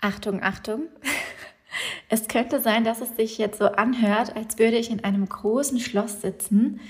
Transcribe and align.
Achtung, 0.00 0.42
Achtung. 0.42 0.82
Es 2.08 2.26
könnte 2.26 2.60
sein, 2.60 2.82
dass 2.82 3.00
es 3.00 3.14
sich 3.14 3.38
jetzt 3.38 3.58
so 3.58 3.66
anhört, 3.66 4.34
als 4.34 4.58
würde 4.58 4.76
ich 4.76 4.90
in 4.90 5.04
einem 5.04 5.28
großen 5.28 5.78
Schloss 5.78 6.20
sitzen, 6.20 6.80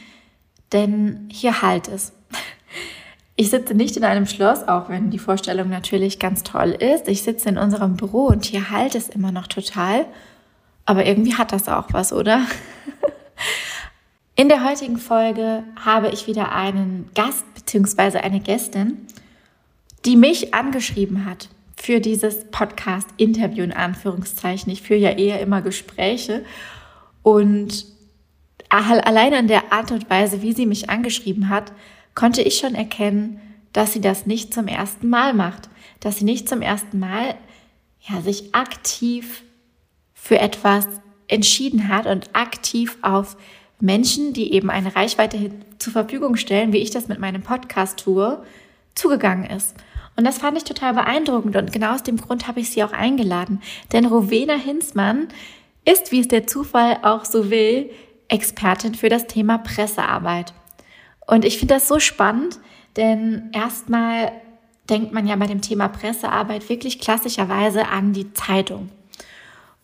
denn 0.73 1.29
hier 1.31 1.61
halt 1.61 1.87
es. 1.89 2.15
Ich 3.37 3.51
sitze 3.51 3.75
nicht 3.75 3.99
in 3.99 4.05
einem 4.05 4.25
Schloss, 4.27 4.67
auch 4.67 4.89
wenn 4.89 5.11
die 5.11 5.19
Vorstellung 5.19 5.69
natürlich 5.69 6.19
ganz 6.19 6.43
toll 6.43 6.71
ist. 6.71 7.09
Ich 7.09 7.23
sitze 7.23 7.51
in 7.51 7.59
unserem 7.59 7.97
Büro 7.97 8.27
und 8.27 8.47
hier 8.47 8.71
halt 8.71 8.95
es 8.95 9.11
immer 9.11 9.33
noch 9.33 9.47
total. 9.47 10.07
Aber 10.87 11.05
irgendwie 11.05 11.35
hat 11.35 11.53
das 11.53 11.69
auch 11.69 11.89
was, 11.93 12.15
oder? 12.15 12.47
In 14.37 14.49
der 14.49 14.65
heutigen 14.65 14.97
Folge 14.97 15.65
habe 15.85 16.09
ich 16.09 16.27
wieder 16.27 16.53
einen 16.53 17.11
Gast 17.15 17.45
bzw. 17.55 18.19
eine 18.19 18.41
Gästin, 18.41 19.07
die 20.07 20.17
mich 20.17 20.55
angeschrieben 20.55 21.27
hat 21.27 21.51
für 21.81 22.01
dieses 22.01 22.45
Podcast-Interview 22.51 23.65
in 23.65 23.73
Anführungszeichen. 23.73 24.71
Ich 24.71 24.83
führe 24.83 25.01
ja 25.01 25.11
eher 25.11 25.41
immer 25.41 25.63
Gespräche 25.63 26.45
und 27.23 27.87
allein 28.69 29.35
an 29.35 29.49
der 29.49 29.73
Art 29.73 29.91
und 29.91 30.09
Weise, 30.11 30.43
wie 30.43 30.53
sie 30.53 30.67
mich 30.67 30.91
angeschrieben 30.91 31.49
hat, 31.49 31.73
konnte 32.15 32.43
ich 32.43 32.59
schon 32.59 32.75
erkennen, 32.75 33.41
dass 33.73 33.93
sie 33.93 34.01
das 34.01 34.27
nicht 34.27 34.53
zum 34.53 34.69
ersten 34.69 35.09
Mal 35.09 35.33
macht, 35.33 35.71
dass 36.01 36.19
sie 36.19 36.25
nicht 36.25 36.49
zum 36.49 36.61
ersten 36.61 36.99
Mal 36.99 37.35
ja, 38.01 38.21
sich 38.21 38.55
aktiv 38.55 39.43
für 40.13 40.39
etwas 40.39 40.87
entschieden 41.29 41.89
hat 41.89 42.07
und 42.07 42.31
aktiv 42.35 42.99
auf 43.03 43.37
Menschen, 43.81 44.33
die 44.35 44.53
eben 44.53 44.71
eine 44.71 44.95
Reichweite 44.95 45.51
zur 45.79 45.93
Verfügung 45.93 46.37
stellen, 46.37 46.73
wie 46.73 46.79
ich 46.79 46.91
das 46.91 47.09
mit 47.09 47.19
meinem 47.19 47.43
Podcast 47.43 48.01
tue, 48.01 48.45
zugegangen 48.95 49.49
ist. 49.49 49.75
Und 50.21 50.27
das 50.27 50.37
fand 50.37 50.59
ich 50.59 50.65
total 50.65 50.93
beeindruckend 50.93 51.57
und 51.57 51.73
genau 51.73 51.95
aus 51.95 52.03
dem 52.03 52.19
Grund 52.19 52.47
habe 52.47 52.61
ich 52.61 52.69
sie 52.69 52.85
auch 52.85 52.93
eingeladen. 52.93 53.63
Denn 53.91 54.05
Rowena 54.05 54.53
Hinsmann 54.53 55.29
ist, 55.87 56.13
wie 56.13 56.21
es 56.21 56.29
der 56.29 56.47
Zufall 56.47 56.99
auch 57.01 57.25
so 57.25 57.51
will, 57.51 57.89
Expertin 58.29 58.95
für 58.95 59.09
das 59.09 59.29
Thema 59.29 59.57
Pressearbeit. 59.57 60.53
Und 61.27 61.47
ich 61.47 61.59
finde 61.59 61.73
das 61.73 61.89
so 61.89 62.01
spannend, 62.01 62.59
denn 62.99 63.49
erstmal 63.55 64.33
denkt 64.91 65.15
man 65.15 65.27
ja 65.27 65.37
bei 65.37 65.47
dem 65.47 65.63
Thema 65.63 65.89
Pressearbeit 65.89 66.69
wirklich 66.69 67.01
klassischerweise 67.01 67.89
an 67.89 68.13
die 68.13 68.35
Zeitung. 68.35 68.91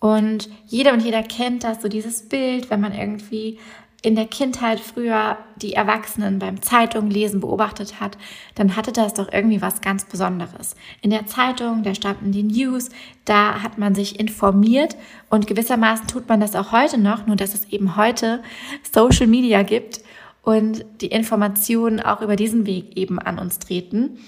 Und 0.01 0.51
jeder 0.67 0.93
und 0.93 1.01
jeder 1.01 1.23
kennt 1.23 1.65
das, 1.65 1.81
so 1.81 1.89
dieses 1.89 2.29
Bild, 2.29 2.69
wenn 2.69 2.83
man 2.83 2.93
irgendwie 2.93 3.59
in 4.03 4.15
der 4.15 4.27
Kindheit 4.27 4.79
früher 4.79 5.39
die 5.57 5.73
Erwachsenen 5.73 6.39
beim 6.39 6.63
Zeitung 6.63 7.11
lesen 7.11 7.41
beobachtet 7.41 8.01
hat, 8.01 8.19
dann 8.55 8.77
hatte 8.77 8.93
das 8.93 9.15
doch 9.15 9.33
irgendwie 9.33 9.63
was 9.63 9.81
ganz 9.81 10.05
Besonderes. 10.05 10.77
In 11.01 11.11
der 11.11 11.27
Zeitung, 11.27 11.83
da 11.83 11.95
standen 11.95 12.31
die 12.31 12.43
News, 12.43 12.91
da 13.25 13.63
hat 13.63 13.79
man 13.79 13.95
sich 13.95 14.21
informiert 14.21 14.97
und 15.31 15.47
gewissermaßen 15.47 16.07
tut 16.07 16.29
man 16.29 16.41
das 16.41 16.55
auch 16.55 16.73
heute 16.73 16.99
noch, 16.99 17.27
nur 17.27 17.37
dass 17.37 17.55
es 17.55 17.69
eben 17.71 17.97
heute 17.97 18.43
Social 18.95 19.27
Media 19.27 19.63
gibt 19.63 20.03
und 20.43 20.85
die 21.01 21.09
Informationen 21.09 22.01
auch 22.01 22.21
über 22.21 22.37
diesen 22.37 22.67
Weg 22.67 22.97
eben 22.97 23.19
an 23.19 23.39
uns 23.39 23.59
treten. 23.59 24.19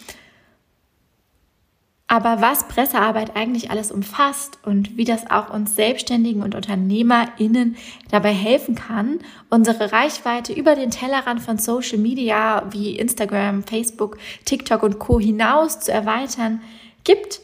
Aber 2.11 2.41
was 2.41 2.67
Pressearbeit 2.69 3.37
eigentlich 3.37 3.71
alles 3.71 3.93
umfasst 3.93 4.59
und 4.65 4.97
wie 4.97 5.05
das 5.05 5.31
auch 5.31 5.53
uns 5.53 5.77
Selbstständigen 5.77 6.43
und 6.43 6.55
UnternehmerInnen 6.55 7.77
dabei 8.11 8.33
helfen 8.33 8.75
kann, 8.75 9.19
unsere 9.51 9.93
Reichweite 9.93 10.55
über 10.55 10.75
den 10.75 10.91
Tellerrand 10.91 11.43
von 11.43 11.59
Social 11.59 11.99
Media 11.99 12.65
wie 12.71 12.97
Instagram, 12.97 13.63
Facebook, 13.63 14.17
TikTok 14.47 14.83
und 14.83 14.99
Co. 14.99 15.21
hinaus 15.21 15.81
zu 15.81 15.93
erweitern, 15.93 16.63
gibt, 17.05 17.41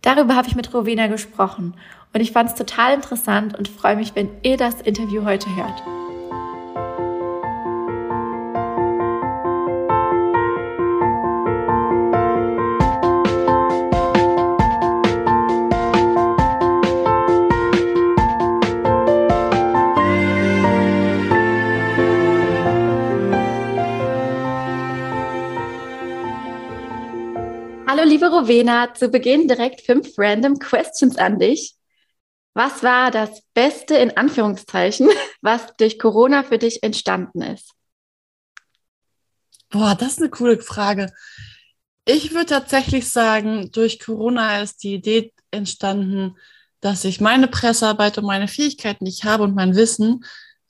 darüber 0.00 0.36
habe 0.36 0.46
ich 0.46 0.54
mit 0.54 0.72
Rowena 0.72 1.08
gesprochen. 1.08 1.74
Und 2.12 2.20
ich 2.20 2.30
fand 2.30 2.50
es 2.50 2.54
total 2.54 2.94
interessant 2.94 3.58
und 3.58 3.66
freue 3.66 3.96
mich, 3.96 4.14
wenn 4.14 4.30
ihr 4.44 4.56
das 4.56 4.80
Interview 4.80 5.24
heute 5.24 5.54
hört. 5.56 5.82
Liebe 28.14 28.28
Rowena, 28.28 28.94
zu 28.94 29.08
Beginn 29.08 29.48
direkt 29.48 29.80
fünf 29.80 30.16
random 30.16 30.60
Questions 30.60 31.16
an 31.16 31.40
dich. 31.40 31.74
Was 32.54 32.84
war 32.84 33.10
das 33.10 33.42
Beste 33.54 33.96
in 33.96 34.16
Anführungszeichen, 34.16 35.08
was 35.40 35.74
durch 35.78 35.98
Corona 35.98 36.44
für 36.44 36.58
dich 36.58 36.84
entstanden 36.84 37.42
ist? 37.42 37.72
Boah, 39.68 39.96
das 39.98 40.12
ist 40.12 40.18
eine 40.20 40.30
coole 40.30 40.60
Frage. 40.60 41.12
Ich 42.04 42.32
würde 42.32 42.46
tatsächlich 42.46 43.10
sagen, 43.10 43.72
durch 43.72 43.98
Corona 43.98 44.62
ist 44.62 44.84
die 44.84 44.94
Idee 44.94 45.32
entstanden, 45.50 46.36
dass 46.80 47.04
ich 47.04 47.20
meine 47.20 47.48
Pressearbeit 47.48 48.16
und 48.18 48.26
meine 48.26 48.46
Fähigkeiten, 48.46 49.06
die 49.06 49.10
ich 49.10 49.24
habe 49.24 49.42
und 49.42 49.56
mein 49.56 49.74
Wissen 49.74 50.24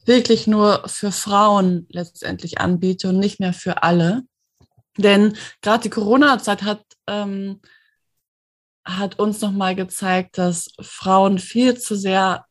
wirklich 0.07 0.47
nur 0.47 0.89
für 0.89 1.13
Frauen 1.13 1.87
letztendlich 1.91 2.59
anbiete 2.59 3.11
und 3.11 3.19
nicht 3.19 3.39
mehr 3.39 3.53
für 3.53 3.83
alle. 3.83 4.23
Denn 4.97 5.37
gerade 5.61 5.83
die 5.83 5.91
Corona-Zeit 5.91 6.63
hat 6.63 6.83
ähm, 7.07 7.61
hat 8.85 9.19
uns 9.19 9.41
nochmal 9.41 9.75
gezeigt, 9.75 10.39
dass 10.39 10.71
Frauen 10.81 11.39
viel 11.39 11.79
zu 11.79 11.97
sehr, 11.97 12.45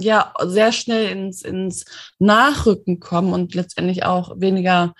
ja, 0.00 0.32
sehr 0.44 0.72
schnell 0.72 1.10
ins, 1.10 1.42
ins 1.42 1.84
Nachrücken 2.18 3.00
kommen 3.00 3.32
und 3.32 3.54
letztendlich 3.54 4.04
auch 4.04 4.40
weniger, 4.40 4.94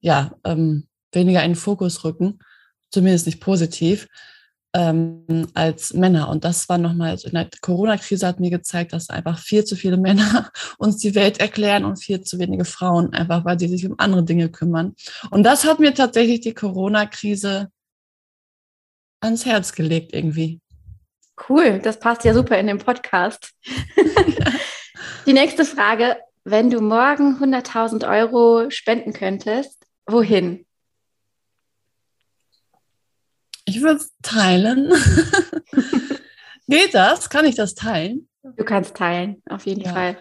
ja, 0.00 0.34
ähm, 0.44 0.88
weniger 1.12 1.42
in 1.44 1.52
den 1.52 1.56
Fokus 1.56 2.02
rücken, 2.04 2.38
zumindest 2.90 3.26
nicht 3.26 3.40
positiv, 3.40 4.08
ähm, 4.74 5.46
als 5.54 5.94
Männer. 5.94 6.28
Und 6.28 6.44
das 6.44 6.68
war 6.68 6.78
nochmal, 6.78 7.10
also 7.10 7.28
in 7.28 7.34
der 7.34 7.48
Corona-Krise 7.60 8.26
hat 8.26 8.40
mir 8.40 8.50
gezeigt, 8.50 8.92
dass 8.92 9.08
einfach 9.08 9.38
viel 9.38 9.64
zu 9.64 9.76
viele 9.76 9.96
Männer 9.96 10.50
uns 10.78 10.98
die 10.98 11.14
Welt 11.14 11.40
erklären 11.40 11.84
und 11.84 12.02
viel 12.02 12.20
zu 12.22 12.38
wenige 12.38 12.64
Frauen, 12.64 13.14
einfach 13.14 13.44
weil 13.44 13.58
sie 13.58 13.68
sich 13.68 13.86
um 13.86 13.94
andere 13.98 14.24
Dinge 14.24 14.50
kümmern. 14.50 14.94
Und 15.30 15.44
das 15.44 15.64
hat 15.64 15.78
mir 15.78 15.94
tatsächlich 15.94 16.40
die 16.40 16.54
Corona-Krise 16.54 17.68
ans 19.20 19.46
Herz 19.46 19.72
gelegt 19.72 20.12
irgendwie. 20.12 20.60
Cool, 21.48 21.80
das 21.80 21.98
passt 21.98 22.24
ja 22.24 22.34
super 22.34 22.58
in 22.58 22.66
den 22.66 22.78
Podcast. 22.78 23.52
Die 25.26 25.32
nächste 25.32 25.64
Frage, 25.64 26.16
wenn 26.44 26.68
du 26.68 26.80
morgen 26.80 27.38
100.000 27.38 28.08
Euro 28.08 28.70
spenden 28.70 29.12
könntest, 29.12 29.78
wohin? 30.06 30.66
Ich 33.64 33.80
würde 33.80 33.96
es 33.96 34.12
teilen. 34.22 34.92
Geht 36.68 36.94
das? 36.94 37.30
Kann 37.30 37.44
ich 37.44 37.54
das 37.54 37.74
teilen? 37.74 38.28
Du 38.42 38.64
kannst 38.64 38.96
teilen, 38.96 39.42
auf 39.48 39.66
jeden 39.66 39.82
ja. 39.82 39.92
Fall. 39.92 40.16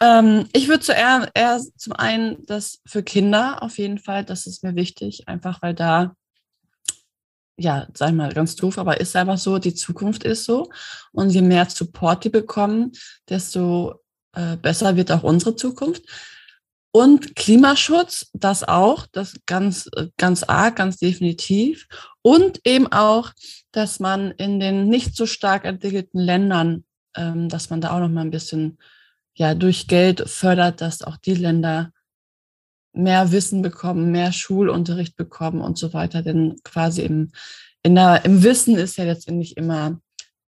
Ähm, 0.00 0.48
ich 0.52 0.68
würde 0.68 0.80
zuerst 0.80 1.30
eher 1.34 1.60
zum 1.76 1.92
einen 1.94 2.44
das 2.46 2.80
für 2.86 3.02
Kinder 3.02 3.62
auf 3.62 3.78
jeden 3.78 3.98
Fall, 3.98 4.24
das 4.24 4.46
ist 4.46 4.62
mir 4.64 4.74
wichtig, 4.74 5.28
einfach 5.28 5.60
weil 5.62 5.74
da 5.74 6.14
ja, 7.60 7.86
sag 7.94 8.14
mal 8.14 8.32
ganz 8.32 8.56
doof, 8.56 8.78
aber 8.78 9.00
ist 9.00 9.14
einfach 9.14 9.36
so, 9.36 9.58
die 9.58 9.74
Zukunft 9.74 10.24
ist 10.24 10.44
so. 10.44 10.70
Und 11.12 11.30
je 11.30 11.42
mehr 11.42 11.68
Support 11.68 12.24
die 12.24 12.30
bekommen, 12.30 12.92
desto 13.28 14.00
äh, 14.32 14.56
besser 14.56 14.96
wird 14.96 15.12
auch 15.12 15.22
unsere 15.22 15.56
Zukunft. 15.56 16.04
Und 16.92 17.36
Klimaschutz, 17.36 18.30
das 18.32 18.64
auch, 18.64 19.06
das 19.12 19.34
ganz, 19.46 19.88
ganz 20.16 20.42
arg, 20.42 20.76
ganz 20.76 20.96
definitiv. 20.96 21.86
Und 22.22 22.60
eben 22.64 22.86
auch, 22.92 23.32
dass 23.72 24.00
man 24.00 24.32
in 24.32 24.60
den 24.60 24.88
nicht 24.88 25.16
so 25.16 25.26
stark 25.26 25.64
entwickelten 25.64 26.20
Ländern, 26.20 26.84
ähm, 27.16 27.48
dass 27.48 27.70
man 27.70 27.80
da 27.80 27.92
auch 27.92 28.00
noch 28.00 28.08
mal 28.08 28.22
ein 28.22 28.30
bisschen 28.30 28.78
ja 29.34 29.54
durch 29.54 29.88
Geld 29.88 30.28
fördert, 30.28 30.80
dass 30.80 31.02
auch 31.02 31.16
die 31.16 31.34
Länder 31.34 31.92
mehr 32.92 33.32
Wissen 33.32 33.62
bekommen, 33.62 34.10
mehr 34.10 34.32
Schulunterricht 34.32 35.16
bekommen 35.16 35.60
und 35.60 35.78
so 35.78 35.92
weiter. 35.92 36.22
Denn 36.22 36.56
quasi 36.64 37.02
im, 37.02 37.32
in 37.82 37.94
der, 37.94 38.24
im 38.24 38.42
Wissen 38.42 38.76
ist 38.76 38.98
ja 38.98 39.04
letztendlich 39.04 39.56
immer 39.56 40.00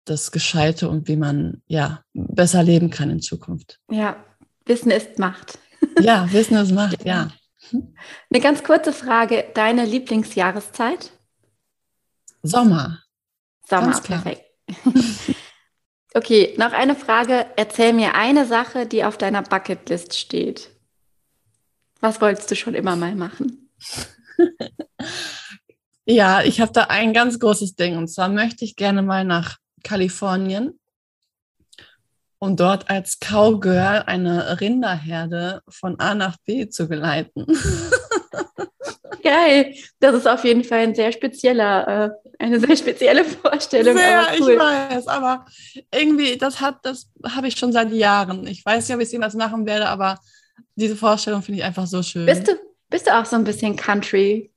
das 0.06 0.31
Gescheite 0.31 0.90
und 0.90 1.08
wie 1.08 1.16
man 1.16 1.62
ja 1.68 2.04
besser 2.13 2.63
leben 2.63 2.90
kann 2.90 3.10
in 3.10 3.22
Zukunft. 3.22 3.80
Ja, 3.90 4.24
Wissen 4.66 4.92
ist 4.92 5.19
Macht. 5.19 5.60
Ja, 6.00 6.31
Wissen 6.31 6.58
ist 6.58 6.72
Macht, 6.72 7.06
ja. 7.06 7.31
Eine 7.72 8.40
ganz 8.40 8.63
kurze 8.63 8.94
Frage: 8.94 9.46
Deine 9.56 9.84
Lieblingsjahreszeit? 9.84 11.12
Sommer. 12.44 13.04
Sommer, 13.68 14.00
perfekt. 14.02 14.44
okay, 16.14 16.54
noch 16.58 16.74
eine 16.74 16.96
Frage. 16.96 17.46
Erzähl 17.56 17.94
mir 17.94 18.16
eine 18.16 18.46
Sache, 18.46 18.86
die 18.86 19.04
auf 19.04 19.18
deiner 19.18 19.42
Bucketlist 19.42 20.18
steht. 20.18 20.70
Was 22.00 22.20
wolltest 22.20 22.50
du 22.52 22.56
schon 22.56 22.74
immer 22.74 22.96
mal 22.96 23.16
machen? 23.16 23.70
Ja, 26.06 26.42
ich 26.42 26.60
habe 26.60 26.72
da 26.72 26.86
ein 26.86 27.14
ganz 27.14 27.40
großes 27.40 27.76
Ding 27.76 27.96
und 27.96 28.08
zwar 28.08 28.28
möchte 28.28 28.66
ich 28.66 28.76
gerne 28.76 29.04
mal 29.04 29.24
nach 29.24 29.58
Kalifornien 29.84 30.80
und 32.40 32.60
dort 32.60 32.90
als 32.90 33.20
Cowgirl 33.20 34.04
eine 34.08 34.60
Rinderherde 34.60 35.62
von 35.70 36.00
A 36.00 36.16
nach 36.16 36.38
B 36.44 36.68
zu 36.70 36.88
geleiten. 36.88 37.46
Geil, 39.24 39.75
das 40.00 40.16
ist 40.16 40.28
auf 40.28 40.44
jeden 40.44 40.63
Fall 40.63 40.80
ein 40.80 40.96
sehr 40.96 41.12
spezieller, 41.12 41.88
äh, 42.06 42.44
eine 42.44 42.60
sehr 42.60 42.75
spezielle 42.75 43.24
Vorstellung. 43.25 43.98
Sehr, 43.98 44.28
cool. 44.40 44.52
ich 44.52 44.60
weiß, 44.60 45.08
aber 45.08 45.46
irgendwie, 45.94 46.38
das 46.38 46.62
hat, 46.62 46.78
das 46.84 47.10
habe 47.25 47.48
ich 47.48 47.58
schon 47.58 47.72
seit 47.72 47.92
Jahren. 47.92 48.48
Ich 48.48 48.66
weiß 48.66 48.88
nicht, 48.88 48.96
ob 48.96 49.02
ich 49.02 49.08
es 49.08 49.12
jemals 49.12 49.34
machen 49.34 49.66
werde, 49.66 49.88
aber 49.88 50.19
diese 50.75 50.96
Vorstellung 50.96 51.42
finde 51.42 51.60
ich 51.60 51.66
einfach 51.66 51.88
so 51.88 52.02
schön. 52.04 52.25
Bist 52.25 52.48
du, 52.48 52.54
bist 52.90 53.08
du 53.08 53.18
auch 53.18 53.25
so 53.25 53.36
ein 53.36 53.44
bisschen 53.44 53.75
Country 53.75 54.52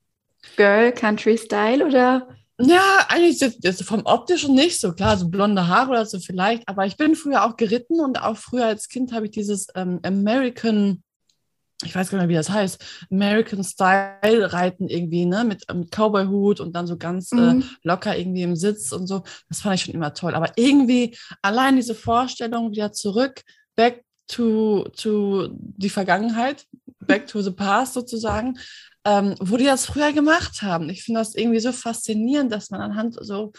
Girl, 0.56 0.92
Country 0.92 1.38
Style 1.38 1.84
oder? 1.84 2.28
Ja, 2.60 3.06
eigentlich 3.08 3.40
vom 3.84 4.02
optischen 4.04 4.54
nicht 4.54 4.80
so 4.80 4.92
klar, 4.92 5.16
so 5.16 5.28
blonde 5.28 5.66
Haare 5.66 5.90
oder 5.90 6.06
so 6.06 6.20
vielleicht, 6.20 6.68
aber 6.68 6.86
ich 6.86 6.96
bin 6.96 7.16
früher 7.16 7.44
auch 7.44 7.56
geritten 7.56 8.00
und 8.00 8.22
auch 8.22 8.36
früher 8.36 8.66
als 8.66 8.88
Kind 8.88 9.12
habe 9.12 9.26
ich 9.26 9.32
dieses 9.32 9.66
ähm, 9.74 9.98
American, 10.04 11.02
ich 11.82 11.94
weiß 11.94 12.10
gar 12.10 12.18
nicht, 12.18 12.28
wie 12.28 12.34
das 12.34 12.50
heißt, 12.50 12.84
American 13.10 13.64
Style 13.64 14.52
Reiten 14.52 14.88
irgendwie, 14.88 15.26
ne, 15.26 15.44
mit 15.44 15.64
ähm, 15.68 15.88
Cowboy-Hut 15.90 16.60
und 16.60 16.74
dann 16.74 16.86
so 16.86 16.96
ganz 16.96 17.32
äh, 17.32 17.36
mhm. 17.36 17.60
äh, 17.60 17.64
locker 17.82 18.16
irgendwie 18.16 18.42
im 18.42 18.56
Sitz 18.56 18.92
und 18.92 19.06
so. 19.06 19.24
Das 19.48 19.60
fand 19.60 19.74
ich 19.74 19.82
schon 19.82 19.94
immer 19.94 20.14
toll. 20.14 20.34
Aber 20.34 20.52
irgendwie 20.56 21.16
allein 21.42 21.76
diese 21.76 21.94
Vorstellung 21.94 22.70
wieder 22.70 22.92
zurück, 22.92 23.42
back 23.76 24.04
to, 24.28 24.88
to 24.96 25.48
die 25.52 25.90
Vergangenheit, 25.90 26.64
back 27.00 27.26
to 27.26 27.42
the 27.42 27.50
past 27.50 27.94
sozusagen, 27.94 28.58
ähm, 29.04 29.34
wo 29.40 29.56
die 29.56 29.66
das 29.66 29.86
früher 29.86 30.12
gemacht 30.12 30.62
haben. 30.62 30.88
Ich 30.88 31.02
finde 31.02 31.20
das 31.20 31.34
irgendwie 31.34 31.60
so 31.60 31.72
faszinierend, 31.72 32.52
dass 32.52 32.70
man 32.70 32.80
anhand 32.80 33.16
so, 33.20 33.52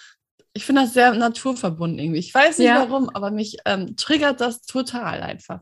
ich 0.54 0.66
finde 0.66 0.84
das 0.84 0.94
sehr 0.94 1.14
naturverbunden 1.14 2.00
irgendwie. 2.00 2.20
Ich 2.20 2.34
weiß 2.34 2.58
nicht 2.60 2.68
ja. 2.68 2.80
warum, 2.80 3.10
aber 3.10 3.30
mich 3.30 3.58
ähm, 3.66 3.96
triggert 3.96 4.42
das 4.42 4.62
total 4.62 5.22
einfach. 5.22 5.60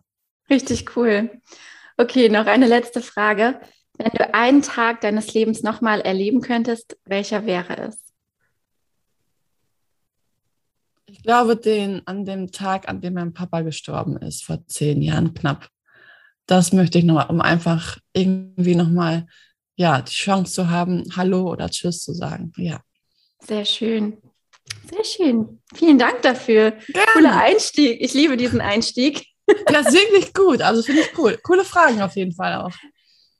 Richtig 0.49 0.95
cool. 0.95 1.41
Okay, 1.97 2.29
noch 2.29 2.45
eine 2.45 2.67
letzte 2.67 3.01
Frage. 3.01 3.59
Wenn 3.97 4.11
du 4.11 4.33
einen 4.33 4.61
Tag 4.61 5.01
deines 5.01 5.33
Lebens 5.33 5.61
nochmal 5.61 6.01
erleben 6.01 6.41
könntest, 6.41 6.97
welcher 7.05 7.45
wäre 7.45 7.89
es? 7.89 7.99
Ich 11.05 11.21
glaube, 11.21 11.55
den 11.55 12.01
an 12.07 12.25
dem 12.25 12.51
Tag, 12.51 12.89
an 12.89 13.01
dem 13.01 13.13
mein 13.13 13.33
Papa 13.33 13.61
gestorben 13.61 14.17
ist, 14.17 14.43
vor 14.43 14.65
zehn 14.65 15.01
Jahren 15.01 15.33
knapp. 15.35 15.69
Das 16.47 16.73
möchte 16.73 16.97
ich 16.97 17.05
nochmal, 17.05 17.29
um 17.29 17.39
einfach 17.39 17.99
irgendwie 18.13 18.75
nochmal 18.75 19.27
ja, 19.75 20.01
die 20.01 20.11
Chance 20.11 20.53
zu 20.53 20.69
haben, 20.69 21.03
Hallo 21.15 21.51
oder 21.51 21.69
Tschüss 21.69 22.03
zu 22.03 22.13
sagen. 22.13 22.51
Ja. 22.57 22.81
Sehr 23.39 23.65
schön. 23.65 24.17
Sehr 24.89 25.03
schön. 25.03 25.61
Vielen 25.73 25.99
Dank 25.99 26.21
dafür. 26.21 26.71
Gerne. 26.71 27.07
Cooler 27.13 27.41
Einstieg. 27.41 28.01
Ich 28.01 28.13
liebe 28.13 28.37
diesen 28.37 28.61
Einstieg. 28.61 29.25
Das 29.65 29.87
ist 29.87 29.93
wirklich 29.93 30.33
gut. 30.33 30.61
Also 30.61 30.81
finde 30.81 31.01
ich 31.01 31.17
cool. 31.17 31.37
Coole 31.43 31.65
Fragen 31.65 32.01
auf 32.01 32.15
jeden 32.15 32.33
Fall 32.33 32.55
auch. 32.55 32.73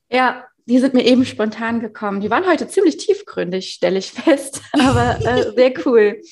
Ja, 0.09 0.45
die 0.65 0.79
sind 0.79 0.93
mir 0.93 1.05
eben 1.05 1.25
spontan 1.25 1.79
gekommen. 1.79 2.21
Die 2.21 2.29
waren 2.29 2.45
heute 2.45 2.67
ziemlich 2.67 2.97
tiefgründig, 2.97 3.69
stelle 3.73 3.99
ich 3.99 4.11
fest. 4.11 4.61
Aber 4.73 5.19
äh, 5.25 5.51
sehr 5.53 5.73
cool. 5.85 6.21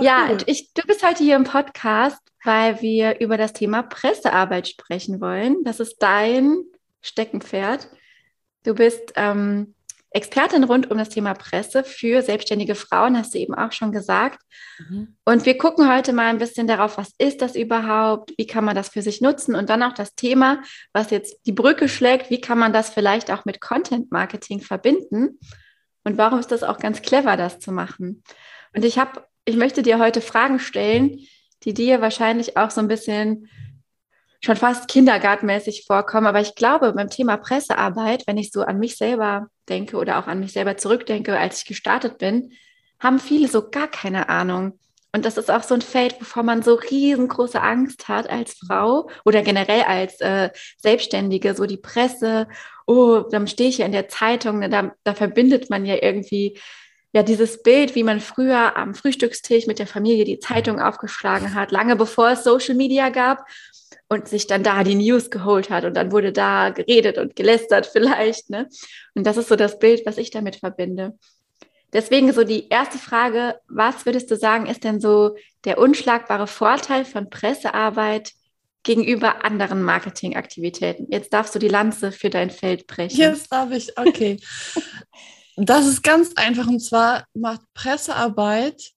Ja, 0.00 0.28
cool. 0.30 0.38
Ich, 0.46 0.72
du 0.72 0.82
bist 0.82 1.06
heute 1.06 1.22
hier 1.22 1.36
im 1.36 1.44
Podcast, 1.44 2.18
weil 2.44 2.80
wir 2.80 3.20
über 3.20 3.36
das 3.36 3.52
Thema 3.52 3.82
Pressearbeit 3.82 4.66
sprechen 4.66 5.20
wollen. 5.20 5.62
Das 5.62 5.78
ist 5.78 5.98
dein 5.98 6.64
Steckenpferd. 7.02 7.88
Du 8.64 8.74
bist 8.74 9.12
ähm, 9.16 9.74
Expertin 10.12 10.64
rund 10.64 10.90
um 10.90 10.98
das 10.98 11.08
Thema 11.08 11.34
Presse 11.34 11.84
für 11.84 12.22
selbstständige 12.22 12.74
Frauen, 12.74 13.16
hast 13.16 13.34
du 13.34 13.38
eben 13.38 13.54
auch 13.54 13.70
schon 13.72 13.92
gesagt. 13.92 14.40
Mhm. 14.78 15.16
Und 15.24 15.46
wir 15.46 15.56
gucken 15.56 15.92
heute 15.92 16.12
mal 16.12 16.26
ein 16.26 16.38
bisschen 16.38 16.66
darauf, 16.66 16.98
was 16.98 17.12
ist 17.18 17.42
das 17.42 17.54
überhaupt, 17.54 18.32
wie 18.36 18.46
kann 18.46 18.64
man 18.64 18.74
das 18.74 18.88
für 18.88 19.02
sich 19.02 19.20
nutzen 19.20 19.54
und 19.54 19.70
dann 19.70 19.82
auch 19.82 19.94
das 19.94 20.14
Thema, 20.14 20.62
was 20.92 21.10
jetzt 21.10 21.46
die 21.46 21.52
Brücke 21.52 21.88
schlägt, 21.88 22.30
wie 22.30 22.40
kann 22.40 22.58
man 22.58 22.72
das 22.72 22.90
vielleicht 22.90 23.30
auch 23.30 23.44
mit 23.44 23.60
Content 23.60 24.10
Marketing 24.10 24.60
verbinden 24.60 25.38
und 26.04 26.18
warum 26.18 26.40
ist 26.40 26.50
das 26.50 26.64
auch 26.64 26.78
ganz 26.78 27.02
clever, 27.02 27.36
das 27.36 27.60
zu 27.60 27.70
machen. 27.70 28.24
Und 28.74 28.84
ich 28.84 28.98
habe, 28.98 29.24
ich 29.44 29.56
möchte 29.56 29.82
dir 29.82 29.98
heute 29.98 30.20
Fragen 30.20 30.58
stellen, 30.58 31.20
die 31.62 31.74
dir 31.74 32.00
wahrscheinlich 32.00 32.56
auch 32.56 32.70
so 32.70 32.80
ein 32.80 32.88
bisschen 32.88 33.48
schon 34.42 34.56
fast 34.56 34.88
kindergartenmäßig 34.88 35.84
vorkommen. 35.86 36.26
Aber 36.26 36.40
ich 36.40 36.54
glaube, 36.54 36.92
beim 36.92 37.10
Thema 37.10 37.36
Pressearbeit, 37.36 38.26
wenn 38.26 38.38
ich 38.38 38.50
so 38.52 38.62
an 38.62 38.78
mich 38.78 38.96
selber 38.96 39.48
denke 39.68 39.96
oder 39.96 40.18
auch 40.18 40.26
an 40.26 40.40
mich 40.40 40.52
selber 40.52 40.76
zurückdenke, 40.76 41.38
als 41.38 41.58
ich 41.58 41.66
gestartet 41.66 42.18
bin, 42.18 42.52
haben 42.98 43.18
viele 43.18 43.48
so 43.48 43.70
gar 43.70 43.88
keine 43.88 44.28
Ahnung. 44.28 44.78
Und 45.12 45.24
das 45.24 45.36
ist 45.36 45.50
auch 45.50 45.64
so 45.64 45.74
ein 45.74 45.82
Feld, 45.82 46.20
wovor 46.20 46.44
man 46.44 46.62
so 46.62 46.74
riesengroße 46.74 47.60
Angst 47.60 48.08
hat 48.08 48.30
als 48.30 48.54
Frau 48.54 49.10
oder 49.24 49.42
generell 49.42 49.82
als 49.82 50.20
äh, 50.20 50.50
Selbstständige, 50.78 51.54
so 51.54 51.66
die 51.66 51.78
Presse, 51.78 52.46
oh, 52.86 53.24
dann 53.30 53.48
stehe 53.48 53.70
ich 53.70 53.78
ja 53.78 53.86
in 53.86 53.92
der 53.92 54.08
Zeitung, 54.08 54.60
ne, 54.60 54.68
da, 54.68 54.92
da 55.02 55.14
verbindet 55.14 55.68
man 55.68 55.84
ja 55.84 55.96
irgendwie 56.00 56.58
ja 57.12 57.22
dieses 57.22 57.62
Bild, 57.62 57.94
wie 57.94 58.04
man 58.04 58.20
früher 58.20 58.76
am 58.76 58.94
Frühstückstisch 58.94 59.66
mit 59.66 59.78
der 59.78 59.86
Familie 59.86 60.24
die 60.24 60.38
Zeitung 60.38 60.80
aufgeschlagen 60.80 61.54
hat, 61.54 61.72
lange 61.72 61.96
bevor 61.96 62.30
es 62.30 62.44
Social 62.44 62.74
Media 62.74 63.08
gab 63.08 63.46
und 64.08 64.28
sich 64.28 64.46
dann 64.46 64.62
da 64.62 64.84
die 64.84 64.94
News 64.94 65.30
geholt 65.30 65.70
hat 65.70 65.84
und 65.84 65.94
dann 65.94 66.12
wurde 66.12 66.32
da 66.32 66.70
geredet 66.70 67.18
und 67.18 67.36
gelästert 67.36 67.86
vielleicht. 67.86 68.50
Ne? 68.50 68.68
Und 69.14 69.26
das 69.26 69.36
ist 69.36 69.48
so 69.48 69.56
das 69.56 69.78
Bild, 69.78 70.06
was 70.06 70.18
ich 70.18 70.30
damit 70.30 70.56
verbinde. 70.56 71.16
Deswegen 71.92 72.32
so 72.32 72.44
die 72.44 72.68
erste 72.68 72.98
Frage, 72.98 73.56
was 73.68 74.06
würdest 74.06 74.30
du 74.30 74.36
sagen, 74.36 74.66
ist 74.66 74.84
denn 74.84 75.00
so 75.00 75.36
der 75.64 75.78
unschlagbare 75.78 76.46
Vorteil 76.46 77.04
von 77.04 77.30
Pressearbeit 77.30 78.32
gegenüber 78.84 79.44
anderen 79.44 79.82
Marketingaktivitäten? 79.82 81.08
Jetzt 81.10 81.32
darfst 81.32 81.54
du 81.54 81.58
die 81.58 81.68
Lanze 81.68 82.12
für 82.12 82.30
dein 82.30 82.50
Feld 82.50 82.86
brechen. 82.86 83.18
Jetzt 83.18 83.52
darf 83.52 83.72
ich, 83.72 83.98
okay. 83.98 84.38
das 85.56 85.86
ist 85.86 86.02
ganz 86.02 86.32
einfach 86.36 86.66
und 86.66 86.80
zwar 86.80 87.24
macht 87.34 87.62
Pressearbeit 87.74 88.92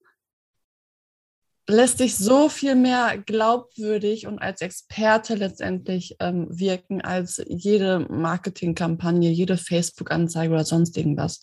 lässt 1.67 1.97
sich 1.97 2.15
so 2.17 2.49
viel 2.49 2.75
mehr 2.75 3.17
glaubwürdig 3.17 4.27
und 4.27 4.39
als 4.39 4.61
Experte 4.61 5.35
letztendlich 5.35 6.15
ähm, 6.19 6.47
wirken 6.49 7.01
als 7.01 7.41
jede 7.47 7.99
Marketingkampagne, 8.09 9.29
jede 9.29 9.57
Facebook-Anzeige 9.57 10.53
oder 10.53 10.65
sonst 10.65 10.97
irgendwas. 10.97 11.39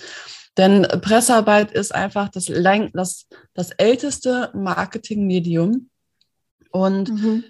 Denn 0.58 0.82
Pressearbeit 0.82 1.72
ist 1.72 1.94
einfach 1.94 2.28
das, 2.28 2.46
das, 2.92 3.28
das 3.54 3.70
älteste 3.72 4.50
Marketingmedium 4.52 5.88
und 6.70 7.08
mhm. 7.11 7.44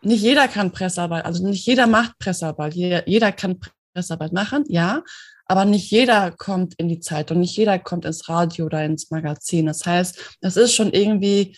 nicht 0.00 0.22
jeder 0.22 0.48
kann 0.48 0.72
Pressearbeit, 0.72 1.26
also 1.26 1.46
nicht 1.46 1.66
jeder 1.66 1.86
macht 1.86 2.18
Pressearbeit, 2.18 2.74
jeder, 2.74 3.06
jeder 3.06 3.32
kann 3.32 3.58
Pressearbeit 3.92 4.32
machen, 4.32 4.64
ja, 4.68 5.02
aber 5.48 5.64
nicht 5.64 5.90
jeder 5.90 6.30
kommt 6.30 6.74
in 6.74 6.88
die 6.88 7.00
Zeitung, 7.00 7.40
nicht 7.40 7.56
jeder 7.56 7.78
kommt 7.78 8.04
ins 8.04 8.28
Radio 8.28 8.66
oder 8.66 8.84
ins 8.84 9.10
Magazin. 9.10 9.66
Das 9.66 9.84
heißt, 9.84 10.36
das 10.40 10.56
ist 10.56 10.74
schon 10.74 10.92
irgendwie 10.92 11.56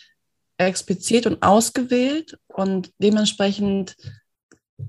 explizit 0.59 1.27
und 1.27 1.43
ausgewählt 1.43 2.39
und 2.49 2.93
dementsprechend 2.99 3.97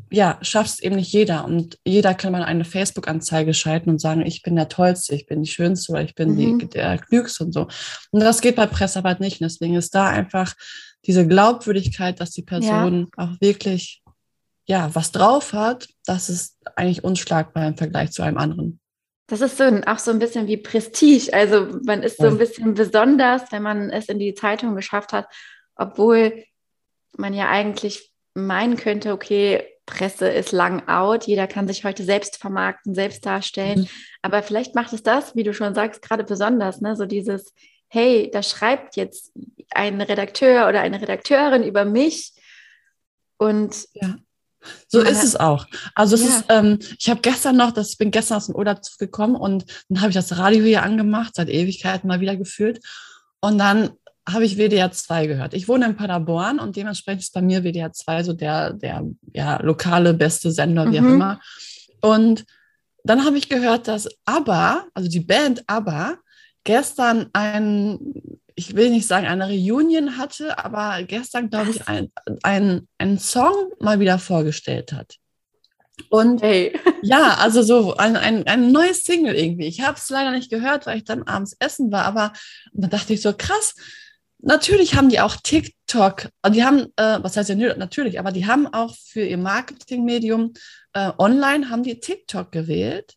ja, 0.09 0.37
schafft 0.41 0.69
es 0.69 0.79
eben 0.79 0.95
nicht 0.95 1.11
jeder. 1.11 1.45
Und 1.45 1.77
jeder 1.85 2.13
kann 2.13 2.31
mal 2.31 2.43
eine 2.43 2.63
Facebook-Anzeige 2.63 3.53
schalten 3.53 3.89
und 3.89 3.99
sagen, 3.99 4.25
ich 4.25 4.41
bin 4.41 4.55
der 4.55 4.69
Tollste, 4.69 5.15
ich 5.15 5.25
bin 5.25 5.43
die 5.43 5.49
Schönste 5.49 5.91
oder 5.91 6.01
ich 6.01 6.15
bin 6.15 6.35
mhm. 6.35 6.59
die, 6.59 6.69
der 6.69 6.97
Klügste 6.97 7.43
und 7.43 7.53
so. 7.53 7.67
Und 8.11 8.21
das 8.21 8.41
geht 8.41 8.55
bei 8.55 8.67
Pressearbeit 8.67 9.19
nicht. 9.19 9.41
Und 9.41 9.49
deswegen 9.49 9.75
ist 9.75 9.95
da 9.95 10.07
einfach 10.07 10.53
diese 11.05 11.27
Glaubwürdigkeit, 11.27 12.19
dass 12.19 12.31
die 12.31 12.43
Person 12.43 13.09
ja. 13.17 13.23
auch 13.23 13.41
wirklich 13.41 14.01
ja, 14.67 14.93
was 14.93 15.11
drauf 15.11 15.53
hat, 15.53 15.89
das 16.05 16.29
ist 16.29 16.57
eigentlich 16.75 17.03
unschlagbar 17.03 17.67
im 17.67 17.77
Vergleich 17.77 18.11
zu 18.11 18.21
einem 18.21 18.37
anderen. 18.37 18.80
Das 19.31 19.41
ist 19.41 19.57
so 19.57 19.63
auch 19.85 19.99
so 19.99 20.11
ein 20.11 20.19
bisschen 20.19 20.47
wie 20.47 20.57
Prestige. 20.57 21.33
Also 21.33 21.79
man 21.85 22.03
ist 22.03 22.17
so 22.17 22.27
ein 22.27 22.37
bisschen 22.37 22.73
besonders, 22.73 23.51
wenn 23.51 23.63
man 23.63 23.89
es 23.89 24.09
in 24.09 24.19
die 24.19 24.33
Zeitung 24.33 24.75
geschafft 24.75 25.13
hat 25.13 25.27
obwohl 25.81 26.45
man 27.17 27.33
ja 27.33 27.49
eigentlich 27.49 28.13
meinen 28.33 28.77
könnte, 28.77 29.13
okay, 29.13 29.67
Presse 29.85 30.29
ist 30.29 30.51
lang 30.51 30.87
out, 30.87 31.25
jeder 31.25 31.47
kann 31.47 31.67
sich 31.67 31.83
heute 31.83 32.03
selbst 32.03 32.37
vermarkten, 32.37 32.93
selbst 32.93 33.25
darstellen. 33.25 33.81
Mhm. 33.81 33.87
Aber 34.21 34.43
vielleicht 34.43 34.75
macht 34.75 34.93
es 34.93 35.03
das, 35.03 35.35
wie 35.35 35.43
du 35.43 35.53
schon 35.53 35.73
sagst, 35.73 36.01
gerade 36.01 36.23
besonders, 36.23 36.79
ne? 36.79 36.95
So 36.95 37.05
dieses, 37.05 37.53
hey, 37.89 38.29
da 38.31 38.41
schreibt 38.43 38.95
jetzt 38.95 39.33
ein 39.71 39.99
Redakteur 39.99 40.69
oder 40.69 40.81
eine 40.81 41.01
Redakteurin 41.01 41.63
über 41.63 41.83
mich. 41.83 42.33
Und 43.37 43.87
ja. 43.93 44.15
So 44.87 45.01
ist 45.01 45.23
es 45.23 45.35
auch. 45.35 45.65
Also 45.95 46.15
es 46.15 46.21
ja. 46.21 46.27
ist, 46.27 46.45
ähm, 46.49 46.79
ich 46.99 47.09
habe 47.09 47.21
gestern 47.21 47.57
noch, 47.57 47.71
das, 47.71 47.91
ich 47.91 47.97
bin 47.97 48.11
gestern 48.11 48.37
aus 48.37 48.47
dem 48.47 48.55
Urlaub 48.55 48.79
gekommen 48.99 49.35
und 49.35 49.65
dann 49.89 50.01
habe 50.01 50.09
ich 50.09 50.15
das 50.15 50.37
Radio 50.37 50.63
hier 50.63 50.83
angemacht, 50.83 51.35
seit 51.35 51.49
Ewigkeiten 51.49 52.07
mal 52.07 52.19
wieder 52.19 52.35
gefühlt. 52.35 52.79
Und 53.39 53.57
dann 53.57 53.91
habe 54.29 54.45
ich 54.45 54.57
WDR 54.57 54.91
2 54.91 55.27
gehört. 55.27 55.53
Ich 55.53 55.67
wohne 55.67 55.85
in 55.85 55.95
Paderborn 55.95 56.59
und 56.59 56.75
dementsprechend 56.75 57.23
ist 57.23 57.33
bei 57.33 57.41
mir 57.41 57.63
WDR 57.63 57.91
2 57.91 58.23
so 58.23 58.33
der, 58.33 58.73
der 58.73 59.03
ja, 59.33 59.61
lokale 59.61 60.13
beste 60.13 60.51
Sender, 60.51 60.91
wie 60.91 60.99
mhm. 60.99 61.07
auch 61.07 61.13
immer. 61.13 61.41
Und 62.01 62.45
dann 63.03 63.25
habe 63.25 63.37
ich 63.37 63.49
gehört, 63.49 63.87
dass 63.87 64.07
ABBA, 64.25 64.85
also 64.93 65.09
die 65.09 65.21
Band 65.21 65.63
ABBA, 65.67 66.17
gestern 66.63 67.29
ein, 67.33 67.97
ich 68.55 68.75
will 68.75 68.89
nicht 68.89 69.07
sagen, 69.07 69.27
eine 69.27 69.47
Reunion 69.47 70.17
hatte, 70.17 70.57
aber 70.63 71.03
gestern, 71.03 71.49
glaube 71.49 71.71
ich, 71.71 71.87
ein, 71.87 72.11
ein, 72.43 72.87
einen 72.97 73.19
Song 73.19 73.53
mal 73.79 73.99
wieder 73.99 74.19
vorgestellt 74.19 74.93
hat. 74.93 75.17
Und 76.09 76.41
hey. 76.41 76.77
ja, 77.01 77.35
also 77.35 77.61
so 77.61 77.95
ein, 77.95 78.15
ein, 78.15 78.47
ein 78.47 78.71
neues 78.71 79.03
Single 79.03 79.35
irgendwie. 79.35 79.67
Ich 79.67 79.81
habe 79.81 79.97
es 79.97 80.09
leider 80.09 80.31
nicht 80.31 80.49
gehört, 80.49 80.85
weil 80.85 80.97
ich 80.97 81.03
dann 81.03 81.23
abends 81.23 81.55
essen 81.59 81.91
war, 81.91 82.05
aber 82.05 82.33
da 82.73 82.87
dachte 82.87 83.13
ich 83.13 83.21
so, 83.21 83.33
krass, 83.33 83.75
natürlich 84.39 84.95
haben 84.95 85.09
die 85.09 85.19
auch 85.19 85.35
TikTok, 85.35 86.29
die 86.49 86.63
haben, 86.63 86.87
äh, 86.95 87.19
was 87.21 87.37
heißt 87.37 87.49
ja 87.49 87.75
natürlich, 87.75 88.19
aber 88.19 88.31
die 88.31 88.47
haben 88.47 88.67
auch 88.67 88.95
für 88.95 89.23
ihr 89.23 89.37
Marketingmedium 89.37 90.53
äh, 90.93 91.11
online 91.17 91.69
haben 91.69 91.83
die 91.83 91.99
TikTok 91.99 92.51
gewählt, 92.51 93.15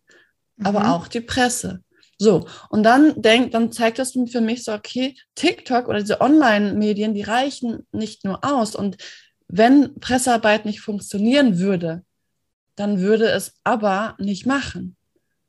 mhm. 0.57 0.67
aber 0.67 0.93
auch 0.93 1.09
die 1.09 1.21
Presse. 1.21 1.83
So, 2.25 2.47
und 2.71 2.85
dann 2.85 3.21
denkt, 3.21 3.53
dann 3.53 3.71
zeigt 3.71 3.99
das 3.99 4.13
für 4.13 4.41
mich 4.41 4.65
so, 4.65 4.73
okay, 4.73 5.15
TikTok 5.35 5.89
oder 5.89 6.01
diese 6.01 6.23
Online-Medien, 6.23 7.13
die 7.13 7.21
reichen 7.21 7.87
nicht 7.93 8.25
nur 8.25 8.43
aus. 8.43 8.75
Und 8.75 8.97
wenn 9.47 10.01
Pressearbeit 10.01 10.65
nicht 10.65 10.81
funktionieren 10.81 11.59
würde, 11.59 12.03
dann 12.77 13.01
würde 13.01 13.27
es 13.27 13.53
aber 13.63 14.17
nicht 14.19 14.47
machen. 14.47 14.97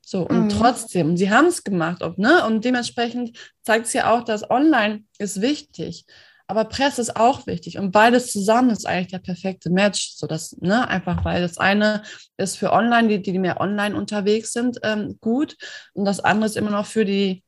So, 0.02 0.28
und 0.28 0.44
mhm. 0.44 0.48
trotzdem, 0.50 1.16
sie 1.16 1.30
haben 1.30 1.46
es 1.46 1.64
gemacht, 1.64 2.02
ob, 2.02 2.18
ne? 2.18 2.44
Und 2.44 2.62
dementsprechend 2.66 3.38
zeigt 3.62 3.86
es 3.86 3.94
ja 3.94 4.12
auch, 4.12 4.22
dass 4.22 4.50
online 4.50 5.04
ist 5.18 5.40
wichtig. 5.40 6.04
Aber 6.48 6.64
Presse 6.64 7.00
ist 7.00 7.16
auch 7.16 7.46
wichtig. 7.46 7.78
Und 7.78 7.90
beides 7.90 8.30
zusammen 8.30 8.70
ist 8.70 8.86
eigentlich 8.86 9.08
der 9.08 9.18
perfekte 9.18 9.70
Match. 9.70 10.12
So 10.16 10.26
dass, 10.26 10.56
ne, 10.60 10.86
einfach 10.88 11.24
weil 11.24 11.42
das 11.42 11.58
eine 11.58 12.02
ist 12.36 12.56
für 12.56 12.72
online, 12.72 13.08
die, 13.08 13.22
die 13.22 13.38
mehr 13.38 13.60
online 13.60 13.96
unterwegs 13.96 14.52
sind, 14.52 14.78
ähm, 14.82 15.18
gut. 15.20 15.56
Und 15.92 16.04
das 16.04 16.20
andere 16.20 16.46
ist 16.46 16.56
immer 16.56 16.70
noch 16.70 16.86
für 16.86 17.04
die, 17.04 17.42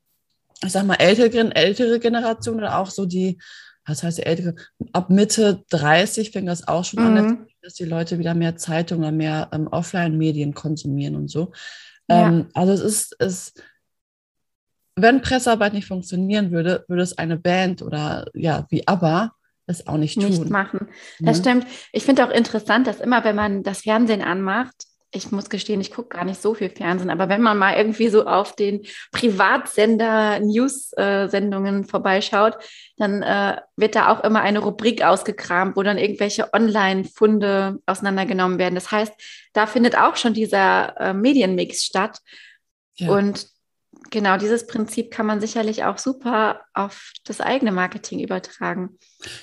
ich 0.64 0.72
sag 0.72 0.84
mal, 0.84 0.96
ältere, 0.96 1.54
ältere 1.54 2.00
Generation 2.00 2.56
oder 2.56 2.78
auch 2.78 2.90
so 2.90 3.06
die, 3.06 3.38
was 3.86 4.02
heißt 4.02 4.18
die 4.18 4.26
ältere, 4.26 4.54
ab 4.92 5.10
Mitte 5.10 5.64
30 5.70 6.32
fängt 6.32 6.48
das 6.48 6.66
auch 6.66 6.84
schon 6.84 7.10
mhm. 7.10 7.16
an, 7.16 7.46
dass 7.62 7.74
die 7.74 7.84
Leute 7.84 8.18
wieder 8.18 8.34
mehr 8.34 8.56
Zeitung 8.56 8.98
oder 9.00 9.12
mehr 9.12 9.48
ähm, 9.52 9.68
Offline-Medien 9.68 10.54
konsumieren 10.54 11.14
und 11.14 11.28
so. 11.28 11.52
Ja. 12.08 12.28
Ähm, 12.28 12.48
also 12.54 12.72
es 12.72 12.80
ist, 12.80 13.16
es, 13.20 13.54
wenn 15.02 15.22
Pressearbeit 15.22 15.72
nicht 15.72 15.86
funktionieren 15.86 16.50
würde, 16.50 16.84
würde 16.88 17.02
es 17.02 17.16
eine 17.18 17.36
Band 17.36 17.82
oder 17.82 18.26
ja, 18.34 18.66
wie 18.70 18.86
ABBA 18.86 19.32
es 19.66 19.86
auch 19.86 19.96
nicht 19.96 20.14
tun. 20.14 20.30
Nicht 20.30 20.50
machen. 20.50 20.88
Das 21.20 21.38
ja. 21.38 21.44
stimmt. 21.44 21.66
Ich 21.92 22.04
finde 22.04 22.24
auch 22.24 22.30
interessant, 22.30 22.86
dass 22.86 23.00
immer, 23.00 23.24
wenn 23.24 23.36
man 23.36 23.62
das 23.62 23.82
Fernsehen 23.82 24.22
anmacht, 24.22 24.74
ich 25.10 25.30
muss 25.30 25.48
gestehen, 25.48 25.80
ich 25.80 25.90
gucke 25.90 26.16
gar 26.16 26.24
nicht 26.24 26.40
so 26.40 26.52
viel 26.52 26.68
Fernsehen, 26.68 27.08
aber 27.08 27.30
wenn 27.30 27.40
man 27.40 27.56
mal 27.56 27.76
irgendwie 27.76 28.08
so 28.08 28.26
auf 28.26 28.54
den 28.54 28.82
Privatsender 29.10 30.38
News-Sendungen 30.40 31.84
vorbeischaut, 31.84 32.58
dann 32.98 33.22
äh, 33.22 33.56
wird 33.76 33.94
da 33.94 34.12
auch 34.12 34.22
immer 34.22 34.42
eine 34.42 34.58
Rubrik 34.58 35.02
ausgekramt, 35.02 35.76
wo 35.76 35.82
dann 35.82 35.96
irgendwelche 35.96 36.52
Online-Funde 36.52 37.78
auseinandergenommen 37.86 38.58
werden. 38.58 38.74
Das 38.74 38.90
heißt, 38.90 39.12
da 39.54 39.66
findet 39.66 39.96
auch 39.96 40.16
schon 40.16 40.34
dieser 40.34 40.94
äh, 41.00 41.14
Medienmix 41.14 41.84
statt. 41.84 42.18
Ja. 42.96 43.10
Und 43.10 43.46
genau 44.10 44.36
dieses 44.36 44.66
Prinzip 44.66 45.10
kann 45.10 45.26
man 45.26 45.40
sicherlich 45.40 45.84
auch 45.84 45.98
super 45.98 46.60
auf 46.74 47.12
das 47.24 47.40
eigene 47.40 47.72
Marketing 47.72 48.20
übertragen. 48.20 48.98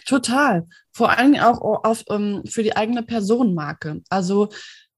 Total. 0.05 0.67
Vor 0.91 1.17
allem 1.17 1.35
auch 1.35 1.83
auf, 1.83 2.03
um, 2.07 2.43
für 2.45 2.63
die 2.63 2.75
eigene 2.75 3.03
Personenmarke. 3.03 4.01
Also 4.09 4.49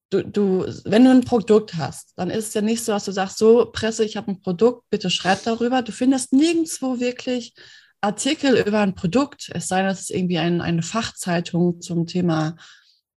du, 0.10 0.24
du, 0.24 0.66
wenn 0.86 1.06
du 1.06 1.12
ein 1.12 1.26
Produkt 1.26 1.76
hast, 1.76 2.14
dann 2.16 2.30
ist 2.30 2.50
es 2.50 2.54
ja 2.54 2.62
nicht 2.62 2.84
so, 2.84 2.92
dass 2.92 3.06
du 3.06 3.12
sagst, 3.12 3.38
so 3.38 3.70
Presse, 3.72 4.04
ich 4.04 4.18
habe 4.18 4.32
ein 4.32 4.42
Produkt, 4.42 4.84
bitte 4.90 5.10
schreib 5.10 5.44
darüber. 5.44 5.82
Du 5.82 5.92
findest 5.92 6.34
nirgendwo 6.34 7.00
wirklich 7.00 7.54
Artikel 8.02 8.58
über 8.58 8.80
ein 8.80 8.96
Produkt, 8.96 9.50
es 9.54 9.68
sei 9.68 9.82
denn, 9.82 9.92
es 9.92 10.02
ist 10.02 10.12
irgendwie 10.12 10.38
ein, 10.38 10.62
eine 10.62 10.84
Fachzeitung 10.84 11.82
zum 11.82 12.06
Thema 12.06 12.56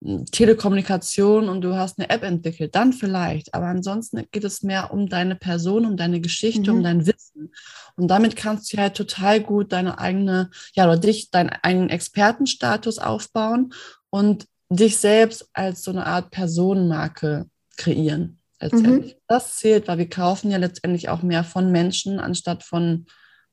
Telekommunikation 0.01 1.49
und 1.49 1.61
du 1.61 1.75
hast 1.75 1.99
eine 1.99 2.09
App 2.09 2.23
entwickelt, 2.23 2.75
dann 2.75 2.93
vielleicht. 2.93 3.53
Aber 3.55 3.67
ansonsten 3.67 4.25
geht 4.31 4.45
es 4.45 4.63
mehr 4.63 4.93
um 4.93 5.09
deine 5.09 5.35
Person, 5.35 5.85
um 5.85 5.97
deine 5.97 6.21
Geschichte, 6.21 6.71
mhm. 6.71 6.79
um 6.79 6.83
dein 6.85 7.07
Wissen. 7.07 7.53
Und 7.97 8.09
damit 8.09 8.37
kannst 8.37 8.73
du 8.73 8.79
halt 8.79 8.95
total 8.95 9.41
gut 9.41 9.73
deine 9.73 9.99
eigene, 9.99 10.51
ja, 10.75 10.85
oder 10.85 10.99
dich, 10.99 11.31
deinen 11.31 11.51
eigenen 11.63 11.91
Expertenstatus 11.91 12.99
aufbauen 12.99 13.75
und 14.11 14.47
dich 14.71 14.99
selbst 14.99 15.49
als 15.53 15.83
so 15.83 15.91
eine 15.91 16.07
Art 16.07 16.31
Personenmarke 16.31 17.47
kreieren. 17.77 18.39
Letztendlich. 18.61 19.15
Mhm. 19.15 19.21
Das 19.27 19.57
zählt, 19.57 19.89
weil 19.89 19.99
wir 19.99 20.09
kaufen 20.09 20.51
ja 20.51 20.59
letztendlich 20.59 21.09
auch 21.09 21.23
mehr 21.23 21.45
von 21.45 21.73
Menschen 21.73 22.21
anstatt 22.21 22.63
von, 22.63 23.07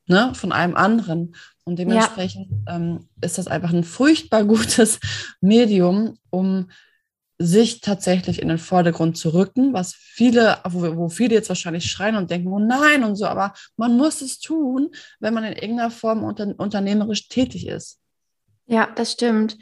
ne, 0.07 0.33
von 0.35 0.51
einem 0.51 0.75
anderen. 0.75 1.35
Und 1.63 1.79
dementsprechend 1.79 2.50
ja. 2.67 2.75
ähm, 2.75 3.07
ist 3.21 3.38
das 3.38 3.47
einfach 3.47 3.74
ein 3.74 3.83
furchtbar 3.83 4.43
gutes 4.45 5.00
Medium, 5.41 6.17
um 6.29 6.69
sich 7.38 7.81
tatsächlich 7.81 8.41
in 8.41 8.47
den 8.47 8.57
Vordergrund 8.57 9.17
zu 9.17 9.33
rücken, 9.33 9.74
was 9.74 9.93
viele, 9.93 10.59
wo, 10.69 10.95
wo, 10.95 11.09
viele 11.09 11.35
jetzt 11.35 11.50
wahrscheinlich 11.50 11.91
schreien 11.91 12.15
und 12.15 12.31
denken, 12.31 12.47
oh 12.47 12.59
nein 12.59 13.03
und 13.03 13.17
so, 13.17 13.25
aber 13.25 13.53
man 13.75 13.97
muss 13.97 14.21
es 14.21 14.39
tun, 14.39 14.89
wenn 15.19 15.33
man 15.33 15.43
in 15.43 15.53
irgendeiner 15.53 15.91
Form 15.91 16.24
unter, 16.24 16.53
unternehmerisch 16.57 17.27
tätig 17.27 17.67
ist. 17.67 18.00
Ja, 18.67 18.88
das 18.95 19.12
stimmt. 19.12 19.57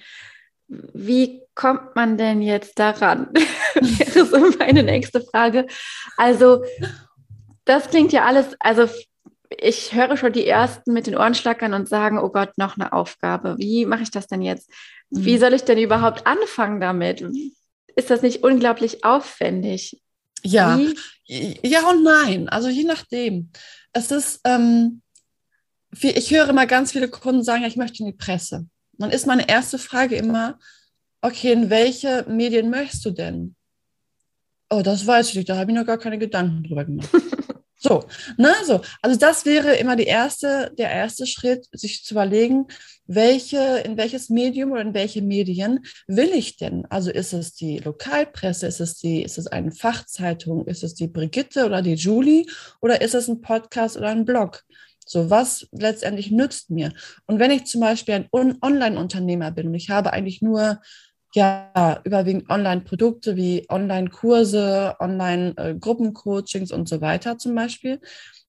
Wie 0.67 1.41
kommt 1.55 1.95
man 1.95 2.17
denn 2.17 2.41
jetzt 2.43 2.77
daran? 2.77 3.29
wäre 3.75 4.25
so 4.25 4.57
meine 4.59 4.83
nächste 4.83 5.21
Frage. 5.21 5.67
Also, 6.17 6.63
das 7.65 7.89
klingt 7.89 8.11
ja 8.11 8.25
alles, 8.25 8.55
also 8.59 8.87
ich 9.59 9.93
höre 9.93 10.17
schon 10.17 10.33
die 10.33 10.47
ersten 10.47 10.93
mit 10.93 11.07
den 11.07 11.15
Ohren 11.15 11.35
schlackern 11.35 11.73
und 11.73 11.89
sagen, 11.89 12.17
oh 12.17 12.29
Gott, 12.29 12.57
noch 12.57 12.77
eine 12.77 12.93
Aufgabe. 12.93 13.55
Wie 13.57 13.85
mache 13.85 14.03
ich 14.03 14.11
das 14.11 14.27
denn 14.27 14.41
jetzt? 14.41 14.71
Wie 15.09 15.35
mhm. 15.35 15.39
soll 15.39 15.53
ich 15.53 15.63
denn 15.63 15.77
überhaupt 15.77 16.25
anfangen 16.25 16.79
damit? 16.79 17.25
Ist 17.95 18.09
das 18.09 18.21
nicht 18.21 18.43
unglaublich 18.43 19.03
aufwendig? 19.03 20.01
Ja, 20.43 20.77
Wie? 20.77 21.59
ja 21.63 21.89
und 21.89 22.03
nein. 22.03 22.49
Also 22.49 22.69
je 22.69 22.83
nachdem. 22.83 23.51
Es 23.93 24.11
ist, 24.11 24.41
ähm, 24.43 25.01
ich 25.91 26.31
höre 26.31 26.49
immer 26.49 26.65
ganz 26.65 26.91
viele 26.91 27.09
Kunden 27.09 27.43
sagen, 27.43 27.61
ja, 27.61 27.67
ich 27.67 27.77
möchte 27.77 27.99
in 27.99 28.07
die 28.07 28.17
Presse. 28.17 28.67
Dann 28.93 29.11
ist 29.11 29.27
meine 29.27 29.47
erste 29.47 29.77
Frage 29.77 30.15
immer, 30.15 30.59
okay, 31.21 31.51
in 31.51 31.69
welche 31.69 32.25
Medien 32.27 32.69
möchtest 32.69 33.05
du 33.05 33.11
denn? 33.11 33.55
Oh, 34.69 34.81
das 34.81 35.05
weiß 35.05 35.29
ich 35.29 35.35
nicht, 35.35 35.49
da 35.49 35.57
habe 35.57 35.71
ich 35.71 35.77
noch 35.77 35.85
gar 35.85 35.97
keine 35.97 36.17
Gedanken 36.17 36.63
drüber 36.63 36.85
gemacht. 36.85 37.09
so, 37.83 38.05
ne, 38.37 38.53
so. 38.65 38.81
Also 39.01 39.19
das 39.19 39.45
wäre 39.45 39.75
immer 39.75 39.97
die 39.97 40.05
erste, 40.05 40.71
der 40.77 40.89
erste 40.89 41.27
Schritt, 41.27 41.67
sich 41.73 42.03
zu 42.05 42.13
überlegen, 42.13 42.67
welche, 43.05 43.57
in 43.79 43.97
welches 43.97 44.29
Medium 44.29 44.71
oder 44.71 44.81
in 44.81 44.93
welche 44.93 45.21
Medien 45.21 45.81
will 46.07 46.31
ich 46.33 46.55
denn? 46.55 46.85
Also 46.85 47.11
ist 47.11 47.33
es 47.33 47.53
die 47.55 47.79
Lokalpresse, 47.79 48.67
ist 48.67 48.79
es 48.79 48.95
die, 48.95 49.21
ist 49.21 49.37
es 49.37 49.47
eine 49.47 49.73
Fachzeitung, 49.73 50.65
ist 50.65 50.83
es 50.83 50.95
die 50.95 51.09
Brigitte 51.09 51.65
oder 51.65 51.81
die 51.81 51.95
Julie 51.95 52.45
oder 52.79 53.01
ist 53.01 53.15
es 53.15 53.27
ein 53.27 53.41
Podcast 53.41 53.97
oder 53.97 54.09
ein 54.09 54.23
Blog? 54.23 54.63
So, 55.05 55.29
was 55.29 55.67
letztendlich 55.73 56.31
nützt 56.31 56.69
mir? 56.69 56.93
Und 57.25 57.39
wenn 57.39 57.51
ich 57.51 57.65
zum 57.65 57.81
Beispiel 57.81 58.13
ein 58.13 58.57
Online-Unternehmer 58.61 59.51
bin 59.51 59.67
und 59.67 59.73
ich 59.73 59.89
habe 59.89 60.13
eigentlich 60.13 60.41
nur 60.41 60.79
ja, 61.35 62.01
überwiegend 62.03 62.49
Online-Produkte 62.49 63.35
wie 63.35 63.65
Online-Kurse, 63.69 64.95
Online-Gruppencoachings 64.99 66.71
und 66.71 66.87
so 66.87 67.01
weiter 67.01 67.37
zum 67.37 67.55
Beispiel, 67.55 67.99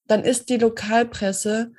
dann 0.07 0.23
ist 0.23 0.51
die 0.51 0.59
Lokalpresse 0.59 1.73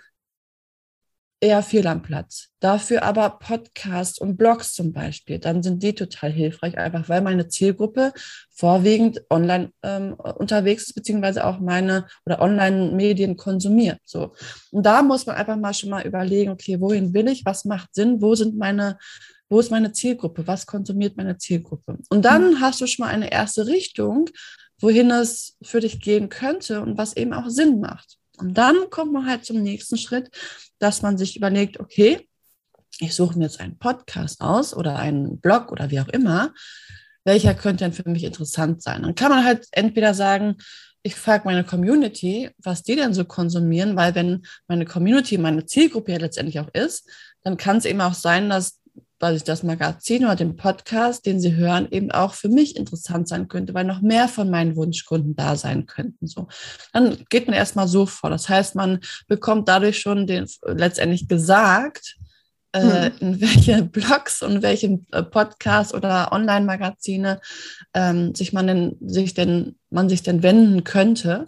eher 1.42 1.62
fehl 1.62 1.86
am 1.86 2.02
Platz. 2.02 2.50
Dafür 2.60 3.04
aber 3.04 3.38
Podcasts 3.38 4.18
und 4.18 4.38
Blogs 4.38 4.74
zum 4.74 4.94
Beispiel, 4.94 5.38
dann 5.38 5.62
sind 5.62 5.84
die 5.84 5.94
total 5.94 6.32
hilfreich, 6.32 6.78
einfach 6.78 7.08
weil 7.08 7.22
meine 7.22 7.48
Zielgruppe 7.48 8.14
vorwiegend 8.50 9.22
online 9.30 9.72
ähm, 9.84 10.14
unterwegs 10.14 10.88
ist, 10.88 10.94
beziehungsweise 10.94 11.46
auch 11.46 11.60
meine 11.60 12.08
oder 12.26 12.42
Online-Medien 12.42 13.38
konsumiert. 13.38 14.00
So. 14.06 14.34
Und 14.72 14.86
da 14.86 15.04
muss 15.04 15.28
man 15.28 15.36
einfach 15.36 15.58
mal 15.58 15.74
schon 15.74 15.90
mal 15.92 16.06
überlegen, 16.06 16.52
okay, 16.52 16.80
wohin 16.80 17.14
will 17.14 17.28
ich, 17.28 17.46
was 17.46 17.66
macht 17.66 17.94
Sinn, 17.94 18.22
wo 18.22 18.34
sind 18.34 18.58
meine 18.58 18.98
wo 19.50 19.60
ist 19.60 19.72
meine 19.72 19.92
Zielgruppe? 19.92 20.48
Was 20.48 20.66
konsumiert 20.66 21.18
meine 21.18 21.38
Zielgruppe? 21.38 21.98
Und 22.10 22.24
dann 22.24 22.52
mhm. 22.52 22.62
hast 22.62 22.82
du 22.82 22.88
schon 22.88 23.06
mal 23.06 23.14
eine 23.14 23.32
erste 23.32 23.68
Richtung, 23.68 24.30
wohin 24.80 25.12
es 25.12 25.58
für 25.62 25.80
dich 25.80 26.02
gehen 26.02 26.30
könnte 26.30 26.82
und 26.82 26.98
was 26.98 27.16
eben 27.16 27.34
auch 27.34 27.50
Sinn 27.50 27.80
macht. 27.80 28.18
Und 28.38 28.58
dann 28.58 28.90
kommt 28.90 29.14
man 29.14 29.26
halt 29.26 29.46
zum 29.46 29.62
nächsten 29.62 29.98
Schritt, 29.98 30.30
dass 30.80 31.02
man 31.02 31.18
sich 31.18 31.38
überlegt, 31.38 31.80
okay, 31.80 32.28
ich 33.00 33.16
suche 33.16 33.38
mir 33.38 33.46
jetzt 33.46 33.60
einen 33.60 33.78
Podcast 33.78 34.42
aus 34.42 34.74
oder 34.74 34.98
einen 34.98 35.40
Blog 35.40 35.72
oder 35.72 35.92
wie 35.92 36.00
auch 36.00 36.08
immer. 36.10 36.54
Welcher 37.24 37.56
könnte 37.56 37.84
denn 37.84 37.94
für 37.94 38.08
mich 38.10 38.24
interessant 38.24 38.82
sein? 38.82 39.04
Dann 39.04 39.16
kann 39.16 39.32
man 39.32 39.44
halt 39.44 39.68
entweder 39.72 40.14
sagen, 40.14 40.58
ich 41.02 41.16
frage 41.16 41.46
meine 41.46 41.64
Community, 41.64 42.50
was 42.58 42.84
die 42.84 42.96
denn 42.96 43.14
so 43.14 43.26
konsumieren, 43.26 43.96
weil 43.96 44.16
wenn 44.16 44.42
meine 44.68 44.86
Community 44.86 45.38
meine 45.38 45.66
Zielgruppe 45.66 46.14
ja 46.14 46.18
letztendlich 46.18 46.60
auch 46.60 46.70
ist, 46.74 47.10
dann 47.44 47.58
kann 47.58 47.78
es 47.78 47.86
eben 47.86 48.02
auch 48.02 48.16
sein, 48.16 48.50
dass 48.50 48.80
dass 49.26 49.38
ich 49.38 49.44
das 49.44 49.64
Magazin 49.64 50.26
oder 50.26 50.36
den 50.36 50.56
Podcast, 50.56 51.26
den 51.26 51.40
sie 51.40 51.56
hören, 51.56 51.88
eben 51.92 52.12
auch 52.12 52.34
für 52.34 52.50
mich 52.50 52.76
interessant 52.76 53.28
sein 53.28 53.48
könnte, 53.48 53.74
weil 53.74 53.86
noch 53.86 54.02
mehr 54.02 54.28
von 54.28 54.50
meinen 54.50 54.76
Wunschkunden 54.76 55.36
da 55.36 55.56
sein 55.56 55.86
könnten. 55.86 56.28
So, 56.28 56.48
dann 56.94 57.18
geht 57.30 57.48
man 57.48 57.56
erstmal 57.56 57.88
so 57.88 58.06
vor. 58.06 58.30
Das 58.30 58.50
heißt, 58.50 58.76
man 58.76 59.00
bekommt 59.28 59.68
dadurch 59.68 60.00
schon 60.00 60.28
den 60.28 60.48
letztendlich 60.66 61.28
gesagt, 61.28 62.18
äh, 62.76 63.10
mhm. 63.10 63.16
in 63.20 63.42
welche 63.42 63.84
Blogs 63.84 64.42
und 64.42 64.62
welche 64.62 65.00
äh, 65.12 65.24
Podcasts 65.24 65.94
oder 65.94 66.32
Online-Magazine 66.32 67.40
ähm, 67.94 68.36
sich 68.36 68.54
man 68.54 68.68
denn, 68.68 68.98
sich 69.02 69.34
denn, 69.34 69.78
man 69.90 70.10
sich 70.10 70.24
denn 70.24 70.44
wenden 70.44 70.84
könnte. 70.84 71.48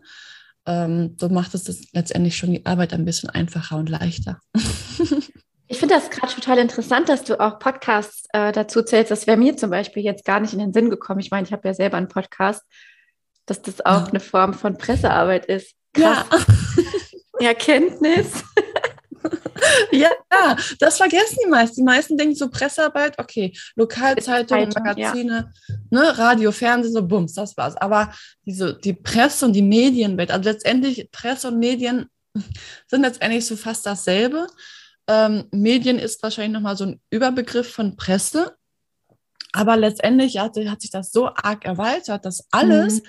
Ähm, 0.65 1.15
so 1.19 1.29
macht 1.29 1.53
es 1.53 1.65
das 1.65 1.91
letztendlich 1.93 2.37
schon 2.37 2.51
die 2.51 2.65
Arbeit 2.65 2.93
ein 2.93 3.05
bisschen 3.05 3.29
einfacher 3.29 3.77
und 3.77 3.89
leichter. 3.89 4.39
Ich 5.77 5.79
finde 5.79 5.93
das 5.93 6.09
gerade 6.09 6.33
total 6.33 6.57
interessant, 6.57 7.07
dass 7.07 7.23
du 7.23 7.39
auch 7.39 7.59
Podcasts 7.59 8.23
äh, 8.33 8.51
dazu 8.51 8.81
zählst. 8.81 9.11
Das 9.11 9.27
wäre 9.27 9.37
mir 9.37 9.57
zum 9.57 9.69
Beispiel 9.69 10.03
jetzt 10.03 10.25
gar 10.25 10.39
nicht 10.39 10.51
in 10.53 10.57
den 10.57 10.73
Sinn 10.73 10.89
gekommen. 10.89 11.19
Ich 11.19 11.29
meine, 11.29 11.45
ich 11.45 11.53
habe 11.53 11.67
ja 11.67 11.75
selber 11.75 11.97
einen 11.97 12.07
Podcast, 12.07 12.63
dass 13.45 13.61
das 13.61 13.85
auch 13.85 14.05
ja. 14.05 14.07
eine 14.07 14.19
Form 14.19 14.55
von 14.55 14.79
Pressearbeit 14.79 15.45
ist. 15.45 15.75
Krass. 15.93 16.25
Ja. 17.39 17.49
Erkenntnis. 17.49 18.43
ja, 19.91 20.09
das 20.79 20.97
vergessen 20.97 21.37
die 21.45 21.49
meisten. 21.51 21.75
Die 21.75 21.83
meisten 21.83 22.17
denken 22.17 22.33
so 22.33 22.49
Pressearbeit, 22.49 23.19
okay, 23.19 23.55
Lokalzeitungen, 23.75 24.69
Magazine, 24.69 25.53
ja. 25.67 25.75
ne, 25.91 26.17
Radio, 26.17 26.51
Fernsehen, 26.51 26.93
so 26.95 27.05
bums, 27.05 27.35
das 27.35 27.55
war's. 27.55 27.75
Aber 27.75 28.11
diese, 28.43 28.73
die 28.79 28.93
Presse 28.93 29.45
und 29.45 29.53
die 29.53 29.61
Medienwelt, 29.61 30.31
also 30.31 30.49
letztendlich 30.49 31.11
Presse 31.11 31.49
und 31.49 31.59
Medien 31.59 32.09
sind 32.87 33.03
letztendlich 33.03 33.45
so 33.45 33.55
fast 33.55 33.85
dasselbe. 33.85 34.47
Ähm, 35.07 35.45
Medien 35.51 35.99
ist 35.99 36.21
wahrscheinlich 36.23 36.53
nochmal 36.53 36.77
so 36.77 36.85
ein 36.85 37.01
Überbegriff 37.09 37.71
von 37.71 37.95
Presse. 37.95 38.55
Aber 39.53 39.77
letztendlich 39.77 40.37
hat, 40.37 40.57
hat 40.57 40.81
sich 40.81 40.91
das 40.91 41.11
so 41.11 41.27
arg 41.27 41.65
erweitert, 41.65 42.25
dass 42.25 42.47
alles, 42.51 43.01
mhm. 43.01 43.07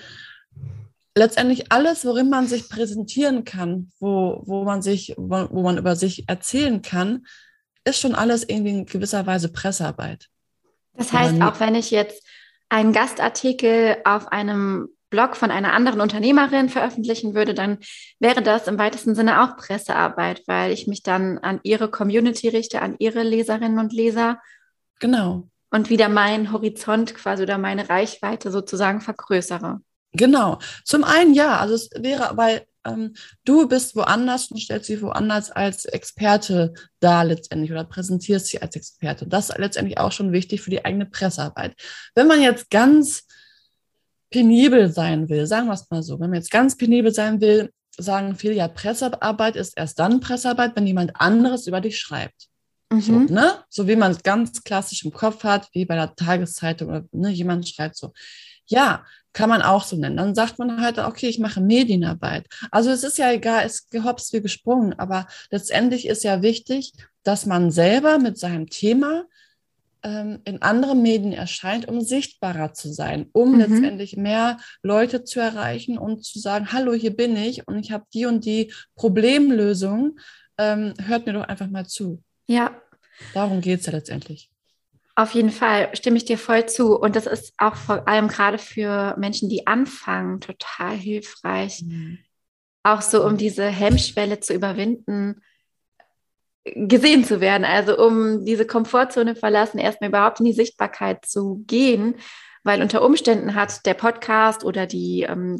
letztendlich 1.15 1.71
alles, 1.71 2.05
worin 2.05 2.29
man 2.29 2.47
sich 2.47 2.69
präsentieren 2.69 3.43
kann, 3.43 3.91
wo, 3.99 4.41
wo 4.45 4.63
man 4.63 4.81
sich, 4.81 5.13
wo, 5.17 5.47
wo 5.51 5.61
man 5.61 5.77
über 5.77 5.95
sich 5.95 6.27
erzählen 6.27 6.81
kann, 6.81 7.25
ist 7.83 7.99
schon 7.99 8.15
alles 8.15 8.47
irgendwie 8.47 8.71
in 8.71 8.85
gewisser 8.85 9.25
Weise 9.25 9.49
Pressearbeit. 9.49 10.27
Das 10.93 11.13
heißt, 11.13 11.41
auch 11.41 11.59
wenn 11.59 11.75
ich 11.75 11.91
jetzt 11.91 12.25
einen 12.69 12.93
Gastartikel 12.93 13.97
auf 14.03 14.27
einem 14.27 14.89
Blog 15.09 15.35
von 15.35 15.51
einer 15.51 15.73
anderen 15.73 16.01
Unternehmerin 16.01 16.69
veröffentlichen 16.69 17.33
würde, 17.33 17.53
dann 17.53 17.79
wäre 18.19 18.41
das 18.41 18.67
im 18.67 18.77
weitesten 18.77 19.15
Sinne 19.15 19.43
auch 19.43 19.57
Pressearbeit, 19.57 20.43
weil 20.45 20.71
ich 20.71 20.87
mich 20.87 21.03
dann 21.03 21.37
an 21.39 21.59
ihre 21.63 21.89
Community 21.89 22.49
richte, 22.49 22.81
an 22.81 22.95
ihre 22.99 23.23
Leserinnen 23.23 23.79
und 23.79 23.93
Leser. 23.93 24.39
Genau. 24.99 25.49
Und 25.71 25.89
wieder 25.89 26.09
meinen 26.09 26.51
Horizont 26.51 27.13
quasi 27.15 27.43
oder 27.43 27.57
meine 27.57 27.89
Reichweite 27.89 28.51
sozusagen 28.51 29.01
vergrößere. 29.01 29.81
Genau. 30.13 30.59
Zum 30.83 31.03
einen 31.03 31.33
ja, 31.33 31.57
also 31.57 31.75
es 31.75 31.89
wäre, 31.95 32.35
weil 32.35 32.65
ähm, 32.85 33.13
du 33.45 33.67
bist 33.67 33.95
woanders 33.95 34.49
und 34.49 34.59
stellst 34.59 34.89
dich 34.89 35.01
woanders 35.01 35.51
als 35.51 35.85
Experte 35.85 36.73
da 36.99 37.21
letztendlich 37.23 37.71
oder 37.71 37.83
präsentierst 37.83 38.47
sie 38.47 38.61
als 38.61 38.75
Experte. 38.75 39.27
Das 39.27 39.49
ist 39.49 39.57
letztendlich 39.57 39.97
auch 39.97 40.11
schon 40.11 40.31
wichtig 40.31 40.61
für 40.61 40.69
die 40.71 40.83
eigene 40.83 41.05
Pressearbeit. 41.05 41.75
Wenn 42.15 42.27
man 42.27 42.41
jetzt 42.41 42.69
ganz 42.69 43.27
penibel 44.29 44.91
sein 44.91 45.29
will, 45.29 45.47
sagen 45.47 45.67
wir 45.67 45.73
es 45.73 45.89
mal 45.89 46.03
so, 46.03 46.19
wenn 46.19 46.29
man 46.29 46.39
jetzt 46.39 46.51
ganz 46.51 46.77
penibel 46.77 47.13
sein 47.13 47.41
will, 47.41 47.71
sagen 47.97 48.35
viele 48.35 48.53
ja, 48.53 48.67
Pressearbeit 48.67 49.55
ist 49.55 49.77
erst 49.77 49.99
dann 49.99 50.19
Pressearbeit, 50.19 50.75
wenn 50.75 50.87
jemand 50.87 51.11
anderes 51.15 51.67
über 51.67 51.81
dich 51.81 51.99
schreibt. 51.99 52.47
Mhm. 52.91 53.01
So, 53.01 53.13
ne? 53.19 53.53
so 53.69 53.87
wie 53.87 53.95
man 53.95 54.11
es 54.11 54.23
ganz 54.23 54.63
klassisch 54.63 55.03
im 55.03 55.11
Kopf 55.11 55.43
hat, 55.43 55.67
wie 55.73 55.85
bei 55.85 55.95
der 55.95 56.15
Tageszeitung 56.15 56.89
oder 56.89 57.05
ne, 57.11 57.29
jemand 57.29 57.67
schreibt 57.67 57.95
so. 57.95 58.13
Ja, 58.65 59.03
kann 59.33 59.49
man 59.49 59.61
auch 59.61 59.83
so 59.83 59.95
nennen. 59.95 60.17
Dann 60.17 60.35
sagt 60.35 60.59
man 60.59 60.81
halt, 60.81 60.97
okay, 60.97 61.27
ich 61.27 61.39
mache 61.39 61.61
Medienarbeit. 61.61 62.47
Also 62.71 62.89
es 62.89 63.03
ist 63.03 63.17
ja 63.17 63.31
egal, 63.31 63.65
es 63.65 63.89
gehopst 63.89 64.33
wie 64.33 64.41
gesprungen, 64.41 64.93
aber 64.97 65.27
letztendlich 65.51 66.07
ist 66.07 66.23
ja 66.23 66.41
wichtig, 66.41 66.93
dass 67.23 67.45
man 67.45 67.71
selber 67.71 68.17
mit 68.17 68.37
seinem 68.37 68.67
Thema 68.67 69.25
ähm, 70.03 70.39
in 70.45 70.61
anderen 70.61 71.01
Medien 71.01 71.33
erscheint, 71.33 71.87
um 71.87 72.01
sichtbarer 72.01 72.73
zu 72.73 72.91
sein, 72.91 73.29
um 73.33 73.53
mhm. 73.53 73.59
letztendlich 73.59 74.17
mehr 74.17 74.57
Leute 74.81 75.23
zu 75.23 75.39
erreichen 75.39 75.97
und 75.97 76.23
zu 76.23 76.39
sagen, 76.39 76.71
hallo, 76.71 76.93
hier 76.93 77.15
bin 77.15 77.35
ich 77.35 77.67
und 77.67 77.77
ich 77.79 77.91
habe 77.91 78.05
die 78.13 78.25
und 78.25 78.45
die 78.45 78.73
Problemlösung. 78.95 80.19
Ähm, 80.57 80.93
hört 81.05 81.25
mir 81.25 81.33
doch 81.33 81.43
einfach 81.43 81.69
mal 81.69 81.85
zu. 81.85 82.21
Ja. 82.47 82.81
Darum 83.33 83.61
geht 83.61 83.81
es 83.81 83.85
ja 83.85 83.93
letztendlich. 83.93 84.51
Auf 85.15 85.31
jeden 85.31 85.51
Fall 85.51 85.93
stimme 85.95 86.15
ich 86.15 86.23
dir 86.23 86.37
voll 86.37 86.65
zu. 86.67 86.97
Und 86.97 87.17
das 87.17 87.25
ist 87.25 87.53
auch 87.57 87.75
vor 87.75 88.07
allem 88.07 88.29
gerade 88.29 88.57
für 88.57 89.15
Menschen, 89.17 89.49
die 89.49 89.67
anfangen, 89.67 90.39
total 90.39 90.95
hilfreich. 90.95 91.81
Mhm. 91.83 92.19
Auch 92.83 93.01
so, 93.01 93.25
um 93.25 93.35
diese 93.35 93.67
Hemmschwelle 93.67 94.39
zu 94.39 94.53
überwinden, 94.53 95.41
gesehen 96.65 97.23
zu 97.23 97.41
werden, 97.41 97.65
also 97.65 97.97
um 97.97 98.45
diese 98.45 98.65
Komfortzone 98.65 99.35
verlassen, 99.35 99.79
erstmal 99.79 100.09
überhaupt 100.09 100.39
in 100.39 100.45
die 100.45 100.53
Sichtbarkeit 100.53 101.25
zu 101.25 101.63
gehen, 101.67 102.15
weil 102.63 102.81
unter 102.81 103.03
Umständen 103.03 103.55
hat 103.55 103.85
der 103.85 103.93
Podcast 103.93 104.63
oder 104.63 104.85
die, 104.85 105.23
ähm, 105.23 105.59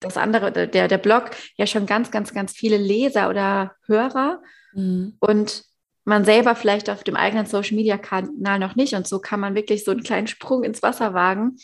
das 0.00 0.16
andere, 0.16 0.50
der, 0.66 0.88
der 0.88 0.98
Blog 0.98 1.30
ja 1.56 1.66
schon 1.66 1.86
ganz, 1.86 2.10
ganz, 2.10 2.34
ganz 2.34 2.52
viele 2.52 2.76
Leser 2.76 3.30
oder 3.30 3.72
Hörer 3.86 4.42
mhm. 4.72 5.16
und 5.20 5.64
man 6.04 6.24
selber 6.24 6.56
vielleicht 6.56 6.90
auf 6.90 7.04
dem 7.04 7.14
eigenen 7.14 7.46
Social 7.46 7.76
Media 7.76 7.98
Kanal 7.98 8.58
noch 8.58 8.74
nicht 8.74 8.94
und 8.94 9.06
so 9.06 9.20
kann 9.20 9.38
man 9.38 9.54
wirklich 9.54 9.84
so 9.84 9.92
einen 9.92 10.02
kleinen 10.02 10.26
Sprung 10.26 10.64
ins 10.64 10.82
Wasser 10.82 11.14
wagen 11.14 11.58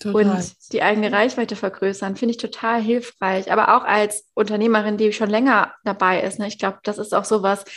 Total. 0.00 0.24
und 0.24 0.72
die 0.72 0.82
eigene 0.82 1.12
Reichweite 1.12 1.56
vergrößern, 1.56 2.16
finde 2.16 2.30
ich 2.30 2.38
total 2.38 2.80
hilfreich. 2.80 3.52
Aber 3.52 3.76
auch 3.76 3.84
als 3.84 4.26
Unternehmerin, 4.34 4.96
die 4.96 5.12
schon 5.12 5.28
länger 5.28 5.74
dabei 5.84 6.22
ist, 6.22 6.38
ne, 6.38 6.48
ich 6.48 6.58
glaube, 6.58 6.78
das 6.84 6.98
ist 6.98 7.14
auch 7.14 7.24
sowas, 7.24 7.64
was 7.64 7.72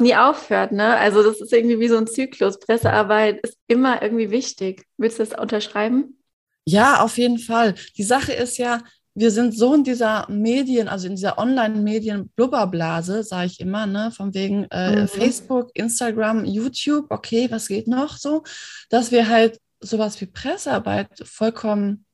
nie 0.00 0.14
aufhört. 0.16 0.72
Ne? 0.72 0.96
Also 0.96 1.22
das 1.22 1.40
ist 1.40 1.52
irgendwie 1.52 1.80
wie 1.80 1.88
so 1.88 1.96
ein 1.96 2.06
Zyklus. 2.06 2.58
Pressearbeit 2.58 3.40
ist 3.42 3.58
immer 3.66 4.02
irgendwie 4.02 4.30
wichtig. 4.30 4.84
Willst 4.96 5.18
du 5.18 5.24
das 5.24 5.38
unterschreiben? 5.38 6.18
Ja, 6.64 7.00
auf 7.00 7.18
jeden 7.18 7.38
Fall. 7.38 7.74
Die 7.96 8.02
Sache 8.02 8.32
ist 8.32 8.58
ja, 8.58 8.82
wir 9.14 9.30
sind 9.30 9.56
so 9.56 9.74
in 9.74 9.84
dieser 9.84 10.26
Medien, 10.28 10.88
also 10.88 11.06
in 11.06 11.14
dieser 11.14 11.38
Online-Medien-Blubberblase, 11.38 13.22
sage 13.22 13.46
ich 13.46 13.60
immer, 13.60 13.86
ne, 13.86 14.10
von 14.10 14.34
wegen 14.34 14.64
äh, 14.70 15.02
mhm. 15.02 15.08
Facebook, 15.08 15.70
Instagram, 15.74 16.44
YouTube, 16.44 17.06
okay, 17.10 17.50
was 17.50 17.68
geht 17.68 17.88
noch 17.88 18.18
so, 18.18 18.42
dass 18.90 19.12
wir 19.12 19.28
halt 19.28 19.58
sowas 19.80 20.20
wie 20.20 20.26
Pressearbeit 20.26 21.08
vollkommen 21.24 22.05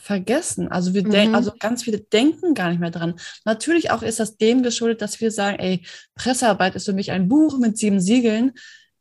vergessen. 0.00 0.68
Also 0.68 0.94
wir 0.94 1.02
denken, 1.02 1.30
mhm. 1.30 1.34
also 1.34 1.52
ganz 1.58 1.82
viele 1.82 2.00
denken 2.00 2.54
gar 2.54 2.70
nicht 2.70 2.80
mehr 2.80 2.90
dran. 2.90 3.14
Natürlich 3.44 3.90
auch 3.90 4.02
ist 4.02 4.20
das 4.20 4.36
dem 4.36 4.62
geschuldet, 4.62 5.02
dass 5.02 5.20
wir 5.20 5.30
sagen, 5.30 5.58
ey, 5.58 5.84
Pressearbeit 6.14 6.74
ist 6.74 6.86
für 6.86 6.92
mich 6.92 7.10
ein 7.10 7.28
Buch 7.28 7.58
mit 7.58 7.76
sieben 7.78 8.00
Siegeln. 8.00 8.52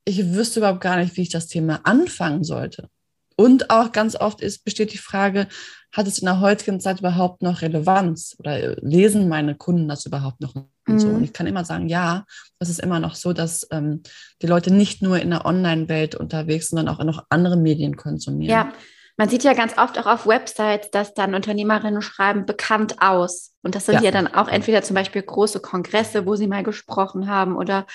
Ich 0.06 0.34
wüsste 0.34 0.60
überhaupt 0.60 0.82
gar 0.82 0.98
nicht, 0.98 1.16
wie 1.18 1.22
ich 1.22 1.30
das 1.30 1.48
Thema 1.48 1.82
anfangen 1.84 2.44
sollte. 2.44 2.90
Und 3.36 3.70
auch 3.70 3.94
ganz 3.94 4.18
oft 4.18 4.42
ist, 4.42 4.66
besteht 4.66 4.92
die 4.92 4.98
Frage, 4.98 5.48
hat 5.94 6.08
es 6.08 6.20
in 6.20 6.26
der 6.26 6.42
heutigen 6.42 6.80
Zeit 6.82 7.00
überhaupt 7.00 7.42
noch 7.42 7.62
Relevanz 7.62 8.36
oder 8.38 8.76
lesen 8.82 9.30
meine 9.30 9.56
Kunden 9.56 9.88
das 9.88 10.06
überhaupt 10.06 10.42
noch? 10.42 10.56
Und, 10.56 10.68
mhm. 10.88 11.00
so? 11.00 11.08
und 11.08 11.24
ich 11.24 11.32
kann 11.32 11.48
immer 11.48 11.64
sagen, 11.64 11.88
ja, 11.88 12.26
es 12.60 12.70
ist 12.70 12.80
immer 12.80 13.00
noch 13.00 13.16
so, 13.16 13.32
dass 13.32 13.66
ähm, 13.72 14.04
die 14.42 14.48
Leute 14.48 14.72
nicht 14.72 15.02
nur 15.02 15.20
in 15.20 15.30
der 15.30 15.46
Online-Welt 15.46 16.16
unterwegs 16.16 16.68
sind, 16.68 16.78
sondern 16.78 16.96
auch 16.96 17.04
noch 17.04 17.26
andere 17.30 17.56
Medien 17.56 17.96
konsumieren. 17.96 18.52
Ja, 18.52 18.74
man 19.20 19.28
sieht 19.28 19.44
ja 19.44 19.52
ganz 19.52 19.78
oft 19.78 20.00
auch 20.00 20.06
auf 20.06 20.26
Websites, 20.26 20.92
dass 20.92 21.14
dann 21.14 21.36
Unternehmerinnen 21.36 22.02
schreiben, 22.02 22.46
bekannt 22.46 23.02
aus. 23.02 23.52
Und 23.62 23.76
das 23.76 23.86
sind 23.86 23.96
ja, 23.96 24.04
ja 24.04 24.12
dann 24.12 24.34
auch 24.34 24.48
entweder 24.48 24.82
zum 24.82 24.96
Beispiel 24.96 25.22
große 25.22 25.60
Kongresse, 25.60 26.26
wo 26.26 26.38
sie 26.38 26.48
mal 26.48 26.64
gesprochen 26.64 27.28
haben 27.28 27.58
oder 27.58 27.86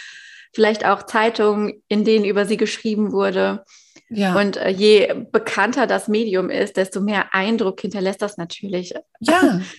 vielleicht 0.52 0.84
auch 0.84 1.04
Zeitungen, 1.04 1.82
in 1.88 2.04
denen 2.04 2.26
über 2.26 2.44
sie 2.44 2.58
geschrieben 2.58 3.10
wurde. 3.10 3.64
Ja. 4.10 4.38
Und 4.38 4.58
äh, 4.58 4.68
je 4.68 5.14
bekannter 5.32 5.86
das 5.86 6.08
Medium 6.08 6.50
ist, 6.50 6.76
desto 6.76 7.00
mehr 7.00 7.32
Eindruck 7.32 7.80
hinterlässt 7.80 8.20
das 8.20 8.36
natürlich. 8.36 8.92
Ja, 9.20 9.62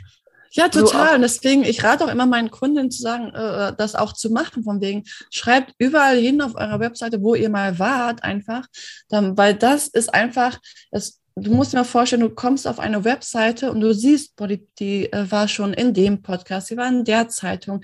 Ja, 0.52 0.70
total. 0.70 1.10
So 1.10 1.16
und 1.16 1.22
deswegen, 1.22 1.66
ich 1.66 1.84
rate 1.84 2.06
auch 2.06 2.10
immer 2.10 2.26
meinen 2.26 2.50
Kunden 2.50 2.90
zu 2.90 3.02
sagen, 3.02 3.28
äh, 3.36 3.74
das 3.78 3.94
auch 3.94 4.14
zu 4.14 4.30
machen, 4.30 4.64
von 4.64 4.80
wegen, 4.80 5.04
schreibt 5.30 5.74
überall 5.80 6.18
hin 6.18 6.42
auf 6.42 6.56
eurer 6.56 6.80
Webseite, 6.80 7.22
wo 7.22 7.36
ihr 7.36 7.50
mal 7.50 7.78
wart, 7.78 8.24
einfach, 8.24 8.66
dann, 9.10 9.38
weil 9.38 9.54
das 9.54 9.90
ist 9.90 10.14
einfach, 10.14 10.58
es 10.92 11.20
du 11.36 11.52
musst 11.52 11.74
dir 11.74 11.78
mal 11.78 11.84
vorstellen, 11.84 12.22
du 12.22 12.30
kommst 12.30 12.68
auf 12.68 12.80
eine 12.80 13.04
Webseite 13.04 13.72
und 13.72 13.82
du 13.82 13.94
siehst, 13.94 14.36
boah, 14.36 14.48
die, 14.48 14.68
die 14.80 15.12
äh, 15.12 15.30
war 15.30 15.48
schon 15.48 15.74
in 15.74 15.94
dem 15.94 16.22
Podcast, 16.22 16.70
die 16.70 16.78
war 16.78 16.88
in 16.88 17.04
der 17.04 17.28
Zeitung 17.28 17.84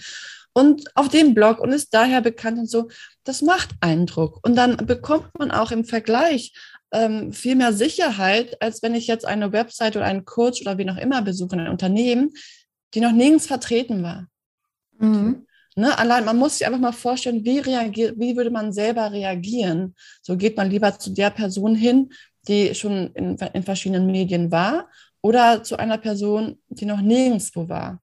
und 0.54 0.96
auf 0.96 1.10
dem 1.10 1.34
Blog 1.34 1.60
und 1.60 1.72
ist 1.72 1.94
daher 1.94 2.22
bekannt 2.22 2.60
und 2.60 2.70
so. 2.70 2.90
Das 3.24 3.42
macht 3.42 3.70
Eindruck. 3.80 4.40
Und 4.46 4.56
dann 4.56 4.78
bekommt 4.78 5.28
man 5.38 5.52
auch 5.52 5.72
im 5.72 5.86
Vergleich 5.86 6.54
ähm, 6.92 7.32
viel 7.32 7.56
mehr 7.56 7.74
Sicherheit, 7.74 8.62
als 8.62 8.82
wenn 8.84 8.96
ich 8.96 9.08
jetzt 9.08 9.26
eine 9.26 9.54
Website 9.54 9.96
oder 9.96 10.06
einen 10.06 10.26
Coach 10.26 10.62
oder 10.62 10.78
wie 10.78 10.86
noch 10.86 10.98
immer 10.98 11.22
besuche, 11.22 11.56
ein 11.56 11.70
Unternehmen, 11.70 12.32
die 12.94 13.00
noch 13.00 13.14
nirgends 13.14 13.48
vertreten 13.48 14.04
war. 14.04 14.28
Mhm. 14.98 15.46
Ne, 15.78 15.98
allein, 15.98 16.26
man 16.26 16.38
muss 16.38 16.58
sich 16.58 16.68
einfach 16.68 16.82
mal 16.82 16.92
vorstellen, 16.92 17.46
wie, 17.46 17.60
reagiert, 17.60 18.20
wie 18.20 18.36
würde 18.36 18.52
man 18.52 18.74
selber 18.74 19.10
reagieren. 19.14 19.96
So 20.22 20.36
geht 20.36 20.58
man 20.58 20.70
lieber 20.70 21.00
zu 21.00 21.12
der 21.12 21.30
Person 21.30 21.76
hin, 21.76 22.12
die 22.48 22.74
schon 22.76 23.12
in, 23.14 23.38
in 23.38 23.64
verschiedenen 23.64 24.08
Medien 24.08 24.52
war, 24.52 24.88
oder 25.22 25.64
zu 25.64 25.78
einer 25.78 25.98
Person, 25.98 26.60
die 26.70 26.86
noch 26.86 27.02
nirgendwo 27.02 27.70
war. 27.70 28.02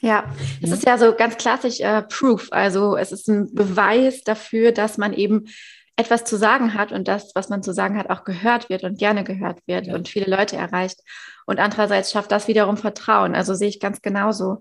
Ja, 0.00 0.24
es 0.60 0.70
ja. 0.70 0.74
ist 0.74 0.86
ja 0.86 0.98
so 0.98 1.14
ganz 1.14 1.36
klassisch 1.36 1.80
äh, 1.80 2.02
Proof. 2.02 2.48
Also 2.50 2.96
es 2.96 3.12
ist 3.12 3.28
ein 3.28 3.54
Beweis 3.54 4.22
dafür, 4.22 4.72
dass 4.72 4.98
man 4.98 5.12
eben 5.12 5.46
etwas 5.96 6.24
zu 6.24 6.36
sagen 6.36 6.74
hat 6.74 6.90
und 6.90 7.06
das, 7.06 7.32
was 7.34 7.48
man 7.50 7.62
zu 7.62 7.72
sagen 7.72 7.98
hat, 7.98 8.10
auch 8.10 8.24
gehört 8.24 8.68
wird 8.68 8.82
und 8.82 8.98
gerne 8.98 9.24
gehört 9.24 9.60
wird 9.66 9.86
ja. 9.86 9.94
und 9.94 10.08
viele 10.08 10.34
Leute 10.34 10.56
erreicht. 10.56 11.00
Und 11.46 11.60
andererseits 11.60 12.10
schafft 12.10 12.32
das 12.32 12.48
wiederum 12.48 12.76
Vertrauen. 12.76 13.34
Also 13.34 13.54
sehe 13.54 13.68
ich 13.68 13.78
ganz 13.78 14.00
genauso. 14.00 14.60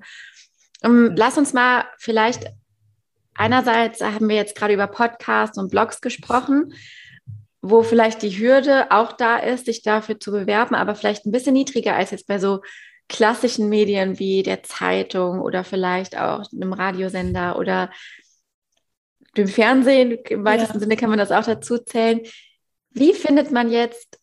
Um, 0.83 1.07
ähm, 1.07 1.13
lass 1.15 1.37
uns 1.37 1.53
mal 1.53 1.85
vielleicht, 1.97 2.51
einerseits 3.33 4.01
haben 4.01 4.27
wir 4.27 4.35
jetzt 4.35 4.55
gerade 4.55 4.73
über 4.73 4.87
Podcasts 4.87 5.57
und 5.57 5.71
Blogs 5.71 6.01
gesprochen, 6.01 6.73
wo 7.61 7.83
vielleicht 7.83 8.23
die 8.23 8.37
Hürde 8.37 8.91
auch 8.91 9.11
da 9.11 9.37
ist, 9.37 9.65
sich 9.65 9.83
dafür 9.83 10.19
zu 10.19 10.31
bewerben, 10.31 10.75
aber 10.75 10.95
vielleicht 10.95 11.25
ein 11.25 11.31
bisschen 11.31 11.53
niedriger 11.53 11.95
als 11.95 12.11
jetzt 12.11 12.27
bei 12.27 12.39
so 12.39 12.61
klassischen 13.07 13.69
Medien 13.69 14.19
wie 14.19 14.41
der 14.41 14.63
Zeitung 14.63 15.41
oder 15.41 15.63
vielleicht 15.63 16.17
auch 16.17 16.43
einem 16.51 16.73
Radiosender 16.73 17.59
oder 17.59 17.91
dem 19.37 19.47
Fernsehen. 19.47 20.11
Im 20.29 20.45
weitesten 20.45 20.75
ja. 20.75 20.79
Sinne 20.79 20.97
kann 20.97 21.09
man 21.09 21.19
das 21.19 21.31
auch 21.31 21.43
dazu 21.43 21.77
zählen. 21.77 22.21
Wie 22.91 23.13
findet 23.13 23.51
man 23.51 23.71
jetzt 23.71 24.19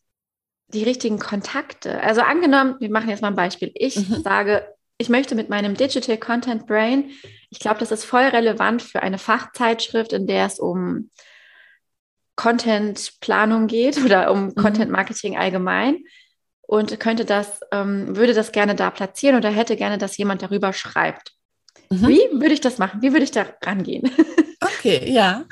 die 0.68 0.84
richtigen 0.84 1.18
Kontakte? 1.18 2.00
Also 2.02 2.22
angenommen, 2.22 2.76
wir 2.80 2.90
machen 2.90 3.08
jetzt 3.08 3.22
mal 3.22 3.28
ein 3.28 3.36
Beispiel. 3.36 3.70
Ich 3.74 3.96
mhm. 3.96 4.22
sage, 4.22 4.66
ich 4.98 5.08
möchte 5.08 5.34
mit 5.34 5.48
meinem 5.48 5.74
Digital 5.74 6.18
Content 6.18 6.66
Brain, 6.66 7.10
ich 7.50 7.60
glaube, 7.60 7.78
das 7.78 7.92
ist 7.92 8.04
voll 8.04 8.24
relevant 8.24 8.82
für 8.82 9.02
eine 9.02 9.18
Fachzeitschrift, 9.18 10.12
in 10.12 10.26
der 10.26 10.46
es 10.46 10.58
um 10.58 11.10
Content-Planung 12.38 13.66
geht 13.66 13.98
oder 14.04 14.30
um 14.30 14.46
mhm. 14.46 14.54
Content-Marketing 14.54 15.36
allgemein 15.36 16.04
und 16.62 16.98
könnte 17.00 17.24
das, 17.24 17.60
ähm, 17.72 18.16
würde 18.16 18.32
das 18.32 18.52
gerne 18.52 18.74
da 18.74 18.90
platzieren 18.90 19.36
oder 19.36 19.50
hätte 19.50 19.76
gerne, 19.76 19.98
dass 19.98 20.16
jemand 20.16 20.42
darüber 20.42 20.72
schreibt. 20.72 21.32
Mhm. 21.90 22.08
Wie 22.08 22.40
würde 22.40 22.54
ich 22.54 22.60
das 22.60 22.78
machen? 22.78 23.02
Wie 23.02 23.12
würde 23.12 23.24
ich 23.24 23.30
da 23.30 23.46
rangehen? 23.62 24.10
okay, 24.60 25.10
ja. 25.10 25.44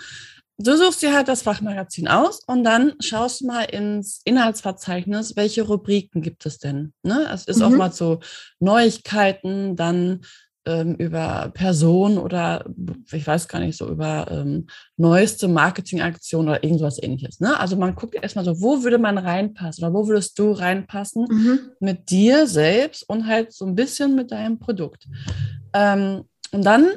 Du 0.59 0.75
suchst 0.75 1.03
dir 1.03 1.12
halt 1.12 1.29
das 1.29 1.42
Fachmagazin 1.42 2.09
aus 2.09 2.40
und 2.46 2.64
dann 2.64 2.94
schaust 3.01 3.44
mal 3.44 3.64
ins 3.64 4.22
Inhaltsverzeichnis, 4.25 5.37
welche 5.37 5.62
Rubriken 5.62 6.22
gibt 6.22 6.46
es 6.46 6.59
denn. 6.59 6.94
Ne? 7.03 7.29
Es 7.31 7.44
ist 7.44 7.59
mhm. 7.59 7.64
auch 7.64 7.70
mal 7.70 7.92
so 7.92 8.20
Neuigkeiten, 8.59 9.77
dann 9.77 10.22
ähm, 10.66 10.94
über 10.96 11.50
Personen 11.55 12.18
oder 12.18 12.64
ich 13.12 13.26
weiß 13.26 13.48
gar 13.48 13.61
nicht, 13.61 13.79
so 13.79 13.88
über 13.88 14.26
ähm, 14.31 14.66
neueste 14.96 15.48
Marketingaktionen 15.48 16.48
oder 16.48 16.64
irgendwas 16.64 17.02
ähnliches. 17.02 17.40
Ne? 17.40 17.59
Also 17.59 17.76
man 17.76 17.94
guckt 17.94 18.14
erstmal 18.14 18.44
so, 18.44 18.61
wo 18.61 18.83
würde 18.83 18.98
man 18.98 19.18
reinpassen 19.18 19.85
oder 19.85 19.94
wo 19.94 20.07
würdest 20.09 20.38
du 20.38 20.52
reinpassen 20.52 21.26
mhm. 21.31 21.59
mit 21.81 22.11
dir 22.11 22.46
selbst 22.46 23.09
und 23.09 23.26
halt 23.26 23.52
so 23.52 23.64
ein 23.64 23.74
bisschen 23.74 24.14
mit 24.14 24.33
deinem 24.33 24.59
Produkt. 24.59 25.07
Ähm, 25.72 26.24
und 26.50 26.64
dann 26.64 26.90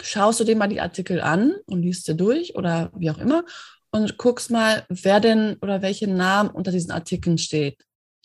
schaust 0.00 0.40
du 0.40 0.44
dir 0.44 0.56
mal 0.56 0.68
die 0.68 0.80
Artikel 0.80 1.20
an 1.20 1.54
und 1.66 1.82
liest 1.82 2.06
dir 2.08 2.14
durch 2.14 2.54
oder 2.54 2.90
wie 2.96 3.10
auch 3.10 3.18
immer 3.18 3.44
und 3.90 4.18
guckst 4.18 4.50
mal, 4.50 4.84
wer 4.88 5.20
denn 5.20 5.56
oder 5.62 5.82
welche 5.82 6.06
Namen 6.06 6.50
unter 6.50 6.70
diesen 6.70 6.90
Artikeln 6.90 7.38
steht. 7.38 7.78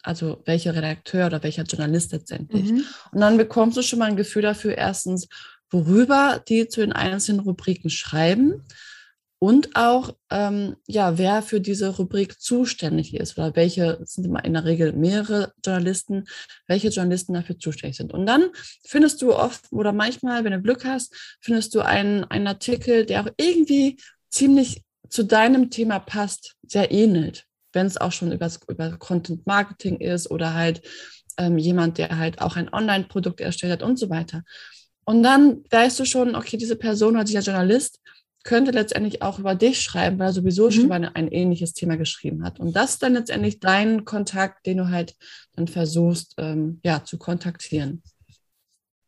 Also 0.04 0.42
welcher 0.46 0.76
Redakteur 0.76 1.28
oder 1.28 1.44
welcher 1.44 1.64
Journalist 1.64 2.12
letztendlich. 2.12 2.72
Mhm. 2.72 2.86
Und 3.12 3.22
dann 3.22 3.38
bekommst 3.38 3.78
du 3.78 3.82
schon 3.82 4.00
mal 4.00 4.06
ein 4.06 4.16
Gefühl 4.16 4.42
dafür, 4.42 4.78
erstens, 4.78 5.28
worüber 5.70 6.44
die 6.48 6.68
zu 6.68 6.82
den 6.82 6.92
einzelnen 6.92 7.40
Rubriken 7.40 7.90
schreiben 7.90 8.64
und 9.44 9.76
auch, 9.76 10.16
ähm, 10.30 10.76
ja, 10.86 11.18
wer 11.18 11.42
für 11.42 11.60
diese 11.60 11.96
Rubrik 11.98 12.40
zuständig 12.40 13.16
ist 13.16 13.40
oder 13.40 13.56
welche, 13.56 14.00
sind 14.04 14.26
immer 14.26 14.46
in 14.46 14.54
der 14.54 14.66
Regel 14.66 14.94
mehrere 14.94 15.52
Journalisten, 15.66 16.26
welche 16.68 16.90
Journalisten 16.90 17.34
dafür 17.34 17.58
zuständig 17.58 17.98
sind. 17.98 18.14
Und 18.14 18.28
dann 18.28 18.52
findest 18.86 19.20
du 19.24 19.34
oft 19.34 19.72
oder 19.72 19.94
manchmal, 19.94 20.44
wenn 20.44 20.52
du 20.52 20.62
Glück 20.62 20.86
hast, 20.86 21.16
findest 21.42 21.74
du 21.74 21.82
einen, 21.82 22.24
einen 22.26 22.46
Artikel, 22.46 23.08
der 23.08 23.22
auch 23.22 23.32
irgendwie 23.38 23.98
ziemlich 24.30 24.84
zu 25.10 25.24
deinem 25.24 25.72
Thema 25.72 25.98
passt, 25.98 26.56
sehr 26.62 26.92
ähnelt. 26.92 27.48
Wenn 27.74 27.86
es 27.86 27.98
auch 27.98 28.12
schon 28.12 28.32
über, 28.32 28.50
über 28.68 28.98
Content 28.98 29.46
Marketing 29.48 29.98
ist 30.00 30.30
oder 30.30 30.54
halt 30.54 30.82
ähm, 31.38 31.58
jemand, 31.58 31.98
der 31.98 32.18
halt 32.18 32.42
auch 32.42 32.56
ein 32.56 32.74
Online-Produkt 32.74 33.40
erstellt 33.40 33.74
hat 33.74 33.84
und 33.84 33.98
so 33.98 34.10
weiter. 34.10 34.44
Und 35.06 35.24
dann 35.24 35.64
weißt 35.70 36.00
du 36.00 36.06
schon, 36.06 36.36
okay, 36.36 36.58
diese 36.58 36.76
Person 36.76 37.16
oder 37.16 37.24
dieser 37.24 37.42
Journalist, 37.42 38.00
könnte 38.44 38.72
letztendlich 38.72 39.22
auch 39.22 39.40
über 39.40 39.56
dich 39.56 39.82
schreiben, 39.82 40.18
weil 40.20 40.30
er 40.30 40.34
sowieso 40.34 40.66
mhm. 40.66 40.72
schon 40.72 40.88
mal 40.88 41.12
ein 41.14 41.28
ähnliches 41.28 41.74
Thema 41.74 41.96
geschrieben 41.98 42.44
hat. 42.44 42.60
Und 42.60 42.76
das 42.76 42.92
ist 42.92 43.04
dann 43.04 43.14
letztendlich 43.14 43.60
dein 43.60 44.06
Kontakt, 44.06 44.66
den 44.66 44.78
du 44.78 44.90
halt 44.90 45.16
dann 45.56 45.68
versuchst, 45.68 46.36
ähm, 46.38 46.80
ja, 46.84 47.04
zu 47.04 47.18
kontaktieren. 47.18 48.02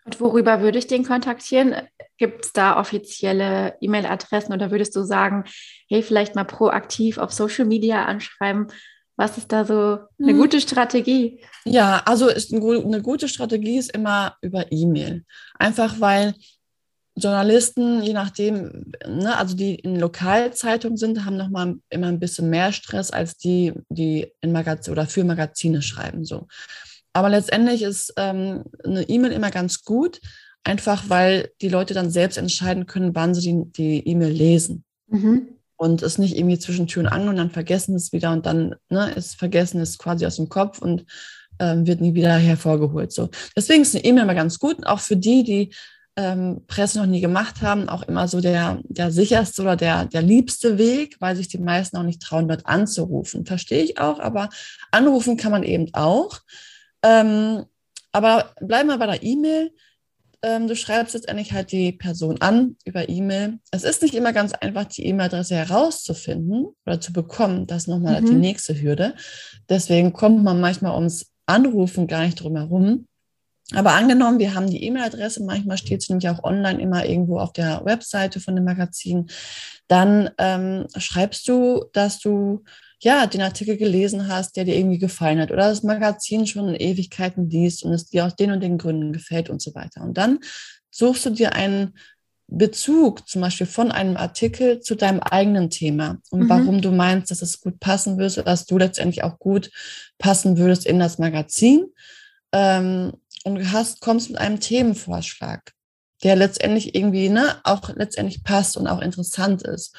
Und 0.05 0.19
worüber 0.19 0.61
würde 0.61 0.79
ich 0.79 0.87
den 0.87 1.05
kontaktieren? 1.05 1.75
Gibt 2.17 2.45
es 2.45 2.53
da 2.53 2.79
offizielle 2.79 3.75
E-Mail-Adressen 3.79 4.53
oder 4.53 4.71
würdest 4.71 4.95
du 4.95 5.03
sagen, 5.03 5.45
hey, 5.87 6.03
vielleicht 6.03 6.35
mal 6.35 6.43
proaktiv 6.43 7.17
auf 7.17 7.31
Social 7.31 7.65
Media 7.65 8.05
anschreiben? 8.05 8.67
Was 9.15 9.37
ist 9.37 9.51
da 9.51 9.63
so 9.63 9.99
eine 10.19 10.33
mhm. 10.33 10.37
gute 10.37 10.59
Strategie? 10.59 11.39
Ja, 11.65 12.01
also 12.05 12.27
ist 12.27 12.51
eine 12.51 13.01
gute 13.01 13.27
Strategie 13.27 13.77
ist 13.77 13.91
immer 13.91 14.35
über 14.41 14.71
E-Mail. 14.71 15.23
Einfach 15.57 15.99
weil 15.99 16.33
Journalisten, 17.15 18.01
je 18.01 18.13
nachdem, 18.13 18.91
ne, 19.07 19.37
also 19.37 19.55
die 19.55 19.75
in 19.75 19.99
Lokalzeitungen 19.99 20.97
sind, 20.97 21.25
haben 21.25 21.37
nochmal 21.37 21.75
immer 21.89 22.07
ein 22.07 22.19
bisschen 22.19 22.49
mehr 22.49 22.71
Stress 22.71 23.11
als 23.11 23.37
die, 23.37 23.73
die 23.89 24.31
in 24.41 24.51
Magazin 24.51 24.91
oder 24.91 25.05
für 25.05 25.23
Magazine 25.23 25.83
schreiben. 25.83 26.25
So. 26.25 26.47
Aber 27.13 27.29
letztendlich 27.29 27.83
ist 27.83 28.13
ähm, 28.17 28.63
eine 28.83 29.07
E-Mail 29.07 29.31
immer 29.31 29.51
ganz 29.51 29.83
gut, 29.83 30.19
einfach 30.63 31.09
weil 31.09 31.51
die 31.61 31.69
Leute 31.69 31.93
dann 31.93 32.09
selbst 32.09 32.37
entscheiden 32.37 32.87
können, 32.87 33.15
wann 33.15 33.35
sie 33.35 33.63
die 33.65 34.07
E-Mail 34.07 34.31
lesen. 34.31 34.83
Mhm. 35.07 35.47
Und 35.75 36.01
es 36.01 36.17
nicht 36.17 36.37
irgendwie 36.37 36.59
zwischen 36.59 36.87
Tür 36.87 37.03
und 37.03 37.09
Angel 37.09 37.29
und 37.29 37.37
dann 37.37 37.51
vergessen 37.51 37.95
es 37.95 38.13
wieder 38.13 38.31
und 38.31 38.45
dann 38.45 38.75
ne, 38.89 39.11
ist 39.11 39.35
vergessen 39.35 39.81
es 39.81 39.97
quasi 39.97 40.25
aus 40.25 40.37
dem 40.37 40.49
Kopf 40.49 40.79
und 40.79 41.05
ähm, 41.59 41.85
wird 41.85 42.01
nie 42.01 42.13
wieder 42.13 42.35
hervorgeholt. 42.35 43.11
So. 43.11 43.29
Deswegen 43.55 43.81
ist 43.81 43.95
eine 43.95 44.05
E-Mail 44.05 44.23
immer 44.23 44.35
ganz 44.35 44.59
gut, 44.59 44.85
auch 44.85 44.99
für 44.99 45.17
die, 45.17 45.43
die 45.43 45.73
ähm, 46.15 46.61
Presse 46.67 46.99
noch 46.99 47.05
nie 47.05 47.21
gemacht 47.21 47.61
haben, 47.61 47.89
auch 47.89 48.03
immer 48.03 48.27
so 48.27 48.39
der, 48.39 48.79
der 48.83 49.11
sicherste 49.11 49.61
oder 49.61 49.75
der, 49.75 50.05
der 50.05 50.21
liebste 50.21 50.77
Weg, 50.77 51.17
weil 51.19 51.35
sich 51.35 51.47
die 51.47 51.57
meisten 51.57 51.97
auch 51.97 52.03
nicht 52.03 52.21
trauen, 52.21 52.47
dort 52.47 52.65
anzurufen. 52.65 53.45
Verstehe 53.45 53.83
ich 53.83 53.97
auch, 53.97 54.19
aber 54.19 54.49
anrufen 54.91 55.37
kann 55.37 55.51
man 55.51 55.63
eben 55.63 55.93
auch. 55.93 56.39
Ähm, 57.03 57.65
aber 58.11 58.51
bleiben 58.61 58.89
wir 58.89 58.97
bei 58.97 59.07
der 59.07 59.23
E-Mail. 59.23 59.71
Ähm, 60.41 60.67
du 60.67 60.75
schreibst 60.75 61.13
letztendlich 61.13 61.53
halt 61.53 61.71
die 61.71 61.93
Person 61.93 62.41
an 62.41 62.75
über 62.85 63.07
E-Mail. 63.07 63.59
Es 63.71 63.83
ist 63.83 64.01
nicht 64.01 64.13
immer 64.13 64.33
ganz 64.33 64.53
einfach, 64.53 64.85
die 64.85 65.05
E-Mail-Adresse 65.05 65.55
herauszufinden 65.55 66.67
oder 66.85 66.99
zu 66.99 67.13
bekommen. 67.13 67.65
Das 67.67 67.83
ist 67.83 67.87
nochmal 67.87 68.21
mhm. 68.21 68.25
die 68.25 68.35
nächste 68.35 68.79
Hürde. 68.79 69.15
Deswegen 69.69 70.13
kommt 70.13 70.43
man 70.43 70.59
manchmal 70.59 70.95
ums 70.95 71.31
Anrufen 71.45 72.07
gar 72.07 72.25
nicht 72.25 72.41
drum 72.41 72.55
herum. 72.55 73.07
Aber 73.73 73.93
angenommen, 73.93 74.39
wir 74.39 74.53
haben 74.53 74.69
die 74.69 74.83
E-Mail-Adresse, 74.83 75.43
manchmal 75.43 75.77
steht 75.77 76.01
es 76.01 76.09
nämlich 76.09 76.29
auch 76.29 76.43
online 76.43 76.81
immer 76.81 77.05
irgendwo 77.05 77.39
auf 77.39 77.53
der 77.53 77.83
Webseite 77.85 78.39
von 78.39 78.55
dem 78.55 78.65
Magazin, 78.65 79.27
dann 79.87 80.29
ähm, 80.37 80.87
schreibst 80.97 81.47
du, 81.47 81.85
dass 81.93 82.19
du 82.19 82.63
ja 83.03 83.27
den 83.27 83.41
Artikel 83.41 83.77
gelesen 83.77 84.27
hast, 84.27 84.55
der 84.55 84.65
dir 84.65 84.75
irgendwie 84.75 84.99
gefallen 84.99 85.39
hat 85.39 85.51
oder 85.51 85.69
das 85.69 85.83
Magazin 85.83 86.47
schon 86.47 86.69
in 86.69 86.75
Ewigkeiten 86.75 87.49
liest 87.49 87.83
und 87.83 87.93
es 87.93 88.07
dir 88.09 88.25
aus 88.25 88.35
den 88.35 88.51
und 88.51 88.61
den 88.61 88.77
Gründen 88.77 89.13
gefällt 89.13 89.49
und 89.49 89.61
so 89.61 89.73
weiter. 89.75 90.01
Und 90.01 90.17
dann 90.17 90.39
suchst 90.91 91.25
du 91.25 91.29
dir 91.31 91.53
einen 91.53 91.93
Bezug 92.47 93.27
zum 93.27 93.41
Beispiel 93.41 93.67
von 93.67 93.91
einem 93.91 94.17
Artikel 94.17 94.81
zu 94.81 94.95
deinem 94.95 95.19
eigenen 95.19 95.69
Thema 95.69 96.19
und 96.29 96.41
mhm. 96.41 96.49
warum 96.49 96.81
du 96.81 96.91
meinst, 96.91 97.31
dass 97.31 97.41
es 97.41 97.61
gut 97.61 97.79
passen 97.79 98.17
würde, 98.17 98.43
dass 98.43 98.65
du 98.65 98.77
letztendlich 98.77 99.23
auch 99.23 99.39
gut 99.39 99.71
passen 100.17 100.57
würdest 100.57 100.85
in 100.85 100.99
das 100.99 101.17
Magazin. 101.17 101.87
Ähm, 102.51 103.13
und 103.43 103.71
hast, 103.71 104.01
kommst 104.01 104.29
mit 104.29 104.39
einem 104.39 104.59
Themenvorschlag, 104.59 105.73
der 106.23 106.35
letztendlich 106.35 106.95
irgendwie 106.95 107.29
ne, 107.29 107.59
auch 107.63 107.89
letztendlich 107.95 108.43
passt 108.43 108.77
und 108.77 108.87
auch 108.87 109.01
interessant 109.01 109.63
ist. 109.63 109.95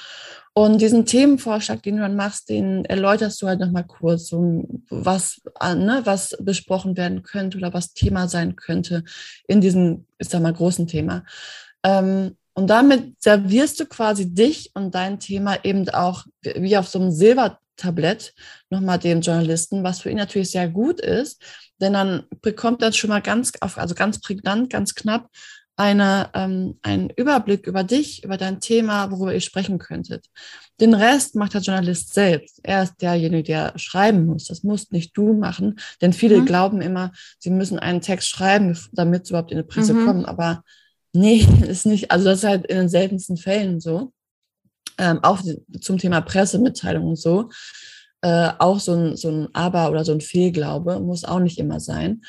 Und 0.57 0.81
diesen 0.81 1.05
Themenvorschlag, 1.05 1.83
den 1.83 1.97
du 1.97 2.03
dann 2.03 2.15
machst, 2.15 2.49
den 2.49 2.85
erläuterst 2.85 3.43
du 3.43 3.49
halt 3.49 3.59
nochmal 3.59 3.85
kurz, 3.85 4.29
so 4.29 4.65
was, 4.89 5.41
ne, 5.61 6.03
was 6.05 6.37
besprochen 6.41 6.97
werden 6.97 7.25
könnte 7.25 7.59
oder 7.59 7.75
was 7.75 7.93
Thema 7.93 8.29
sein 8.29 8.55
könnte 8.55 9.03
in 9.49 9.61
diesem, 9.61 10.07
ich 10.19 10.29
sag 10.29 10.43
mal, 10.43 10.53
großen 10.53 10.87
Thema. 10.87 11.25
Ähm, 11.83 12.37
und 12.55 12.69
damit 12.69 13.21
servierst 13.21 13.81
du 13.81 13.87
quasi 13.87 14.33
dich 14.33 14.71
und 14.75 14.95
dein 14.95 15.19
Thema 15.19 15.65
eben 15.65 15.89
auch 15.89 16.25
wie 16.43 16.77
auf 16.77 16.87
so 16.87 17.01
einem 17.01 17.11
Silbertablett 17.11 18.33
nochmal 18.71 19.01
dem 19.01 19.23
Journalisten, 19.23 19.83
was 19.83 20.03
für 20.03 20.11
ihn 20.11 20.19
natürlich 20.19 20.53
sehr 20.53 20.69
gut 20.69 21.01
ist, 21.01 21.43
denn 21.81 21.95
dann 21.95 22.27
bekommt 22.43 22.81
er 22.81 22.93
schon 22.93 23.11
mal 23.11 23.23
ganz, 23.23 23.53
also 23.61 23.97
ganz 23.97 24.21
prägnant, 24.21 24.71
ganz 24.71 24.95
knapp 24.95 25.29
eine, 25.77 26.31
ähm, 26.35 26.79
einen 26.83 27.11
Überblick 27.11 27.67
über 27.67 27.83
dich, 27.83 28.23
über 28.23 28.37
dein 28.37 28.61
Thema, 28.61 29.11
worüber 29.11 29.35
ihr 29.35 29.41
sprechen 29.41 29.79
könntet. 29.79 30.27
Den 30.81 30.95
Rest 30.95 31.35
macht 31.35 31.55
der 31.55 31.63
Journalist 31.63 32.15
selbst. 32.15 32.61
Er 32.63 32.85
ist 32.85 32.97
derjenige, 33.01 33.43
der 33.43 33.73
schreiben 33.77 34.27
muss. 34.27 34.47
Das 34.47 34.63
musst 34.63 34.93
nicht 34.93 35.17
du 35.17 35.33
machen, 35.33 35.79
denn 36.01 36.13
viele 36.13 36.41
mhm. 36.41 36.47
glauben 36.47 36.81
immer, 36.81 37.13
sie 37.39 37.51
müssen 37.51 37.79
einen 37.79 38.01
Text 38.01 38.29
schreiben, 38.29 38.79
damit 38.93 39.27
sie 39.27 39.33
überhaupt 39.33 39.51
in 39.51 39.59
die 39.59 39.65
Presse 39.65 39.95
mhm. 39.95 40.07
kommen. 40.07 40.25
Aber 40.25 40.63
nee, 41.13 41.47
ist 41.69 41.87
nicht. 41.87 42.11
Also 42.11 42.27
das 42.27 42.39
ist 42.39 42.45
halt 42.45 42.67
in 42.67 42.77
den 42.77 42.89
seltensten 42.89 43.37
Fällen 43.37 43.81
so. 43.81 44.13
Ähm, 44.97 45.19
auch 45.23 45.41
zum 45.81 45.99
Thema 45.99 46.21
Pressemitteilung 46.21 47.09
und 47.09 47.19
so. 47.19 47.51
Äh, 48.21 48.51
auch 48.59 48.79
so 48.79 48.95
ein, 48.95 49.17
so 49.17 49.29
ein 49.29 49.49
Aber 49.55 49.91
oder 49.91 50.05
so 50.05 50.13
ein 50.13 50.21
Fehlglaube 50.21 51.01
muss 51.01 51.25
auch 51.25 51.41
nicht 51.41 51.59
immer 51.59 51.81
sein. 51.81 52.23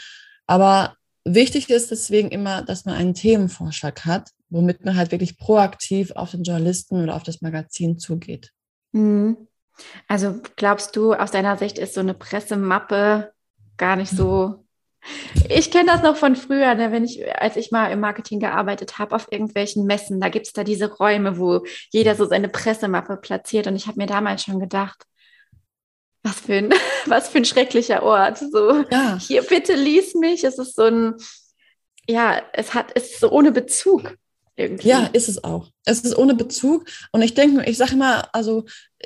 Aber 0.47 0.95
Wichtig 1.27 1.71
ist 1.71 1.89
deswegen 1.89 2.29
immer, 2.29 2.61
dass 2.61 2.85
man 2.85 2.95
einen 2.95 3.15
Themenvorschlag 3.15 4.05
hat, 4.05 4.29
womit 4.49 4.85
man 4.85 4.95
halt 4.95 5.11
wirklich 5.11 5.38
proaktiv 5.38 6.11
auf 6.11 6.31
den 6.31 6.43
Journalisten 6.43 7.01
oder 7.01 7.15
auf 7.15 7.23
das 7.23 7.41
Magazin 7.41 7.97
zugeht. 7.97 8.51
Mhm. 8.91 9.47
Also 10.07 10.39
glaubst 10.55 10.95
du, 10.95 11.13
aus 11.13 11.31
deiner 11.31 11.57
Sicht 11.57 11.79
ist 11.79 11.95
so 11.95 11.99
eine 11.99 12.13
Pressemappe 12.13 13.33
gar 13.77 13.95
nicht 13.95 14.11
so. 14.11 14.55
Ich 15.49 15.69
kenne 15.69 15.85
das 15.85 16.01
noch 16.01 16.15
von 16.15 16.35
früher, 16.35 16.73
ne, 16.73 16.91
wenn 16.91 17.03
ich, 17.03 17.23
als 17.39 17.57
ich 17.57 17.69
mal 17.69 17.91
im 17.91 17.99
Marketing 17.99 18.39
gearbeitet 18.39 18.97
habe, 18.97 19.15
auf 19.15 19.27
irgendwelchen 19.29 19.85
Messen, 19.85 20.19
da 20.19 20.29
gibt 20.29 20.47
es 20.47 20.53
da 20.53 20.63
diese 20.63 20.91
Räume, 20.91 21.38
wo 21.38 21.63
jeder 21.91 22.15
so 22.15 22.25
seine 22.25 22.49
Pressemappe 22.49 23.17
platziert. 23.17 23.67
Und 23.67 23.75
ich 23.75 23.85
habe 23.85 23.99
mir 23.99 24.07
damals 24.07 24.41
schon 24.41 24.59
gedacht, 24.59 25.05
was 26.25 26.41
für 26.41 26.55
ein, 26.55 26.73
was 27.05 27.29
für 27.29 27.38
ein 27.38 27.45
schrecklicher 27.45 28.03
Ort. 28.03 28.39
So, 28.39 28.83
ja. 28.91 29.17
hier, 29.19 29.43
bitte 29.43 29.75
lies 29.75 30.15
mich. 30.15 30.43
Es 30.43 30.57
ist 30.57 30.75
so 30.75 30.83
ein, 30.83 31.13
ja, 32.07 32.41
es 32.53 32.73
hat, 32.73 32.91
es 32.95 33.11
ist 33.11 33.19
so 33.21 33.31
ohne 33.31 33.51
Bezug. 33.51 34.17
Irgendwie. 34.57 34.88
Ja, 34.88 35.09
ist 35.11 35.27
es 35.27 35.43
auch. 35.43 35.69
Es 35.83 35.99
ist 35.99 36.17
ohne 36.17 36.33
Bezug. 36.33 36.85
Und 37.11 37.21
ich 37.21 37.33
denke, 37.33 37.69
ich 37.69 37.77
sage 37.77 37.91
immer, 37.91 38.33
also 38.33 38.63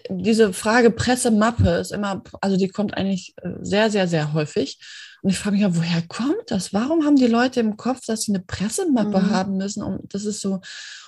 diese 0.08 0.54
Frage 0.54 0.92
Pressemappe 0.92 1.70
ist 1.70 1.92
immer, 1.92 2.24
also 2.40 2.56
die 2.56 2.68
kommt 2.68 2.96
eigentlich 2.96 3.34
äh, 3.42 3.50
sehr, 3.62 3.90
sehr, 3.90 4.08
sehr 4.08 4.34
häufig. 4.34 4.80
Und 5.24 5.32
ich 5.32 5.40
frage 5.40 5.56
mich 5.56 5.64
ja, 5.64 5.76
woher 5.76 6.04
kommt 6.08 6.52
das? 6.52 6.72
Warum 6.72 7.04
haben 7.04 7.16
die 7.16 7.28
Leute 7.28 7.62
im 7.62 7.78
Kopf, 7.78 8.06
dass 8.06 8.22
sie 8.22 8.32
eine 8.32 8.44
Pressemappe 8.44 9.20
mhm. 9.20 9.30
haben 9.32 9.58
müssen? 9.58 9.82
Und 9.82 10.14
das 10.14 10.26
ist 10.26 10.40
so. 10.40 10.54
Und 10.54 10.62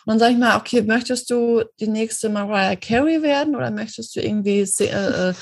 dann 0.08 0.20
sage 0.20 0.34
ich 0.34 0.40
mal, 0.40 0.58
okay, 0.58 0.82
möchtest 0.82 1.30
du 1.30 1.64
die 1.80 1.88
nächste 1.88 2.28
Mariah 2.30 2.76
Carey 2.76 3.22
werden 3.22 3.56
oder 3.56 3.70
möchtest 3.70 4.16
du 4.16 4.22
irgendwie 4.22 4.62
äh, 4.62 4.86
äh 4.86 5.30
äh, 5.30 5.34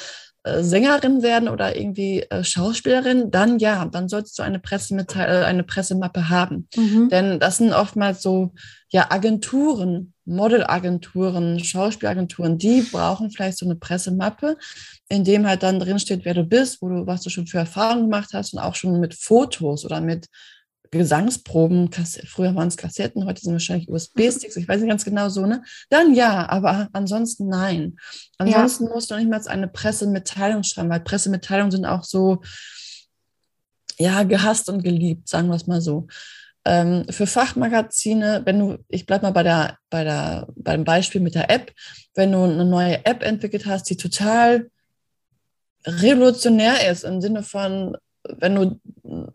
Sängerin 0.45 1.21
werden 1.21 1.49
oder 1.49 1.75
irgendwie 1.75 2.21
äh, 2.21 2.43
Schauspielerin, 2.43 3.29
dann 3.29 3.59
ja, 3.59 3.85
dann 3.85 4.07
solltest 4.07 4.39
du 4.39 4.43
eine, 4.43 4.59
Pressemitteil 4.59 5.43
äh, 5.43 5.45
eine 5.45 5.63
Pressemappe 5.63 6.29
haben. 6.29 6.67
Mhm. 6.75 7.09
Denn 7.09 7.39
das 7.39 7.57
sind 7.57 7.73
oftmals 7.73 8.21
so 8.21 8.53
ja 8.89 9.11
Agenturen, 9.11 10.13
Modelagenturen, 10.25 11.59
Schauspielagenturen, 11.59 12.57
die 12.57 12.83
brauchen 12.83 13.31
vielleicht 13.31 13.57
so 13.57 13.65
eine 13.65 13.75
Pressemappe, 13.75 14.57
in 15.09 15.25
dem 15.25 15.45
halt 15.45 15.63
dann 15.63 15.79
drinsteht, 15.79 16.23
wer 16.23 16.33
du 16.33 16.43
bist, 16.43 16.81
wo 16.81 16.87
du, 16.87 17.05
was 17.05 17.21
du 17.21 17.29
schon 17.29 17.47
für 17.47 17.57
Erfahrungen 17.57 18.03
gemacht 18.03 18.29
hast 18.33 18.53
und 18.53 18.59
auch 18.59 18.75
schon 18.75 18.99
mit 18.99 19.15
Fotos 19.15 19.83
oder 19.83 19.99
mit 19.99 20.27
Gesangsproben, 20.91 21.91
früher 21.91 22.55
waren 22.55 22.67
es 22.67 22.77
Kassetten, 22.77 23.25
heute 23.25 23.41
sind 23.41 23.53
wahrscheinlich 23.53 23.89
USB-Sticks, 23.89 24.55
ich 24.57 24.67
weiß 24.67 24.81
nicht 24.81 24.89
ganz 24.89 25.05
genau 25.05 25.29
so, 25.29 25.45
ne? 25.45 25.63
Dann 25.89 26.15
ja, 26.15 26.49
aber 26.49 26.89
ansonsten 26.93 27.47
nein. 27.47 27.97
Ansonsten 28.37 28.85
ja. 28.85 28.93
musst 28.93 29.11
du 29.11 29.15
nicht 29.15 29.29
mal 29.29 29.41
eine 29.47 29.67
Pressemitteilung 29.67 30.63
schreiben, 30.63 30.89
weil 30.89 31.01
Pressemitteilungen 31.01 31.71
sind 31.71 31.85
auch 31.85 32.03
so, 32.03 32.41
ja, 33.97 34.23
gehasst 34.23 34.69
und 34.69 34.83
geliebt, 34.83 35.29
sagen 35.29 35.49
wir 35.49 35.55
es 35.55 35.67
mal 35.67 35.81
so. 35.81 36.07
Ähm, 36.65 37.05
für 37.09 37.27
Fachmagazine, 37.27 38.41
wenn 38.45 38.59
du, 38.59 38.77
ich 38.87 39.05
bleib 39.05 39.21
mal 39.21 39.31
bei 39.31 39.43
der, 39.43 39.77
bei 39.89 40.03
der, 40.03 40.47
beim 40.55 40.83
Beispiel 40.83 41.21
mit 41.21 41.35
der 41.35 41.49
App, 41.49 41.71
wenn 42.15 42.31
du 42.31 42.43
eine 42.43 42.65
neue 42.65 43.05
App 43.05 43.23
entwickelt 43.23 43.65
hast, 43.65 43.89
die 43.89 43.97
total 43.97 44.69
revolutionär 45.85 46.89
ist 46.89 47.03
im 47.03 47.21
Sinne 47.21 47.43
von 47.43 47.95
wenn 48.23 48.55
du 48.55 48.79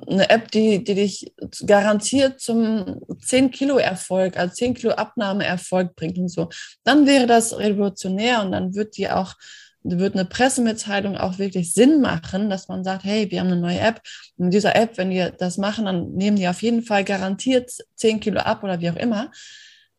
eine 0.06 0.28
App, 0.30 0.50
die, 0.50 0.84
die 0.84 0.94
dich 0.94 1.32
garantiert 1.66 2.40
zum 2.40 3.00
10 3.20 3.50
Kilo 3.50 3.78
Erfolg, 3.78 4.36
also 4.36 4.54
10 4.54 4.74
Kilo 4.74 4.92
Abnahmeerfolg 4.92 5.96
bringt 5.96 6.18
und 6.18 6.28
so, 6.28 6.48
dann 6.84 7.06
wäre 7.06 7.26
das 7.26 7.58
revolutionär 7.58 8.42
und 8.42 8.52
dann 8.52 8.74
wird 8.74 8.96
die 8.96 9.10
auch, 9.10 9.34
wird 9.82 10.14
eine 10.14 10.24
Pressemitteilung 10.24 11.16
auch 11.16 11.38
wirklich 11.38 11.72
Sinn 11.72 12.00
machen, 12.00 12.50
dass 12.50 12.68
man 12.68 12.84
sagt, 12.84 13.04
hey, 13.04 13.30
wir 13.30 13.40
haben 13.40 13.48
eine 13.48 13.60
neue 13.60 13.80
App. 13.80 14.00
Und 14.36 14.46
mit 14.46 14.54
dieser 14.54 14.76
App, 14.76 14.96
wenn 14.96 15.10
die 15.10 15.30
das 15.38 15.58
machen, 15.58 15.86
dann 15.86 16.12
nehmen 16.12 16.36
die 16.36 16.48
auf 16.48 16.62
jeden 16.62 16.82
Fall 16.82 17.04
garantiert 17.04 17.70
10 17.96 18.20
Kilo 18.20 18.40
ab 18.40 18.62
oder 18.62 18.80
wie 18.80 18.90
auch 18.90 18.96
immer. 18.96 19.30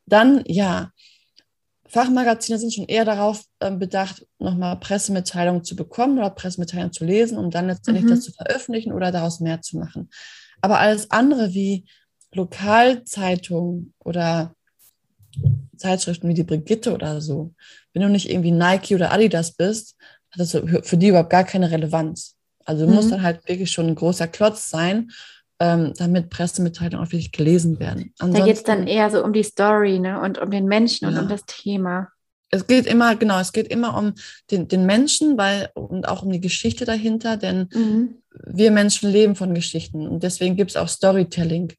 Dann 0.06 0.44
ja, 0.46 0.92
Fachmagazine 1.88 2.58
sind 2.58 2.74
schon 2.74 2.86
eher 2.86 3.06
darauf 3.06 3.44
äh, 3.60 3.72
bedacht, 3.72 4.26
nochmal 4.40 4.80
Pressemitteilungen 4.80 5.64
zu 5.64 5.76
bekommen 5.76 6.18
oder 6.18 6.30
Pressemitteilungen 6.30 6.94
zu 6.94 7.06
lesen, 7.06 7.38
um 7.38 7.52
dann 7.52 7.68
letztendlich 7.68 8.06
mhm. 8.06 8.10
das 8.10 8.22
zu 8.22 8.32
veröffentlichen 8.32 8.92
oder 8.92 9.12
daraus 9.12 9.40
mehr 9.40 9.62
zu 9.62 9.78
machen. 9.78 10.10
Aber 10.62 10.80
alles 10.80 11.12
andere 11.12 11.54
wie 11.54 11.86
Lokalzeitungen 12.34 13.94
oder 14.00 14.56
Zeitschriften 15.78 16.28
wie 16.28 16.34
die 16.34 16.44
Brigitte 16.44 16.94
oder 16.94 17.22
so, 17.22 17.54
wenn 17.94 18.02
du 18.02 18.10
nicht 18.10 18.30
irgendwie 18.30 18.52
Nike 18.52 18.96
oder 18.96 19.12
Adidas 19.12 19.52
bist, 19.52 19.96
hat 20.32 20.40
das 20.40 20.52
für 20.52 20.98
die 20.98 21.10
überhaupt 21.10 21.30
gar 21.30 21.44
keine 21.44 21.72
Relevanz. 21.72 22.36
Also 22.66 22.86
du 22.86 22.90
mhm. 22.90 22.96
musst 22.96 23.12
dann 23.12 23.22
halt 23.22 23.48
wirklich 23.48 23.72
schon 23.72 23.88
ein 23.88 23.96
großer 23.96 24.28
Klotz 24.28 24.70
sein 24.70 25.12
ähm, 25.60 25.94
damit 25.98 26.30
Pressemitteilungen 26.30 27.06
auch 27.06 27.12
wirklich 27.12 27.32
gelesen 27.32 27.80
werden. 27.80 28.14
Ansonsten, 28.20 28.40
da 28.40 28.46
geht 28.46 28.58
es 28.58 28.64
dann 28.64 28.88
eher 28.88 29.10
so 29.10 29.24
um 29.24 29.34
die 29.34 29.44
Story 29.44 30.00
ne? 30.00 30.20
und 30.20 30.38
um 30.38 30.52
den 30.52 30.66
Menschen 30.66 31.06
ja. 31.06 31.10
und 31.10 31.24
um 31.24 31.30
das 31.30 31.46
Thema. 31.46 32.10
Es 32.52 32.68
geht 32.68 32.86
immer, 32.86 33.16
genau, 33.16 33.40
es 33.40 33.54
geht 33.54 33.68
immer 33.68 33.98
um 33.98 34.14
den, 34.52 34.68
den 34.68 34.86
Menschen 34.86 35.38
weil, 35.38 35.70
und 35.74 36.08
auch 36.08 36.24
um 36.24 36.32
die 36.32 36.42
Geschichte 36.42 36.86
dahinter, 36.86 37.38
denn 37.38 37.70
mhm. 37.74 38.16
wir 38.46 38.72
Menschen 38.72 39.10
leben 39.10 39.36
von 39.36 39.54
Geschichten 39.54 40.08
und 40.08 40.24
deswegen 40.24 40.56
gibt 40.56 40.72
es 40.72 40.78
auch 40.78 40.88
Storytelling. 40.88 41.74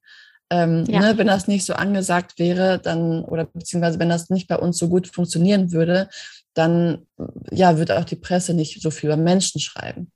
Ähm, 0.48 0.84
ja. 0.86 1.00
ne, 1.00 1.18
wenn 1.18 1.26
das 1.26 1.48
nicht 1.48 1.64
so 1.64 1.74
angesagt 1.74 2.38
wäre, 2.38 2.78
dann, 2.78 3.24
oder 3.24 3.46
beziehungsweise 3.46 3.98
wenn 3.98 4.08
das 4.08 4.30
nicht 4.30 4.46
bei 4.46 4.56
uns 4.56 4.78
so 4.78 4.88
gut 4.88 5.08
funktionieren 5.08 5.72
würde, 5.72 6.08
dann 6.54 7.06
ja, 7.50 7.78
würde 7.78 7.98
auch 7.98 8.04
die 8.04 8.16
Presse 8.16 8.54
nicht 8.54 8.80
so 8.80 8.90
viel 8.90 9.08
über 9.08 9.16
Menschen 9.16 9.60
schreiben 9.60 10.12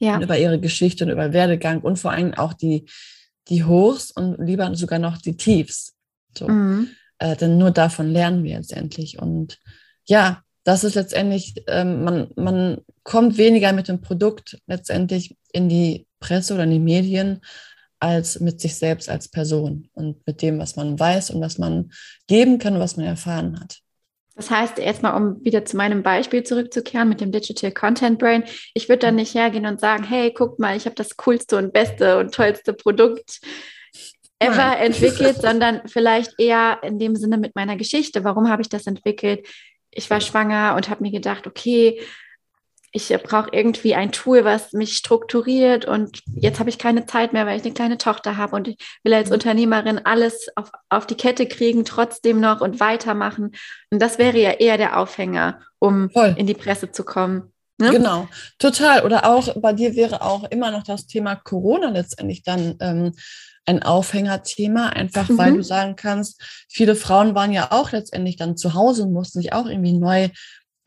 ja. 0.00 0.16
und 0.16 0.22
über 0.22 0.36
ihre 0.36 0.58
Geschichte 0.58 1.04
und 1.04 1.10
über 1.10 1.32
Werdegang 1.32 1.80
und 1.80 1.98
vor 1.98 2.10
allem 2.10 2.34
auch 2.34 2.52
die, 2.52 2.86
die 3.48 3.64
Hochs 3.64 4.10
und 4.10 4.44
lieber 4.44 4.74
sogar 4.74 4.98
noch 4.98 5.18
die 5.18 5.36
Tiefs. 5.36 5.94
So. 6.36 6.48
Mhm. 6.48 6.88
Äh, 7.18 7.36
denn 7.36 7.58
nur 7.58 7.70
davon 7.70 8.10
lernen 8.10 8.42
wir 8.42 8.56
letztendlich. 8.56 9.20
Und 9.20 9.58
ja, 10.06 10.42
das 10.64 10.84
ist 10.84 10.94
letztendlich, 10.94 11.54
ähm, 11.68 12.02
man, 12.02 12.28
man 12.34 12.78
kommt 13.04 13.38
weniger 13.38 13.72
mit 13.72 13.88
dem 13.88 14.00
Produkt 14.00 14.58
letztendlich 14.66 15.36
in 15.52 15.68
die 15.68 16.06
Presse 16.18 16.54
oder 16.54 16.64
in 16.64 16.70
die 16.70 16.78
Medien 16.78 17.40
als 17.98 18.40
mit 18.40 18.60
sich 18.60 18.76
selbst 18.76 19.10
als 19.10 19.28
Person 19.28 19.88
und 19.92 20.26
mit 20.26 20.40
dem, 20.40 20.58
was 20.58 20.76
man 20.76 20.98
weiß 20.98 21.30
und 21.30 21.42
was 21.42 21.58
man 21.58 21.92
geben 22.26 22.58
kann 22.58 22.74
und 22.74 22.80
was 22.80 22.96
man 22.96 23.04
erfahren 23.04 23.60
hat. 23.60 23.79
Das 24.40 24.50
heißt, 24.50 24.78
erstmal, 24.78 25.20
um 25.20 25.44
wieder 25.44 25.66
zu 25.66 25.76
meinem 25.76 26.02
Beispiel 26.02 26.42
zurückzukehren 26.42 27.10
mit 27.10 27.20
dem 27.20 27.30
Digital 27.30 27.72
Content 27.72 28.18
Brain, 28.18 28.42
ich 28.72 28.88
würde 28.88 29.00
dann 29.00 29.16
nicht 29.16 29.34
hergehen 29.34 29.66
und 29.66 29.80
sagen, 29.80 30.02
hey, 30.02 30.32
guck 30.32 30.58
mal, 30.58 30.74
ich 30.74 30.86
habe 30.86 30.94
das 30.94 31.18
coolste 31.18 31.58
und 31.58 31.74
beste 31.74 32.18
und 32.18 32.34
tollste 32.34 32.72
Produkt 32.72 33.40
ever 34.38 34.56
Nein. 34.56 34.78
entwickelt, 34.86 35.36
sondern 35.42 35.82
vielleicht 35.88 36.40
eher 36.40 36.78
in 36.82 36.98
dem 36.98 37.16
Sinne 37.16 37.36
mit 37.36 37.54
meiner 37.54 37.76
Geschichte. 37.76 38.24
Warum 38.24 38.48
habe 38.48 38.62
ich 38.62 38.70
das 38.70 38.86
entwickelt? 38.86 39.46
Ich 39.90 40.08
war 40.08 40.22
schwanger 40.22 40.74
und 40.74 40.88
habe 40.88 41.02
mir 41.02 41.12
gedacht, 41.12 41.46
okay, 41.46 42.00
ich 42.92 43.08
brauche 43.22 43.50
irgendwie 43.52 43.94
ein 43.94 44.10
Tool, 44.10 44.44
was 44.44 44.72
mich 44.72 44.96
strukturiert 44.96 45.84
und 45.84 46.22
jetzt 46.34 46.58
habe 46.58 46.70
ich 46.70 46.78
keine 46.78 47.06
Zeit 47.06 47.32
mehr, 47.32 47.46
weil 47.46 47.58
ich 47.58 47.64
eine 47.64 47.74
kleine 47.74 47.98
Tochter 47.98 48.36
habe 48.36 48.56
und 48.56 48.68
ich 48.68 48.76
will 49.04 49.14
als 49.14 49.28
mhm. 49.28 49.34
Unternehmerin 49.34 50.00
alles 50.04 50.48
auf, 50.56 50.72
auf 50.88 51.06
die 51.06 51.14
Kette 51.14 51.46
kriegen, 51.46 51.84
trotzdem 51.84 52.40
noch 52.40 52.60
und 52.60 52.80
weitermachen. 52.80 53.52
Und 53.90 54.02
das 54.02 54.18
wäre 54.18 54.38
ja 54.38 54.50
eher 54.52 54.76
der 54.76 54.98
Aufhänger, 54.98 55.60
um 55.78 56.10
Voll. 56.10 56.34
in 56.36 56.46
die 56.46 56.54
Presse 56.54 56.90
zu 56.90 57.04
kommen. 57.04 57.52
Ne? 57.78 57.90
Genau, 57.92 58.28
total. 58.58 59.04
Oder 59.04 59.24
auch 59.24 59.54
bei 59.60 59.72
dir 59.72 59.94
wäre 59.94 60.22
auch 60.22 60.44
immer 60.50 60.70
noch 60.70 60.82
das 60.82 61.06
Thema 61.06 61.36
Corona 61.36 61.90
letztendlich 61.90 62.42
dann 62.42 62.76
ähm, 62.80 63.12
ein 63.66 63.82
Aufhängerthema, 63.82 64.88
einfach 64.88 65.28
mhm. 65.28 65.38
weil 65.38 65.54
du 65.54 65.62
sagen 65.62 65.94
kannst, 65.96 66.42
viele 66.68 66.96
Frauen 66.96 67.34
waren 67.34 67.52
ja 67.52 67.68
auch 67.70 67.92
letztendlich 67.92 68.36
dann 68.36 68.56
zu 68.56 68.74
Hause 68.74 69.04
und 69.04 69.12
mussten 69.12 69.40
sich 69.40 69.52
auch 69.52 69.66
irgendwie 69.66 69.92
neu 69.92 70.28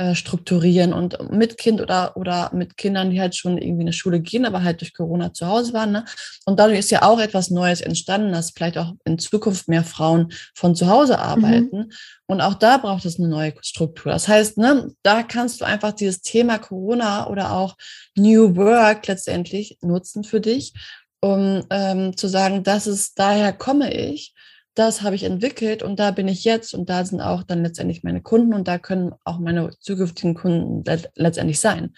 äh, 0.03 0.15
strukturieren 0.15 0.91
und 0.91 1.31
mit 1.31 1.57
Kind 1.57 1.79
oder, 1.79 2.17
oder 2.17 2.49
mit 2.53 2.75
Kindern, 2.75 3.09
die 3.09 3.21
halt 3.21 3.35
schon 3.35 3.57
irgendwie 3.57 3.81
in 3.81 3.87
die 3.87 3.93
Schule 3.93 4.19
gehen, 4.19 4.45
aber 4.45 4.61
halt 4.61 4.81
durch 4.81 4.93
Corona 4.93 5.31
zu 5.33 5.47
Hause 5.47 5.71
waren. 5.71 5.93
Ne? 5.93 6.03
Und 6.45 6.59
dadurch 6.59 6.79
ist 6.79 6.91
ja 6.91 7.03
auch 7.03 7.19
etwas 7.19 7.51
Neues 7.51 7.79
entstanden, 7.79 8.33
dass 8.33 8.51
vielleicht 8.51 8.77
auch 8.77 8.93
in 9.05 9.17
Zukunft 9.17 9.69
mehr 9.69 9.83
Frauen 9.83 10.33
von 10.55 10.75
zu 10.75 10.87
Hause 10.87 11.19
arbeiten. 11.19 11.77
Mhm. 11.77 11.91
Und 12.25 12.41
auch 12.41 12.55
da 12.55 12.77
braucht 12.77 13.05
es 13.05 13.17
eine 13.17 13.29
neue 13.29 13.53
Struktur. 13.61 14.11
Das 14.11 14.27
heißt, 14.27 14.57
ne, 14.57 14.91
da 15.03 15.23
kannst 15.23 15.61
du 15.61 15.65
einfach 15.65 15.93
dieses 15.93 16.21
Thema 16.21 16.57
Corona 16.57 17.27
oder 17.27 17.53
auch 17.53 17.77
New 18.17 18.57
Work 18.57 19.07
letztendlich 19.07 19.77
nutzen 19.81 20.25
für 20.25 20.41
dich, 20.41 20.73
um 21.21 21.63
ähm, 21.69 22.17
zu 22.17 22.27
sagen, 22.27 22.63
das 22.63 22.87
ist, 22.87 23.17
daher 23.17 23.53
komme 23.53 23.93
ich 23.93 24.32
das 24.75 25.01
habe 25.01 25.15
ich 25.15 25.23
entwickelt 25.23 25.83
und 25.83 25.99
da 25.99 26.11
bin 26.11 26.27
ich 26.27 26.43
jetzt 26.43 26.73
und 26.73 26.89
da 26.89 27.05
sind 27.05 27.21
auch 27.21 27.43
dann 27.43 27.63
letztendlich 27.63 28.03
meine 28.03 28.21
Kunden 28.21 28.53
und 28.53 28.67
da 28.67 28.77
können 28.77 29.13
auch 29.23 29.39
meine 29.39 29.69
zukünftigen 29.79 30.33
Kunden 30.33 30.83
letztendlich 31.15 31.59
sein. 31.59 31.93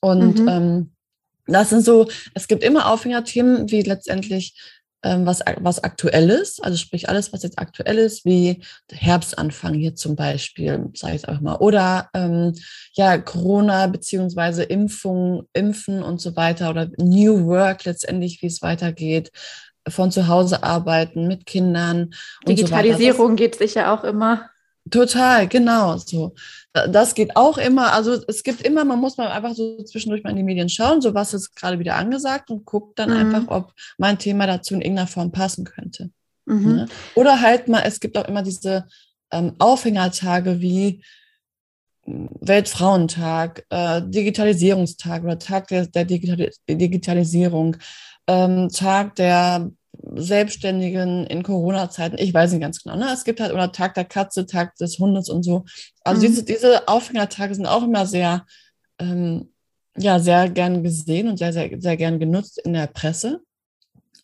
Und 0.00 0.40
mhm. 0.40 0.48
ähm, 0.48 0.92
das 1.46 1.70
sind 1.70 1.84
so, 1.84 2.08
es 2.34 2.48
gibt 2.48 2.64
immer 2.64 2.90
Aufhängerthemen 2.90 3.70
wie 3.70 3.82
letztendlich 3.82 4.54
ähm, 5.04 5.26
was, 5.26 5.40
was 5.60 5.84
aktuell 5.84 6.30
ist, 6.30 6.64
also 6.64 6.78
sprich 6.78 7.10
alles, 7.10 7.32
was 7.32 7.42
jetzt 7.42 7.58
aktuell 7.58 7.98
ist, 7.98 8.24
wie 8.24 8.62
Herbstanfang 8.90 9.74
hier 9.74 9.94
zum 9.94 10.16
Beispiel, 10.16 10.88
sage 10.94 11.16
ich 11.16 11.22
es 11.22 11.28
auch 11.28 11.42
mal, 11.42 11.56
oder 11.56 12.08
ähm, 12.14 12.54
ja, 12.94 13.18
Corona 13.18 13.86
beziehungsweise 13.86 14.62
Impfung, 14.62 15.46
Impfen 15.52 16.02
und 16.02 16.22
so 16.22 16.34
weiter 16.36 16.70
oder 16.70 16.88
New 16.96 17.44
Work 17.44 17.84
letztendlich, 17.84 18.40
wie 18.40 18.46
es 18.46 18.62
weitergeht, 18.62 19.30
von 19.88 20.10
zu 20.10 20.28
Hause 20.28 20.62
arbeiten 20.62 21.28
mit 21.28 21.46
Kindern. 21.46 22.14
Digitalisierung 22.46 23.30
so 23.30 23.36
geht 23.36 23.56
sicher 23.56 23.92
auch 23.92 24.04
immer. 24.04 24.50
Total, 24.90 25.48
genau 25.48 25.96
so. 25.96 26.34
Das 26.72 27.14
geht 27.14 27.36
auch 27.36 27.56
immer. 27.56 27.92
Also 27.92 28.22
es 28.28 28.42
gibt 28.42 28.62
immer, 28.62 28.84
man 28.84 29.00
muss 29.00 29.16
mal 29.16 29.28
einfach 29.28 29.54
so 29.54 29.82
zwischendurch 29.82 30.22
mal 30.22 30.30
in 30.30 30.36
die 30.36 30.42
Medien 30.42 30.68
schauen, 30.68 31.00
so 31.00 31.14
was 31.14 31.32
ist 31.32 31.54
gerade 31.56 31.78
wieder 31.78 31.96
angesagt 31.96 32.50
und 32.50 32.66
guckt 32.66 32.98
dann 32.98 33.10
mhm. 33.10 33.16
einfach, 33.16 33.48
ob 33.48 33.72
mein 33.96 34.18
Thema 34.18 34.46
dazu 34.46 34.74
in 34.74 34.82
irgendeiner 34.82 35.08
Form 35.08 35.32
passen 35.32 35.64
könnte. 35.64 36.10
Mhm. 36.44 36.74
Ne? 36.74 36.88
Oder 37.14 37.40
halt 37.40 37.68
mal, 37.68 37.82
es 37.86 38.00
gibt 38.00 38.18
auch 38.18 38.28
immer 38.28 38.42
diese 38.42 38.86
ähm, 39.30 39.54
Aufhängertage 39.58 40.60
wie 40.60 41.02
Weltfrauentag, 42.06 43.64
äh, 43.70 44.02
Digitalisierungstag 44.04 45.24
oder 45.24 45.38
Tag 45.38 45.68
der, 45.68 45.86
der 45.86 46.04
Digitalisierung, 46.04 47.78
ähm, 48.26 48.68
Tag 48.70 49.16
der 49.16 49.70
Selbstständigen 50.16 51.26
in 51.26 51.42
Corona-Zeiten, 51.42 52.18
ich 52.18 52.34
weiß 52.34 52.52
nicht 52.52 52.60
ganz 52.60 52.82
genau. 52.82 52.96
Ne? 52.96 53.10
Es 53.12 53.24
gibt 53.24 53.40
halt 53.40 53.52
oder 53.52 53.72
Tag 53.72 53.94
der 53.94 54.04
Katze, 54.04 54.46
Tag 54.46 54.74
des 54.76 54.98
Hundes 54.98 55.28
und 55.28 55.42
so. 55.42 55.64
Also 56.02 56.22
mhm. 56.22 56.26
diese, 56.26 56.44
diese 56.44 56.88
Aufhängertage 56.88 57.54
sind 57.54 57.66
auch 57.66 57.82
immer 57.82 58.06
sehr, 58.06 58.44
ähm, 58.98 59.52
ja, 59.96 60.18
sehr 60.18 60.50
gern 60.50 60.82
gesehen 60.82 61.28
und 61.28 61.38
sehr, 61.38 61.52
sehr, 61.52 61.70
sehr 61.80 61.96
gern 61.96 62.18
genutzt 62.18 62.58
in 62.64 62.72
der 62.72 62.86
Presse. 62.86 63.40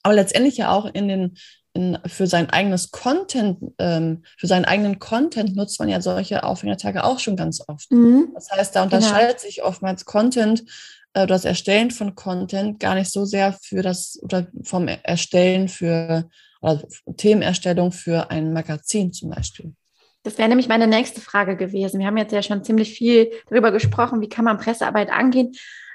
Aber 0.03 0.15
letztendlich 0.15 0.57
ja 0.57 0.73
auch 0.73 0.87
in 0.87 1.09
den, 1.09 1.37
in, 1.73 1.99
für 2.07 2.27
sein 2.27 2.51
eigenes 2.51 2.91
Content, 2.91 3.59
ähm, 3.79 4.25
für 4.39 4.47
seinen 4.47 4.65
eigenen 4.65 4.99
Content 4.99 5.55
nutzt 5.57 5.79
man 5.79 5.89
ja 5.89 6.01
solche 6.01 6.43
Aufhängertage 6.43 7.05
auch 7.05 7.21
schon 7.21 7.37
ganz 7.37 7.63
oft. 7.67 7.91
Mhm. 7.93 8.31
Das 8.35 8.51
heißt, 8.51 8.75
da 8.75 8.83
unterscheidet 8.83 9.39
genau. 9.39 9.41
sich 9.41 9.63
oftmals 9.63 10.05
Content 10.05 10.65
äh, 11.15 11.27
das 11.27 11.45
Erstellen 11.45 11.91
von 11.91 12.15
Content 12.15 12.81
gar 12.81 12.95
nicht 12.95 13.11
so 13.11 13.25
sehr 13.25 13.53
für 13.53 13.83
das 13.83 14.19
oder 14.23 14.47
vom 14.63 14.89
Erstellen 14.89 15.69
für 15.69 16.29
oder 16.61 16.83
Themenerstellung 17.17 17.93
für 17.93 18.31
ein 18.31 18.53
Magazin 18.53 19.13
zum 19.13 19.31
Beispiel. 19.31 19.73
Das 20.23 20.37
wäre 20.37 20.49
nämlich 20.49 20.69
meine 20.69 20.87
nächste 20.87 21.21
Frage 21.21 21.57
gewesen. 21.57 21.99
Wir 21.99 22.07
haben 22.07 22.19
jetzt 22.19 22.33
ja 22.33 22.43
schon 22.43 22.63
ziemlich 22.63 22.93
viel 22.93 23.31
darüber 23.49 23.73
gesprochen, 23.73 24.21
wie 24.21 24.29
kann 24.29 24.45
man 24.45 24.59
Pressearbeit 24.59 25.11
angehen. 25.11 25.53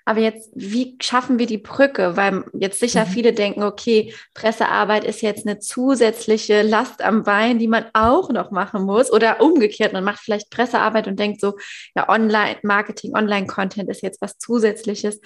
Aber 0.08 0.20
jetzt, 0.20 0.52
wie 0.54 0.98
schaffen 1.02 1.40
wir 1.40 1.48
die 1.48 1.58
Brücke? 1.58 2.16
Weil 2.16 2.46
jetzt 2.54 2.80
sicher 2.80 3.06
mhm. 3.06 3.10
viele 3.10 3.34
denken, 3.34 3.64
okay, 3.64 4.14
Pressearbeit 4.36 5.04
ist 5.04 5.22
jetzt 5.22 5.48
eine 5.48 5.58
zusätzliche 5.58 6.62
Last 6.62 7.04
am 7.04 7.24
Bein, 7.24 7.58
die 7.58 7.68
man 7.68 7.86
auch 7.94 8.30
noch 8.30 8.52
machen 8.52 8.84
muss. 8.84 9.12
Oder 9.12 9.42
umgekehrt, 9.42 9.94
man 9.94 10.04
macht 10.04 10.20
vielleicht 10.20 10.52
Pressearbeit 10.52 11.08
und 11.08 11.20
denkt 11.20 11.42
so, 11.42 11.56
ja, 11.96 12.08
Online-Marketing, 12.08 13.16
Online-Content 13.16 13.90
ist 13.90 14.04
jetzt 14.04 14.22
was 14.22 14.38
Zusätzliches. 14.38 15.20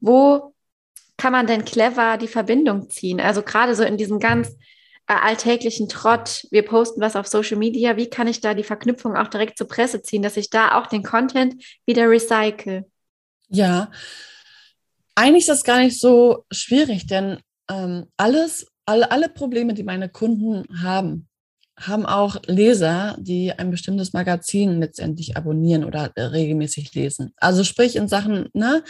Wo 0.00 0.54
kann 1.16 1.32
man 1.32 1.46
denn 1.46 1.64
clever 1.64 2.18
die 2.18 2.28
Verbindung 2.28 2.90
ziehen? 2.90 3.20
Also 3.20 3.42
gerade 3.42 3.74
so 3.74 3.84
in 3.84 3.96
diesem 3.96 4.20
ganz 4.20 4.50
äh, 5.08 5.14
alltäglichen 5.14 5.88
Trott, 5.88 6.46
wir 6.50 6.62
posten 6.62 7.00
was 7.00 7.16
auf 7.16 7.26
Social 7.26 7.56
Media, 7.56 7.96
wie 7.96 8.10
kann 8.10 8.28
ich 8.28 8.42
da 8.42 8.52
die 8.52 8.64
Verknüpfung 8.64 9.16
auch 9.16 9.28
direkt 9.28 9.56
zur 9.56 9.66
Presse 9.66 10.02
ziehen, 10.02 10.22
dass 10.22 10.36
ich 10.36 10.50
da 10.50 10.78
auch 10.78 10.88
den 10.88 11.02
Content 11.02 11.64
wieder 11.86 12.10
recycle? 12.10 12.84
Ja, 13.48 13.90
eigentlich 15.14 15.42
ist 15.42 15.48
das 15.48 15.64
gar 15.64 15.78
nicht 15.78 15.98
so 15.98 16.44
schwierig, 16.52 17.06
denn 17.06 17.38
ähm, 17.70 18.06
alles, 18.16 18.66
alle, 18.84 19.10
alle 19.10 19.28
Probleme, 19.28 19.74
die 19.74 19.82
meine 19.82 20.08
Kunden 20.08 20.64
haben, 20.82 21.28
haben 21.78 22.06
auch 22.06 22.36
Leser, 22.46 23.16
die 23.18 23.52
ein 23.52 23.70
bestimmtes 23.70 24.12
Magazin 24.12 24.80
letztendlich 24.80 25.36
abonnieren 25.36 25.84
oder 25.84 26.10
äh, 26.14 26.22
regelmäßig 26.22 26.94
lesen. 26.94 27.32
Also 27.36 27.64
sprich 27.64 27.96
in 27.96 28.08
Sachen 28.08 28.48
ne, 28.54 28.82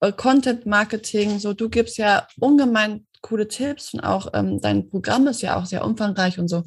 äh, 0.00 0.12
Content 0.12 0.66
Marketing, 0.66 1.38
so 1.38 1.54
du 1.54 1.68
gibst 1.68 1.98
ja 1.98 2.26
ungemein 2.38 3.06
coole 3.20 3.48
Tipps 3.48 3.92
und 3.94 4.00
auch 4.00 4.28
ähm, 4.32 4.60
dein 4.60 4.88
Programm 4.88 5.26
ist 5.26 5.42
ja 5.42 5.56
auch 5.56 5.66
sehr 5.66 5.84
umfangreich 5.84 6.38
und 6.38 6.48
so. 6.48 6.64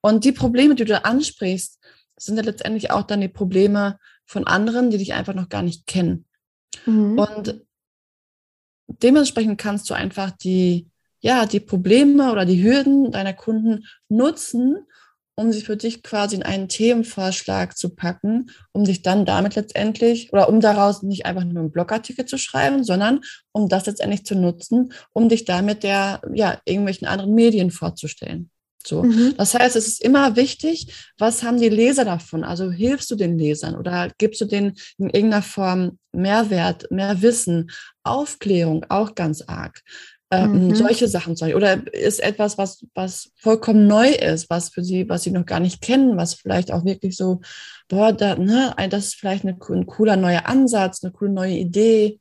Und 0.00 0.24
die 0.24 0.32
Probleme, 0.32 0.74
die 0.74 0.84
du 0.84 1.04
ansprichst, 1.04 1.78
sind 2.16 2.36
ja 2.36 2.42
letztendlich 2.42 2.90
auch 2.90 3.02
dann 3.02 3.20
die 3.20 3.28
Probleme 3.28 3.98
von 4.26 4.46
anderen, 4.46 4.90
die 4.90 4.98
dich 4.98 5.14
einfach 5.14 5.34
noch 5.34 5.48
gar 5.48 5.62
nicht 5.62 5.86
kennen. 5.86 6.26
Mhm. 6.86 7.18
Und 7.18 7.60
dementsprechend 8.86 9.58
kannst 9.58 9.88
du 9.90 9.94
einfach 9.94 10.30
die, 10.30 10.88
ja, 11.20 11.46
die 11.46 11.60
Probleme 11.60 12.32
oder 12.32 12.44
die 12.44 12.62
Hürden 12.62 13.10
deiner 13.10 13.32
Kunden 13.32 13.84
nutzen, 14.08 14.86
um 15.34 15.50
sie 15.50 15.62
für 15.62 15.76
dich 15.76 16.02
quasi 16.02 16.36
in 16.36 16.42
einen 16.42 16.68
Themenvorschlag 16.68 17.76
zu 17.76 17.94
packen, 17.94 18.50
um 18.72 18.84
dich 18.84 19.02
dann 19.02 19.24
damit 19.24 19.54
letztendlich 19.54 20.32
oder 20.32 20.48
um 20.48 20.60
daraus 20.60 21.02
nicht 21.02 21.24
einfach 21.24 21.44
nur 21.44 21.62
einen 21.62 21.72
Blogartikel 21.72 22.26
zu 22.26 22.36
schreiben, 22.38 22.84
sondern 22.84 23.20
um 23.52 23.68
das 23.68 23.86
letztendlich 23.86 24.24
zu 24.26 24.34
nutzen, 24.34 24.92
um 25.12 25.28
dich 25.28 25.44
damit 25.44 25.84
der, 25.84 26.20
ja, 26.34 26.60
irgendwelchen 26.66 27.08
anderen 27.08 27.34
Medien 27.34 27.70
vorzustellen. 27.70 28.51
So. 28.86 29.02
Mhm. 29.02 29.34
Das 29.36 29.54
heißt, 29.54 29.76
es 29.76 29.86
ist 29.86 30.02
immer 30.02 30.36
wichtig, 30.36 31.12
was 31.18 31.42
haben 31.42 31.58
die 31.58 31.68
Leser 31.68 32.04
davon? 32.04 32.44
Also 32.44 32.70
hilfst 32.70 33.10
du 33.10 33.16
den 33.16 33.38
Lesern 33.38 33.76
oder 33.76 34.10
gibst 34.18 34.40
du 34.40 34.44
denen 34.44 34.74
in 34.98 35.10
irgendeiner 35.10 35.42
Form 35.42 35.98
Mehrwert, 36.12 36.90
mehr 36.90 37.22
Wissen, 37.22 37.70
Aufklärung, 38.02 38.84
auch 38.88 39.14
ganz 39.14 39.42
arg. 39.42 39.80
Ähm, 40.30 40.68
mhm. 40.68 40.74
Solche 40.74 41.08
Sachen. 41.08 41.36
Oder 41.54 41.86
ist 41.92 42.20
etwas, 42.22 42.56
was, 42.56 42.86
was 42.94 43.30
vollkommen 43.36 43.86
neu 43.86 44.08
ist, 44.08 44.48
was 44.48 44.70
für 44.70 44.82
sie, 44.82 45.08
was 45.08 45.24
sie 45.24 45.30
noch 45.30 45.44
gar 45.44 45.60
nicht 45.60 45.82
kennen, 45.82 46.16
was 46.16 46.34
vielleicht 46.34 46.72
auch 46.72 46.84
wirklich 46.84 47.16
so, 47.16 47.42
boah, 47.88 48.12
da, 48.12 48.36
ne, 48.36 48.74
das 48.88 49.08
ist 49.08 49.14
vielleicht 49.16 49.44
eine, 49.44 49.58
ein 49.68 49.86
cooler 49.86 50.16
neuer 50.16 50.46
Ansatz, 50.46 51.04
eine 51.04 51.12
coole 51.12 51.32
neue 51.32 51.56
Idee. 51.56 52.18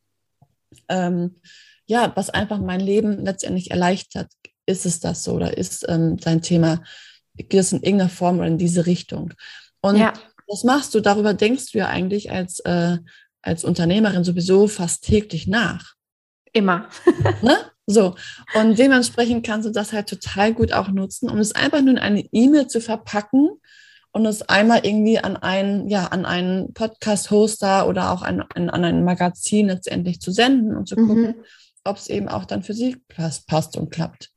Ähm, 0.89 1.37
ja, 1.85 2.11
was 2.15 2.29
einfach 2.29 2.59
mein 2.59 2.81
Leben 2.81 3.23
letztendlich 3.23 3.71
erleichtert 3.71 4.27
ist 4.71 4.85
es 4.85 4.99
das 4.99 5.23
so 5.23 5.33
oder 5.33 5.57
ist 5.57 5.85
ähm, 5.87 6.17
dein 6.17 6.41
Thema, 6.41 6.83
geht 7.35 7.53
es 7.53 7.71
in 7.71 7.81
irgendeiner 7.81 8.09
Form 8.09 8.39
oder 8.39 8.47
in 8.47 8.57
diese 8.57 8.85
Richtung? 8.85 9.33
Und 9.81 9.97
ja. 9.97 10.13
was 10.47 10.63
machst 10.63 10.93
du? 10.93 10.99
Darüber 10.99 11.33
denkst 11.33 11.71
du 11.71 11.79
ja 11.79 11.87
eigentlich 11.87 12.31
als, 12.31 12.59
äh, 12.61 12.97
als 13.41 13.63
Unternehmerin 13.63 14.23
sowieso 14.23 14.67
fast 14.67 15.03
täglich 15.03 15.47
nach. 15.47 15.93
Immer. 16.53 16.89
ne? 17.41 17.57
So. 17.87 18.15
Und 18.55 18.77
dementsprechend 18.77 19.45
kannst 19.45 19.67
du 19.67 19.71
das 19.71 19.93
halt 19.93 20.07
total 20.07 20.53
gut 20.53 20.73
auch 20.73 20.89
nutzen, 20.89 21.29
um 21.29 21.39
es 21.39 21.53
einfach 21.53 21.81
nur 21.81 21.91
in 21.91 21.99
eine 21.99 22.25
E-Mail 22.31 22.67
zu 22.67 22.81
verpacken 22.81 23.49
und 24.11 24.25
es 24.25 24.41
einmal 24.43 24.81
irgendwie 24.83 25.19
an 25.19 25.37
einen, 25.37 25.87
ja, 25.87 26.07
an 26.07 26.25
einen 26.25 26.73
Podcast-Hoster 26.73 27.87
oder 27.87 28.11
auch 28.11 28.21
an, 28.21 28.43
an, 28.53 28.69
an 28.69 28.83
ein 28.83 29.03
Magazin 29.03 29.67
letztendlich 29.67 30.19
zu 30.19 30.31
senden 30.31 30.75
und 30.75 30.87
zu 30.87 30.95
gucken, 30.95 31.21
mhm. 31.21 31.35
ob 31.83 31.97
es 31.97 32.07
eben 32.07 32.27
auch 32.27 32.45
dann 32.45 32.63
für 32.63 32.73
sie 32.73 32.97
passt 33.07 33.77
und 33.77 33.89
klappt. 33.89 34.29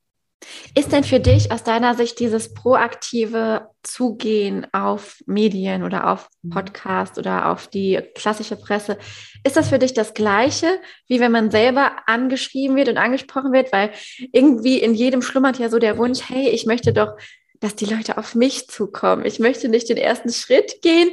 Ist 0.75 0.91
denn 0.91 1.03
für 1.03 1.19
dich 1.19 1.51
aus 1.51 1.63
deiner 1.63 1.95
Sicht 1.95 2.19
dieses 2.19 2.53
proaktive 2.53 3.69
Zugehen 3.83 4.67
auf 4.73 5.19
Medien 5.25 5.83
oder 5.83 6.11
auf 6.11 6.29
mhm. 6.41 6.49
Podcast 6.49 7.17
oder 7.17 7.51
auf 7.51 7.67
die 7.67 7.99
klassische 8.13 8.55
Presse, 8.55 8.97
ist 9.43 9.55
das 9.55 9.69
für 9.69 9.79
dich 9.79 9.93
das 9.93 10.13
Gleiche, 10.13 10.67
wie 11.07 11.19
wenn 11.19 11.31
man 11.31 11.51
selber 11.51 11.93
angeschrieben 12.07 12.75
wird 12.75 12.89
und 12.89 12.97
angesprochen 12.97 13.53
wird? 13.53 13.71
Weil 13.71 13.91
irgendwie 14.31 14.79
in 14.79 14.93
jedem 14.93 15.21
schlummert 15.21 15.59
ja 15.59 15.69
so 15.69 15.79
der 15.79 15.97
Wunsch, 15.97 16.19
hey, 16.27 16.49
ich 16.49 16.65
möchte 16.65 16.93
doch, 16.93 17.13
dass 17.59 17.75
die 17.75 17.85
Leute 17.85 18.17
auf 18.17 18.35
mich 18.35 18.67
zukommen. 18.67 19.25
Ich 19.25 19.39
möchte 19.39 19.69
nicht 19.69 19.89
den 19.89 19.97
ersten 19.97 20.31
Schritt 20.31 20.81
gehen. 20.81 21.09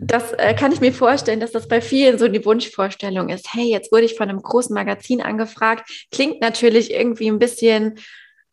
Das 0.00 0.32
äh, 0.32 0.54
kann 0.54 0.72
ich 0.72 0.80
mir 0.80 0.92
vorstellen, 0.92 1.40
dass 1.40 1.52
das 1.52 1.68
bei 1.68 1.80
vielen 1.80 2.18
so 2.18 2.28
die 2.28 2.44
Wunschvorstellung 2.44 3.28
ist. 3.28 3.52
Hey, 3.54 3.70
jetzt 3.70 3.90
wurde 3.90 4.04
ich 4.04 4.14
von 4.14 4.28
einem 4.28 4.40
großen 4.40 4.74
Magazin 4.74 5.20
angefragt. 5.20 6.06
Klingt 6.10 6.40
natürlich 6.40 6.92
irgendwie 6.92 7.28
ein 7.28 7.38
bisschen 7.38 7.98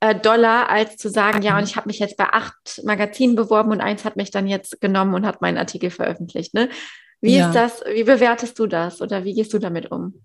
äh, 0.02 0.20
Dollar, 0.20 0.70
als 0.70 0.98
zu 0.98 1.10
sagen, 1.10 1.42
ja, 1.44 1.58
und 1.58 1.64
ich 1.64 1.76
habe 1.76 1.88
mich 1.88 2.00
jetzt 2.00 2.18
bei 2.18 2.26
acht 2.26 2.82
Magazinen 2.84 3.36
beworben 3.36 3.72
und 3.72 3.82
eins 3.82 4.04
hat 4.04 4.18
mich 4.18 4.32
dann 4.32 4.48
jetzt 4.48 4.82
genommen 4.82 5.14
und 5.14 5.26
hat 5.26 5.42
meinen 5.42 5.58
Artikel 5.58 5.92
veröffentlicht. 5.92 6.54
Ne? 6.54 6.70
Wie 7.22 7.38
ja. 7.38 7.48
ist 7.48 7.56
das, 7.56 7.84
wie 7.94 8.04
bewertest 8.04 8.58
du 8.58 8.66
das 8.66 9.00
oder 9.00 9.24
wie 9.24 9.34
gehst 9.34 9.54
du 9.54 9.60
damit 9.60 9.92
um? 9.92 10.24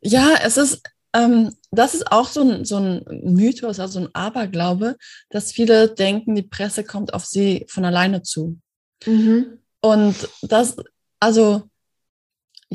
Ja, 0.00 0.34
es 0.44 0.56
ist, 0.56 0.82
ähm, 1.12 1.52
das 1.72 1.94
ist 1.94 2.12
auch 2.12 2.28
so 2.28 2.42
ein, 2.42 2.64
so 2.64 2.76
ein 2.76 3.04
Mythos, 3.24 3.80
also 3.80 3.98
ein 3.98 4.14
Aberglaube, 4.14 4.96
dass 5.28 5.50
viele 5.50 5.88
denken, 5.88 6.36
die 6.36 6.42
Presse 6.42 6.84
kommt 6.84 7.12
auf 7.14 7.24
sie 7.24 7.66
von 7.68 7.84
alleine 7.84 8.22
zu. 8.22 8.60
Mhm. 9.06 9.58
Und 9.80 10.14
das, 10.42 10.76
also 11.18 11.64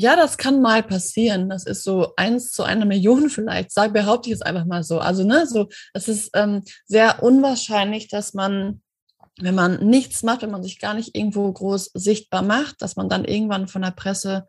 ja, 0.00 0.16
das 0.16 0.38
kann 0.38 0.60
mal 0.60 0.82
passieren. 0.82 1.48
Das 1.48 1.64
ist 1.64 1.84
so 1.84 2.14
eins 2.16 2.52
zu 2.52 2.62
einer 2.62 2.84
Million 2.84 3.30
vielleicht. 3.30 3.72
Sag, 3.72 3.92
behaupte 3.92 4.30
ich 4.30 4.34
es 4.34 4.42
einfach 4.42 4.64
mal 4.64 4.82
so. 4.82 4.98
Also, 4.98 5.24
ne, 5.24 5.46
so, 5.46 5.68
es 5.94 6.08
ist 6.08 6.30
ähm, 6.34 6.62
sehr 6.86 7.22
unwahrscheinlich, 7.22 8.08
dass 8.08 8.34
man 8.34 8.82
wenn 9.42 9.54
man 9.54 9.86
nichts 9.86 10.22
macht, 10.22 10.42
wenn 10.42 10.50
man 10.50 10.62
sich 10.62 10.78
gar 10.78 10.92
nicht 10.92 11.16
irgendwo 11.16 11.50
groß 11.50 11.92
sichtbar 11.94 12.42
macht, 12.42 12.82
dass 12.82 12.96
man 12.96 13.08
dann 13.08 13.24
irgendwann 13.24 13.68
von 13.68 13.82
der 13.82 13.92
Presse 13.92 14.46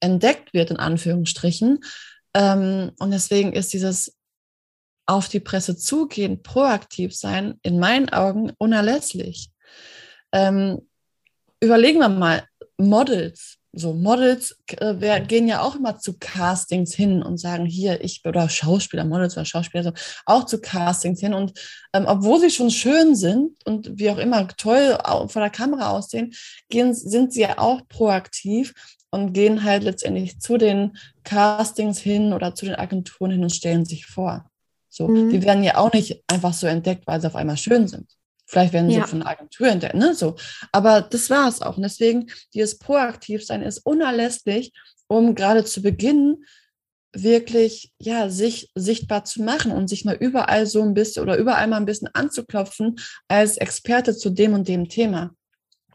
entdeckt 0.00 0.54
wird, 0.54 0.70
in 0.70 0.78
Anführungsstrichen. 0.78 1.80
Ähm, 2.34 2.92
und 2.98 3.10
deswegen 3.10 3.52
ist 3.52 3.72
dieses 3.72 4.16
auf 5.06 5.28
die 5.28 5.40
Presse 5.40 5.76
zugehen, 5.76 6.42
proaktiv 6.42 7.14
sein, 7.14 7.58
in 7.62 7.78
meinen 7.78 8.08
Augen 8.08 8.52
unerlässlich. 8.58 9.50
Ähm, 10.32 10.88
überlegen 11.60 12.00
wir 12.00 12.08
mal, 12.08 12.44
Models, 12.76 13.58
so 13.76 13.92
Models 13.92 14.56
äh, 14.68 15.20
gehen 15.20 15.46
ja 15.46 15.60
auch 15.60 15.76
immer 15.76 15.98
zu 15.98 16.16
Castings 16.18 16.94
hin 16.94 17.22
und 17.22 17.38
sagen, 17.38 17.66
hier, 17.66 18.02
ich, 18.02 18.22
oder 18.24 18.48
Schauspieler, 18.48 19.04
Models 19.04 19.36
oder 19.36 19.44
Schauspieler, 19.44 19.84
so, 19.84 19.92
auch 20.24 20.44
zu 20.44 20.60
Castings 20.60 21.20
hin. 21.20 21.34
Und 21.34 21.52
ähm, 21.92 22.06
obwohl 22.06 22.40
sie 22.40 22.50
schon 22.50 22.70
schön 22.70 23.14
sind 23.14 23.52
und 23.66 23.98
wie 23.98 24.10
auch 24.10 24.18
immer 24.18 24.48
toll 24.48 24.98
vor 25.04 25.42
der 25.42 25.50
Kamera 25.50 25.90
aussehen, 25.90 26.34
gehen, 26.70 26.94
sind 26.94 27.34
sie 27.34 27.42
ja 27.42 27.58
auch 27.58 27.86
proaktiv 27.88 28.72
und 29.10 29.34
gehen 29.34 29.62
halt 29.62 29.84
letztendlich 29.84 30.40
zu 30.40 30.56
den 30.56 30.96
Castings 31.22 31.98
hin 31.98 32.32
oder 32.32 32.54
zu 32.54 32.64
den 32.64 32.76
Agenturen 32.76 33.30
hin 33.30 33.42
und 33.42 33.52
stellen 33.52 33.84
sich 33.84 34.06
vor. 34.06 34.50
So, 34.88 35.08
mhm. 35.08 35.28
die 35.28 35.42
werden 35.42 35.62
ja 35.62 35.76
auch 35.76 35.92
nicht 35.92 36.24
einfach 36.28 36.54
so 36.54 36.66
entdeckt, 36.66 37.06
weil 37.06 37.20
sie 37.20 37.26
auf 37.26 37.36
einmal 37.36 37.58
schön 37.58 37.88
sind. 37.88 38.10
Vielleicht 38.46 38.72
werden 38.72 38.88
sie 38.88 38.96
ja. 38.96 39.06
von 39.06 39.22
einer 39.22 39.30
Agentur 39.30 39.66
entdeckt, 39.66 39.94
ne? 39.94 40.14
So. 40.14 40.36
Aber 40.72 41.00
das 41.02 41.28
war 41.30 41.48
es 41.48 41.62
auch. 41.62 41.76
Und 41.76 41.82
deswegen, 41.82 42.30
dieses 42.54 42.78
Proaktivsein 42.78 43.62
ist 43.62 43.78
unerlässlich, 43.78 44.72
um 45.08 45.34
gerade 45.34 45.64
zu 45.64 45.82
Beginn 45.82 46.44
wirklich, 47.12 47.92
ja, 47.98 48.28
sich 48.28 48.70
sichtbar 48.74 49.24
zu 49.24 49.42
machen 49.42 49.72
und 49.72 49.88
sich 49.88 50.04
mal 50.04 50.16
überall 50.16 50.66
so 50.66 50.82
ein 50.82 50.94
bisschen 50.94 51.22
oder 51.22 51.36
überall 51.36 51.66
mal 51.66 51.78
ein 51.78 51.86
bisschen 51.86 52.08
anzuklopfen 52.12 52.96
als 53.26 53.56
Experte 53.56 54.16
zu 54.16 54.30
dem 54.30 54.54
und 54.54 54.68
dem 54.68 54.88
Thema. 54.88 55.34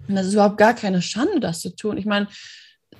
Und 0.07 0.15
das 0.15 0.27
ist 0.27 0.33
überhaupt 0.33 0.57
gar 0.57 0.73
keine 0.73 1.01
Schande, 1.01 1.39
das 1.39 1.61
zu 1.61 1.75
tun. 1.75 1.97
Ich 1.97 2.05
meine, 2.05 2.27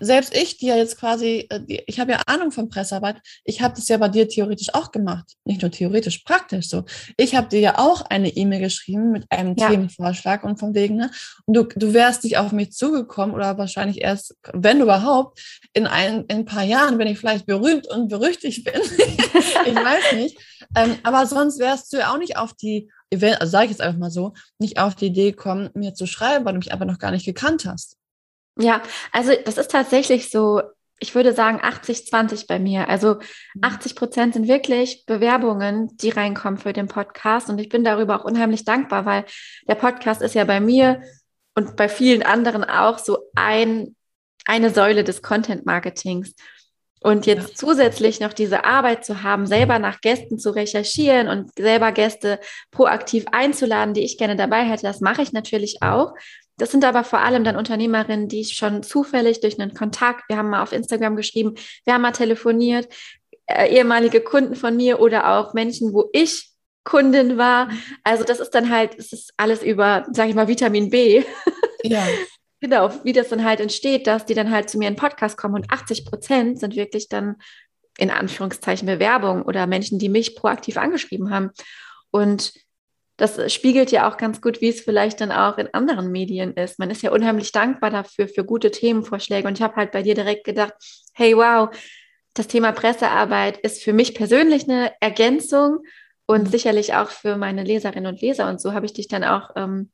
selbst 0.02 0.36
ich, 0.36 0.58
die 0.58 0.66
ja 0.66 0.76
jetzt 0.76 0.98
quasi, 0.98 1.48
äh, 1.50 1.62
ich 1.68 2.00
habe 2.00 2.12
ja 2.12 2.22
Ahnung 2.26 2.52
von 2.52 2.70
Pressearbeit, 2.70 3.18
ich 3.46 3.62
habe 3.62 3.76
das 3.76 3.88
ja 3.88 3.98
bei 3.98 4.10
dir 4.10 4.28
theoretisch 4.28 4.74
auch 4.74 4.92
gemacht. 4.92 5.36
Nicht 5.46 5.62
nur 5.62 5.72
theoretisch, 5.72 6.20
praktisch 6.20 6.70
so. 6.70 6.84
Ich 7.18 7.36
habe 7.36 7.48
dir 7.48 7.60
ja 7.60 7.78
auch 7.78 8.02
eine 8.02 8.30
E-Mail 8.30 8.62
geschrieben 8.62 9.12
mit 9.12 9.32
einem 9.32 9.56
ja. 9.56 9.70
Themenvorschlag 9.70 10.44
und 10.44 10.60
von 10.60 10.74
wegen, 10.74 10.96
ne? 10.96 11.12
Und 11.46 11.56
du, 11.56 11.64
du 11.64 11.94
wärst 11.94 12.24
nicht 12.24 12.38
auf 12.38 12.52
mich 12.52 12.72
zugekommen 12.72 13.36
oder 13.36 13.58
wahrscheinlich 13.58 14.02
erst, 14.02 14.36
wenn 14.54 14.82
überhaupt, 14.82 15.40
in 15.74 15.88
ein, 15.88 16.26
in 16.26 16.38
ein 16.38 16.46
paar 16.46 16.64
Jahren, 16.64 16.98
wenn 16.98 17.08
ich 17.08 17.20
vielleicht 17.20 17.46
berühmt 17.46 17.88
und 17.88 18.10
berüchtigt 18.10 18.66
bin. 18.66 18.82
ich 18.82 19.76
weiß 19.76 20.14
nicht. 20.16 20.38
Ähm, 20.76 20.96
aber 21.04 21.26
sonst 21.28 21.60
wärst 21.60 21.94
du 21.94 21.98
ja 21.98 22.12
auch 22.14 22.18
nicht 22.18 22.38
auf 22.38 22.54
die, 22.54 22.90
also 23.12 23.46
sage 23.46 23.66
ich 23.66 23.72
jetzt 23.72 23.82
einfach 23.82 24.00
mal 24.00 24.12
so, 24.12 24.34
nicht 24.58 24.80
auf 24.80 24.96
die 24.96 25.08
Idee 25.08 25.32
gekommen, 25.32 25.70
mir 25.74 25.94
zu 25.94 26.08
schreiben, 26.08 26.46
weil 26.46 26.54
du 26.54 26.60
mich 26.60 26.72
einfach 26.72 26.86
noch 26.86 27.00
gar 27.00 27.12
nicht 27.12 27.26
gekannt 27.26 27.66
hast. 27.66 27.98
Ja, 28.62 28.82
also 29.12 29.32
das 29.46 29.58
ist 29.58 29.72
tatsächlich 29.72 30.30
so, 30.30 30.62
ich 31.00 31.16
würde 31.16 31.34
sagen 31.34 31.60
80, 31.62 32.06
20 32.08 32.48
bei 32.48 32.60
mir. 32.60 32.88
Also 32.88 33.18
80 33.62 33.94
mhm. 33.94 33.98
Prozent 33.98 34.34
sind 34.36 34.48
wirklich 34.48 35.06
Bewerbungen, 35.06 35.90
die 35.98 36.10
reinkommen 36.10 36.60
für 36.60 36.74
den 36.74 36.88
Podcast. 36.88 37.50
Und 37.50 37.60
ich 37.60 37.70
bin 37.70 37.84
darüber 37.84 38.20
auch 38.20 38.26
unheimlich 38.26 38.66
dankbar, 38.66 39.06
weil 39.06 39.26
der 39.68 39.76
Podcast 39.76 40.22
ist 40.22 40.36
ja 40.36 40.46
bei 40.46 40.60
mir 40.60 41.02
und 41.56 41.76
bei 41.76 41.90
vielen 41.90 42.24
anderen 42.24 42.64
auch 42.64 43.00
so 43.00 43.18
ein, 43.36 43.96
eine 44.46 44.70
Säule 44.70 45.04
des 45.04 45.22
Content 45.22 45.66
Marketings. 45.66 46.36
Und 47.04 47.26
jetzt 47.26 47.58
zusätzlich 47.58 48.20
noch 48.20 48.32
diese 48.32 48.64
Arbeit 48.64 49.04
zu 49.04 49.24
haben, 49.24 49.48
selber 49.48 49.80
nach 49.80 50.02
Gästen 50.02 50.38
zu 50.38 50.52
recherchieren 50.52 51.30
und 51.30 51.50
selber 51.58 51.92
Gäste 51.92 52.40
proaktiv 52.70 53.26
einzuladen, 53.32 53.96
die 53.96 54.04
ich 54.04 54.20
gerne 54.20 54.36
dabei 54.36 54.64
hätte, 54.64 54.84
das 54.84 55.02
mache 55.02 55.24
ich 55.24 55.34
natürlich 55.34 55.82
auch. 55.82 56.14
Das 56.62 56.70
sind 56.70 56.86
aber 56.86 57.04
vor 57.04 57.22
allem 57.22 57.44
dann 57.44 57.56
Unternehmerinnen, 57.56 58.28
die 58.28 58.42
ich 58.42 58.54
schon 58.54 58.84
zufällig 58.84 59.42
durch 59.42 59.60
einen 59.60 59.74
Kontakt, 59.74 60.30
wir 60.30 60.38
haben 60.38 60.52
mal 60.52 60.62
auf 60.62 60.74
Instagram 60.74 61.16
geschrieben, 61.16 61.56
wir 61.86 61.96
haben 61.96 62.04
mal 62.04 62.12
telefoniert, 62.12 62.88
äh, 63.48 63.76
ehemalige 63.76 64.22
Kunden 64.22 64.54
von 64.54 64.76
mir 64.76 65.00
oder 65.00 65.40
auch 65.40 65.56
Menschen, 65.56 65.92
wo 65.92 66.12
ich 66.14 66.52
Kundin 66.84 67.40
war. 67.40 67.72
Also 68.04 68.24
das 68.24 68.40
ist 68.40 68.52
dann 68.52 68.70
halt, 68.70 68.94
es 69.00 69.12
ist 69.12 69.34
alles 69.38 69.64
über, 69.64 70.06
sage 70.12 70.30
ich 70.30 70.36
mal, 70.36 70.48
Vitamin 70.48 70.92
B. 70.92 71.24
Ja. 71.82 72.06
genau, 72.60 72.92
wie 73.04 73.14
das 73.14 73.30
dann 73.30 73.44
halt 73.44 73.60
entsteht, 73.60 74.06
dass 74.06 74.28
die 74.28 74.36
dann 74.36 74.52
halt 74.52 74.70
zu 74.70 74.78
mir 74.78 74.88
in 74.88 74.96
Podcast 74.96 75.38
kommen 75.38 75.56
und 75.56 75.72
80 75.72 76.06
Prozent 76.06 76.60
sind 76.60 76.76
wirklich 76.76 77.10
dann 77.10 77.38
in 77.98 78.12
Anführungszeichen 78.12 78.86
Bewerbung 78.86 79.42
oder 79.42 79.66
Menschen, 79.66 79.98
die 79.98 80.10
mich 80.10 80.36
proaktiv 80.36 80.78
angeschrieben 80.78 81.32
haben. 81.32 81.50
Und 82.12 82.54
das 83.18 83.54
spiegelt 83.54 83.92
ja 83.92 84.10
auch 84.10 84.18
ganz 84.18 84.42
gut, 84.42 84.62
wie 84.62 84.70
es 84.70 84.82
vielleicht 84.82 85.22
dann 85.22 85.32
auch 85.32 85.58
in 85.58 85.74
anderen 85.74 86.12
Medien 86.12 86.54
ist. 86.54 86.80
Man 86.80 86.90
ist 86.90 87.04
ja 87.04 87.12
unheimlich 87.12 87.52
dankbar 87.52 87.92
dafür, 87.92 88.28
für 88.28 88.44
gute 88.44 88.72
Themenvorschläge. 88.72 89.48
Und 89.48 89.58
ich 89.58 89.62
habe 89.62 89.76
halt 89.76 89.92
bei 89.92 90.02
dir 90.02 90.16
direkt 90.16 90.44
gedacht, 90.44 90.74
hey, 91.14 91.36
wow, 91.36 91.70
das 92.34 92.48
Thema 92.48 92.72
Pressearbeit 92.72 93.58
ist 93.58 93.84
für 93.84 93.94
mich 93.94 94.16
persönlich 94.16 94.64
eine 94.64 94.94
Ergänzung 95.02 95.80
und 96.26 96.46
mhm. 96.46 96.48
sicherlich 96.48 96.96
auch 96.96 97.10
für 97.10 97.38
meine 97.38 97.64
Leserinnen 97.64 98.12
und 98.12 98.22
Leser. 98.22 98.50
Und 98.50 98.62
so 98.62 98.74
habe 98.74 98.86
ich 98.86 98.94
dich 98.94 99.08
dann 99.08 99.24
auch 99.24 99.52
ähm, 99.56 99.92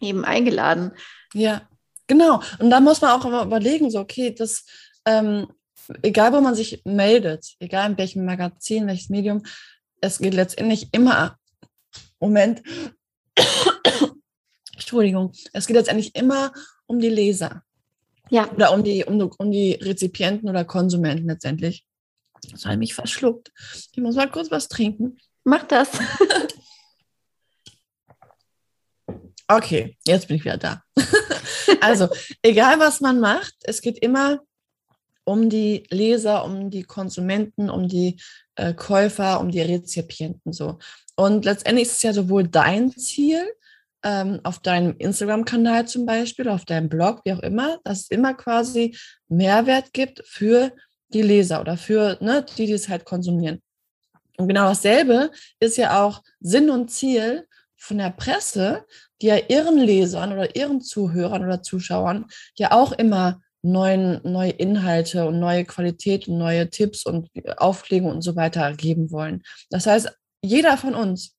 eben 0.00 0.24
eingeladen. 0.24 0.92
Ja, 1.34 1.62
genau. 2.06 2.42
Und 2.58 2.70
da 2.70 2.80
muss 2.80 3.00
man 3.00 3.10
auch 3.10 3.44
überlegen, 3.46 3.90
so, 3.90 4.00
okay, 4.00 4.34
das, 4.36 4.66
ähm, 5.06 5.48
egal 6.02 6.32
wo 6.32 6.40
man 6.40 6.54
sich 6.54 6.82
meldet, 6.84 7.54
egal 7.58 7.90
in 7.90 7.98
welchem 7.98 8.24
Magazin, 8.24 8.86
welches 8.86 9.08
Medium, 9.08 9.42
es 10.00 10.18
geht 10.18 10.34
letztendlich 10.34 10.88
immer 10.92 11.38
Moment. 12.22 12.62
Entschuldigung. 14.74 15.32
Es 15.52 15.66
geht 15.66 15.76
letztendlich 15.76 16.14
immer 16.14 16.52
um 16.86 17.00
die 17.00 17.08
Leser. 17.08 17.64
Ja. 18.30 18.48
Oder 18.52 18.72
um 18.72 18.84
die, 18.84 19.04
um, 19.04 19.20
um 19.20 19.50
die 19.50 19.72
Rezipienten 19.72 20.48
oder 20.48 20.64
Konsumenten 20.64 21.26
letztendlich. 21.26 21.84
Das 22.50 22.64
habe 22.64 22.76
mich 22.76 22.94
verschluckt. 22.94 23.52
Ich 23.92 23.98
muss 23.98 24.14
mal 24.14 24.30
kurz 24.30 24.52
was 24.52 24.68
trinken. 24.68 25.18
Mach 25.42 25.64
das. 25.64 25.88
okay, 29.48 29.98
jetzt 30.06 30.28
bin 30.28 30.36
ich 30.36 30.44
wieder 30.44 30.58
da. 30.58 30.82
also, 31.80 32.08
egal 32.40 32.78
was 32.78 33.00
man 33.00 33.18
macht, 33.18 33.54
es 33.64 33.80
geht 33.80 33.98
immer 33.98 34.40
um 35.24 35.48
die 35.48 35.84
Leser, 35.90 36.44
um 36.44 36.70
die 36.70 36.82
Konsumenten, 36.84 37.70
um 37.70 37.88
die 37.88 38.20
äh, 38.56 38.74
Käufer, 38.74 39.40
um 39.40 39.50
die 39.50 39.60
Rezipienten 39.60 40.52
so. 40.52 40.78
Und 41.16 41.44
letztendlich 41.44 41.88
ist 41.88 41.96
es 41.96 42.02
ja 42.02 42.12
sowohl 42.12 42.48
dein 42.48 42.90
Ziel, 42.92 43.46
ähm, 44.02 44.40
auf 44.42 44.58
deinem 44.58 44.96
Instagram-Kanal 44.98 45.86
zum 45.86 46.06
Beispiel, 46.06 46.48
auf 46.48 46.64
deinem 46.64 46.88
Blog, 46.88 47.20
wie 47.24 47.32
auch 47.32 47.38
immer, 47.40 47.78
dass 47.84 48.02
es 48.02 48.10
immer 48.10 48.34
quasi 48.34 48.96
Mehrwert 49.28 49.92
gibt 49.92 50.22
für 50.26 50.72
die 51.08 51.22
Leser 51.22 51.60
oder 51.60 51.76
für 51.76 52.18
ne, 52.20 52.44
die, 52.56 52.66
die 52.66 52.72
es 52.72 52.88
halt 52.88 53.04
konsumieren. 53.04 53.62
Und 54.38 54.48
genau 54.48 54.68
dasselbe 54.68 55.30
ist 55.60 55.76
ja 55.76 56.04
auch 56.04 56.22
Sinn 56.40 56.70
und 56.70 56.90
Ziel 56.90 57.46
von 57.76 57.98
der 57.98 58.10
Presse, 58.10 58.86
die 59.20 59.26
ja 59.26 59.36
ihren 59.36 59.78
Lesern 59.78 60.32
oder 60.32 60.56
ihren 60.56 60.80
Zuhörern 60.80 61.44
oder 61.44 61.62
Zuschauern 61.62 62.26
ja 62.56 62.72
auch 62.72 62.92
immer 62.92 63.40
neuen, 63.62 64.20
neue 64.24 64.50
Inhalte 64.50 65.26
und 65.26 65.38
neue 65.38 65.64
Qualität 65.64 66.28
und 66.28 66.38
neue 66.38 66.68
Tipps 66.68 67.06
und 67.06 67.30
Aufklärungen 67.56 68.16
und 68.16 68.22
so 68.22 68.36
weiter 68.36 68.72
geben 68.74 69.10
wollen. 69.10 69.42
Das 69.70 69.86
heißt, 69.86 70.10
jeder 70.42 70.76
von 70.76 70.94
uns, 70.94 71.36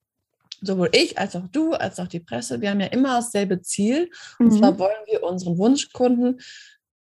sowohl 0.61 0.89
ich 0.93 1.17
als 1.17 1.36
auch 1.36 1.47
du, 1.49 1.74
als 1.74 1.99
auch 1.99 2.07
die 2.07 2.21
Presse, 2.21 2.61
wir 2.61 2.69
haben 2.69 2.80
ja 2.80 2.88
immer 2.88 3.15
dasselbe 3.15 3.61
Ziel. 3.61 4.09
Mhm. 4.39 4.45
Und 4.45 4.57
zwar 4.57 4.80
wollen 4.80 5.05
wir 5.07 5.24
unseren 5.24 5.57
Wunschkunden 5.57 6.39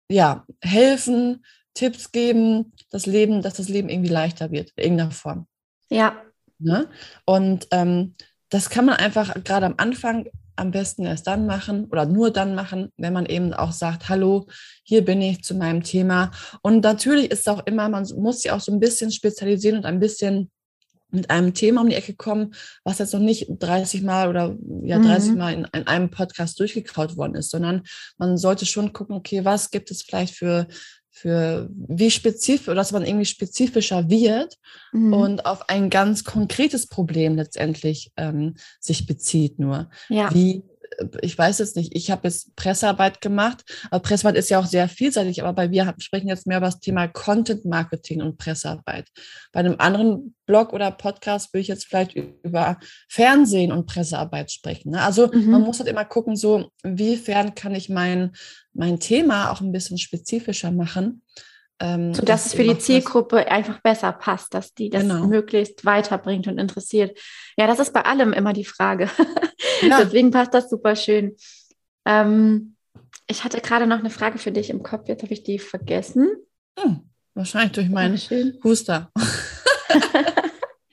ja, 0.09 0.45
helfen, 0.61 1.43
Tipps 1.73 2.11
geben, 2.11 2.73
das 2.91 3.05
Leben, 3.05 3.41
dass 3.41 3.55
das 3.55 3.69
Leben 3.69 3.89
irgendwie 3.89 4.11
leichter 4.11 4.51
wird, 4.51 4.71
in 4.75 4.83
irgendeiner 4.83 5.11
Form. 5.11 5.47
Ja. 5.89 6.21
Ne? 6.59 6.87
Und 7.25 7.67
ähm, 7.71 8.15
das 8.49 8.69
kann 8.69 8.85
man 8.85 8.95
einfach 8.97 9.33
gerade 9.43 9.65
am 9.65 9.75
Anfang 9.77 10.27
am 10.55 10.71
besten 10.71 11.05
erst 11.05 11.27
dann 11.27 11.45
machen 11.45 11.85
oder 11.85 12.05
nur 12.05 12.31
dann 12.31 12.55
machen, 12.55 12.89
wenn 12.97 13.13
man 13.13 13.25
eben 13.25 13.53
auch 13.53 13.71
sagt, 13.71 14.09
hallo, 14.09 14.47
hier 14.83 15.03
bin 15.03 15.21
ich 15.21 15.43
zu 15.43 15.55
meinem 15.55 15.83
Thema. 15.83 16.31
Und 16.61 16.83
natürlich 16.83 17.31
ist 17.31 17.41
es 17.41 17.47
auch 17.47 17.65
immer, 17.65 17.89
man 17.89 18.07
muss 18.17 18.41
sich 18.41 18.51
auch 18.51 18.59
so 18.59 18.71
ein 18.71 18.79
bisschen 18.79 19.11
spezialisieren 19.11 19.79
und 19.79 19.85
ein 19.85 19.99
bisschen 19.99 20.51
mit 21.13 21.29
einem 21.29 21.53
Thema 21.53 21.81
um 21.81 21.89
die 21.89 21.95
Ecke 21.95 22.15
kommen, 22.15 22.53
was 22.83 22.99
jetzt 22.99 23.13
noch 23.13 23.19
nicht 23.19 23.47
30 23.47 24.01
Mal 24.01 24.29
oder 24.29 24.57
ja 24.81 24.99
30 24.99 25.31
mhm. 25.31 25.37
Mal 25.37 25.53
in, 25.53 25.67
in, 25.73 25.87
einem 25.87 26.09
Podcast 26.09 26.59
durchgekaut 26.59 27.15
worden 27.17 27.35
ist, 27.35 27.51
sondern 27.51 27.83
man 28.17 28.37
sollte 28.37 28.65
schon 28.65 28.93
gucken, 28.93 29.15
okay, 29.15 29.45
was 29.45 29.69
gibt 29.69 29.91
es 29.91 30.01
vielleicht 30.01 30.35
für 30.35 30.67
für 31.15 31.69
wie 31.71 32.09
spezifisch, 32.09 32.73
dass 32.73 32.91
man 32.91 33.05
irgendwie 33.05 33.25
spezifischer 33.25 34.09
wird 34.09 34.57
mhm. 34.91 35.13
und 35.13 35.45
auf 35.45 35.69
ein 35.69 35.91
ganz 35.91 36.23
konkretes 36.23 36.87
Problem 36.87 37.35
letztendlich 37.35 38.11
ähm, 38.17 38.55
sich 38.79 39.05
bezieht 39.05 39.59
nur. 39.59 39.91
Ja. 40.09 40.33
Wie 40.33 40.63
ich 41.21 41.37
weiß 41.37 41.59
jetzt 41.59 41.75
nicht, 41.75 41.95
ich 41.95 42.11
habe 42.11 42.27
jetzt 42.27 42.55
Pressearbeit 42.55 43.21
gemacht, 43.21 43.63
aber 43.89 44.01
Pressearbeit 44.01 44.37
ist 44.37 44.49
ja 44.49 44.59
auch 44.59 44.65
sehr 44.65 44.87
vielseitig, 44.87 45.41
aber 45.41 45.53
bei 45.53 45.71
wir 45.71 45.93
sprechen 45.99 46.27
jetzt 46.27 46.47
mehr 46.47 46.57
über 46.57 46.67
das 46.67 46.79
Thema 46.79 47.07
Content 47.07 47.65
Marketing 47.65 48.21
und 48.21 48.37
Pressearbeit. 48.37 49.09
Bei 49.51 49.59
einem 49.59 49.75
anderen 49.77 50.35
Blog 50.45 50.73
oder 50.73 50.91
Podcast 50.91 51.53
würde 51.53 51.61
ich 51.61 51.67
jetzt 51.67 51.85
vielleicht 51.85 52.15
über 52.15 52.77
Fernsehen 53.09 53.71
und 53.71 53.85
Pressearbeit 53.85 54.51
sprechen. 54.51 54.91
Ne? 54.91 55.01
Also 55.01 55.31
mhm. 55.31 55.51
man 55.51 55.61
muss 55.61 55.79
halt 55.79 55.89
immer 55.89 56.05
gucken, 56.05 56.35
so 56.35 56.69
inwiefern 56.83 57.55
kann 57.55 57.75
ich 57.75 57.89
mein, 57.89 58.31
mein 58.73 58.99
Thema 58.99 59.51
auch 59.51 59.61
ein 59.61 59.71
bisschen 59.71 59.97
spezifischer 59.97 60.71
machen. 60.71 61.21
Ähm, 61.79 62.13
so 62.13 62.21
dass 62.21 62.45
es 62.45 62.53
für 62.53 62.63
die 62.63 62.77
Zielgruppe 62.77 63.49
einfach 63.49 63.81
besser 63.81 64.11
passt, 64.11 64.53
dass 64.53 64.73
die 64.73 64.89
das 64.89 65.01
genau. 65.01 65.25
möglichst 65.27 65.85
weiterbringt 65.85 66.47
und 66.47 66.59
interessiert. 66.59 67.17
Ja, 67.57 67.67
das 67.67 67.79
ist 67.79 67.93
bei 67.93 68.05
allem 68.05 68.33
immer 68.33 68.53
die 68.53 68.65
Frage. 68.65 69.09
Ja. 69.81 70.01
Deswegen 70.01 70.31
passt 70.31 70.53
das 70.53 70.69
super 70.69 70.95
schön. 70.95 71.35
Ähm, 72.05 72.75
ich 73.27 73.43
hatte 73.43 73.59
gerade 73.59 73.87
noch 73.87 73.99
eine 73.99 74.09
Frage 74.09 74.37
für 74.37 74.51
dich 74.51 74.69
im 74.69 74.83
Kopf, 74.83 75.07
jetzt 75.07 75.23
habe 75.23 75.33
ich 75.33 75.43
die 75.43 75.59
vergessen. 75.59 76.29
Hm, 76.79 77.01
wahrscheinlich 77.33 77.73
durch 77.73 77.89
meinen 77.89 78.17
Huster. 78.63 79.11
nee, 79.17 79.23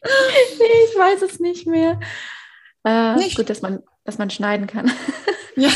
ich 0.01 0.99
weiß 0.99 1.23
es 1.23 1.41
nicht 1.41 1.67
mehr. 1.67 2.01
Äh, 2.85 3.17
nicht. 3.17 3.37
Gut, 3.37 3.51
dass 3.51 3.63
man, 3.63 3.81
dass 4.05 4.19
man 4.19 4.31
schneiden 4.31 4.67
kann. 4.67 4.91
ja. 5.57 5.71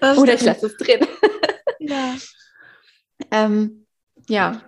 Oder 0.16 0.34
ich 0.34 0.42
lasse 0.42 0.66
es 0.66 0.76
drin. 0.76 1.06
ja. 1.80 2.14
Ähm, 3.30 3.86
ja, 4.28 4.62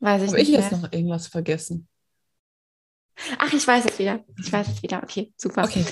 weiß 0.00 0.22
ich 0.22 0.28
Habe 0.28 0.40
ich 0.40 0.48
jetzt 0.48 0.72
noch 0.72 0.92
irgendwas 0.92 1.26
vergessen? 1.26 1.88
Ach, 3.38 3.52
ich 3.52 3.66
weiß 3.66 3.86
es 3.86 3.98
wieder. 3.98 4.24
Ich 4.38 4.52
weiß 4.52 4.68
es 4.68 4.82
wieder. 4.82 5.02
Okay, 5.02 5.32
super. 5.36 5.64
Okay. 5.64 5.84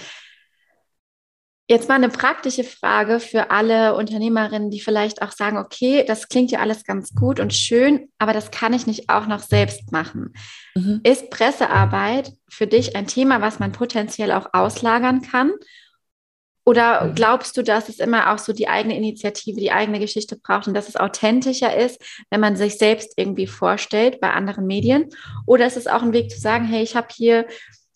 Jetzt 1.67 1.89
mal 1.89 1.95
eine 1.95 2.11
praktische 2.11 2.63
Frage 2.63 3.21
für 3.21 3.51
alle 3.51 3.95
Unternehmerinnen, 3.97 4.71
die 4.71 4.81
vielleicht 4.81 5.23
auch 5.23 5.33
sagen, 5.33 5.57
okay, 5.57 6.05
das 6.07 6.29
klingt 6.29 6.51
ja 6.51 6.59
alles 6.59 6.85
ganz 6.85 7.15
gut 7.15 7.41
und 7.41 7.55
schön, 7.55 8.11
aber 8.19 8.35
das 8.35 8.51
kann 8.51 8.75
ich 8.75 8.87
nicht 8.87 9.09
auch 9.09 9.27
noch 9.27 9.41
selbst 9.41 9.91
machen. 9.91 10.35
Mhm. 10.75 11.01
Ist 11.05 11.31
Pressearbeit 11.31 12.35
für 12.51 12.67
dich 12.67 12.97
ein 12.97 13.07
Thema, 13.07 13.41
was 13.41 13.61
man 13.61 13.73
potenziell 13.73 14.33
auch 14.33 14.49
auslagern 14.53 15.23
kann? 15.23 15.53
Oder 16.65 17.13
glaubst 17.15 17.57
du, 17.57 17.63
dass 17.63 17.89
es 17.89 17.99
immer 17.99 18.33
auch 18.33 18.39
so 18.39 18.53
die 18.53 18.69
eigene 18.69 18.97
Initiative, 18.97 19.61
die 19.61 19.71
eigene 19.71 19.99
Geschichte 19.99 20.37
braucht 20.37 20.67
und 20.67 20.75
dass 20.75 20.89
es 20.89 20.97
authentischer 20.97 21.77
ist, 21.77 22.01
wenn 22.31 22.41
man 22.41 22.57
sich 22.57 22.79
selbst 22.79 23.13
irgendwie 23.17 23.47
vorstellt 23.47 24.21
bei 24.21 24.31
anderen 24.31 24.67
Medien? 24.67 25.11
Oder 25.47 25.67
ist 25.67 25.77
es 25.77 25.87
auch 25.87 26.03
ein 26.03 26.15
Weg 26.15 26.31
zu 26.31 26.41
sagen, 26.41 26.65
hey, 26.65 26.83
ich 26.83 26.97
habe 26.97 27.09
hier 27.15 27.47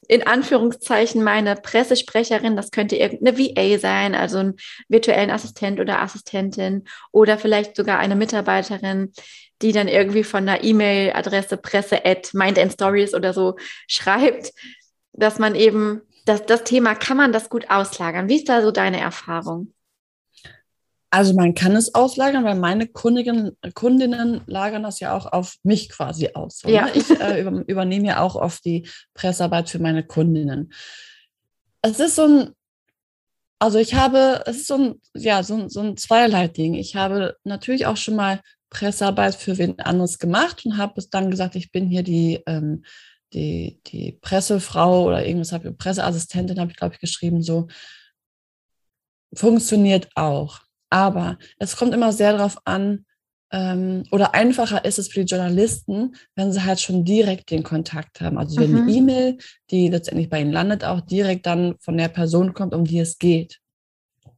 in 0.08 0.26
Anführungszeichen 0.26 1.22
meine 1.22 1.54
Pressesprecherin, 1.54 2.56
das 2.56 2.70
könnte 2.70 2.96
irgendeine 2.96 3.38
VA 3.38 3.78
sein, 3.78 4.14
also 4.14 4.38
einen 4.38 4.56
virtuellen 4.88 5.30
Assistent 5.30 5.80
oder 5.80 6.00
Assistentin 6.00 6.84
oder 7.12 7.36
vielleicht 7.36 7.76
sogar 7.76 7.98
eine 7.98 8.16
Mitarbeiterin, 8.16 9.12
die 9.60 9.72
dann 9.72 9.86
irgendwie 9.86 10.24
von 10.24 10.48
einer 10.48 10.64
E-Mail-Adresse 10.64 11.58
presse 11.58 12.04
at 12.06 12.32
mind 12.32 12.58
and 12.58 12.72
stories 12.72 13.14
oder 13.14 13.34
so 13.34 13.56
schreibt, 13.86 14.52
dass 15.12 15.38
man 15.38 15.54
eben 15.54 16.00
das, 16.28 16.44
das 16.46 16.64
Thema, 16.64 16.94
kann 16.94 17.16
man 17.16 17.32
das 17.32 17.48
gut 17.48 17.70
auslagern? 17.70 18.28
Wie 18.28 18.36
ist 18.36 18.48
da 18.48 18.62
so 18.62 18.70
deine 18.70 19.00
Erfahrung? 19.00 19.72
Also 21.10 21.32
man 21.32 21.54
kann 21.54 21.74
es 21.74 21.94
auslagern, 21.94 22.44
weil 22.44 22.56
meine 22.56 22.86
Kundinnen, 22.86 23.56
Kundinnen 23.74 24.42
lagern 24.46 24.82
das 24.82 25.00
ja 25.00 25.16
auch 25.16 25.24
auf 25.32 25.56
mich 25.62 25.88
quasi 25.88 26.30
aus. 26.34 26.62
Ja. 26.66 26.84
Ne? 26.84 26.90
Ich 26.94 27.10
äh, 27.10 27.40
über, 27.40 27.64
übernehme 27.66 28.08
ja 28.08 28.20
auch 28.20 28.36
oft 28.36 28.64
die 28.64 28.86
Pressearbeit 29.14 29.70
für 29.70 29.78
meine 29.78 30.06
Kundinnen. 30.06 30.70
Es 31.80 31.98
ist 31.98 32.16
so 32.16 32.24
ein, 32.24 32.50
also 33.58 33.78
ich 33.78 33.94
habe, 33.94 34.42
es 34.44 34.58
ist 34.58 34.66
so 34.66 34.74
ein, 34.74 35.00
ja, 35.14 35.42
so 35.42 35.54
ein, 35.54 35.70
so 35.70 35.80
ein 35.80 35.96
zweierlei 35.96 36.48
Ding. 36.48 36.74
Ich 36.74 36.94
habe 36.94 37.36
natürlich 37.42 37.86
auch 37.86 37.96
schon 37.96 38.16
mal 38.16 38.40
Pressearbeit 38.68 39.34
für 39.34 39.56
wen 39.56 39.78
anderes 39.80 40.18
gemacht 40.18 40.66
und 40.66 40.76
habe 40.76 40.94
es 40.96 41.08
dann 41.08 41.30
gesagt, 41.30 41.56
ich 41.56 41.72
bin 41.72 41.88
hier 41.88 42.02
die 42.02 42.42
ähm, 42.46 42.84
die, 43.32 43.80
die 43.86 44.12
Pressefrau 44.12 45.04
oder 45.04 45.26
irgendwas 45.26 45.52
habe 45.52 45.68
ich, 45.68 45.78
Presseassistentin 45.78 46.58
habe 46.58 46.70
ich, 46.70 46.76
glaube 46.76 46.94
ich, 46.94 47.00
geschrieben, 47.00 47.42
so 47.42 47.68
funktioniert 49.34 50.08
auch. 50.14 50.60
Aber 50.90 51.38
es 51.58 51.76
kommt 51.76 51.92
immer 51.92 52.12
sehr 52.12 52.32
darauf 52.32 52.56
an, 52.64 53.04
ähm, 53.50 54.04
oder 54.10 54.34
einfacher 54.34 54.84
ist 54.84 54.98
es 54.98 55.08
für 55.08 55.24
die 55.24 55.34
Journalisten, 55.34 56.14
wenn 56.34 56.52
sie 56.52 56.64
halt 56.64 56.80
schon 56.80 57.04
direkt 57.04 57.50
den 57.50 57.62
Kontakt 57.62 58.20
haben. 58.20 58.38
Also 58.38 58.60
wenn 58.60 58.72
mhm. 58.72 58.82
eine 58.82 58.92
E-Mail, 58.92 59.38
die 59.70 59.88
letztendlich 59.88 60.28
bei 60.28 60.40
ihnen 60.40 60.52
landet, 60.52 60.84
auch 60.84 61.00
direkt 61.00 61.46
dann 61.46 61.76
von 61.80 61.96
der 61.96 62.08
Person 62.08 62.52
kommt, 62.52 62.74
um 62.74 62.84
die 62.84 62.98
es 62.98 63.18
geht. 63.18 63.60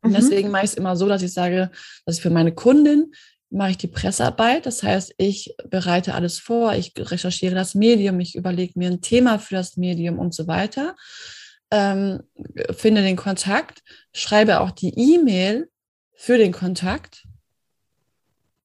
Und 0.03 0.11
mhm. 0.11 0.14
deswegen 0.14 0.51
mache 0.51 0.64
ich 0.64 0.70
es 0.70 0.76
immer 0.76 0.97
so, 0.97 1.09
dass 1.09 1.22
ich 1.22 1.32
sage, 1.32 1.70
dass 2.07 2.16
ich 2.16 2.22
für 2.22 2.30
meine 2.30 2.53
Kundin 2.53 3.12
mache 3.51 3.72
ich 3.72 3.78
die 3.78 3.88
Pressearbeit. 3.88 4.66
Das 4.66 4.82
heißt, 4.82 5.14
ich 5.18 5.55
bereite 5.68 6.14
alles 6.14 6.38
vor, 6.38 6.74
ich 6.74 6.92
recherchiere 6.96 7.55
das 7.55 7.74
Medium, 7.74 8.20
ich 8.20 8.36
überlege 8.36 8.78
mir 8.78 8.90
ein 8.90 9.01
Thema 9.01 9.38
für 9.38 9.57
das 9.57 9.76
Medium 9.76 10.18
und 10.18 10.34
so 10.34 10.46
weiter, 10.46 10.96
ähm, 11.70 12.22
finde 12.70 13.03
den 13.03 13.16
Kontakt, 13.16 13.82
schreibe 14.12 14.61
auch 14.61 14.70
die 14.70 14.94
E-Mail 14.96 15.68
für 16.14 16.38
den 16.38 16.53
Kontakt, 16.53 17.26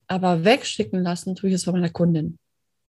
aber 0.08 0.44
wegschicken 0.44 1.02
lassen 1.02 1.36
tue 1.36 1.50
ich 1.50 1.56
es 1.56 1.64
von 1.64 1.74
meiner 1.74 1.90
Kundin. 1.90 2.38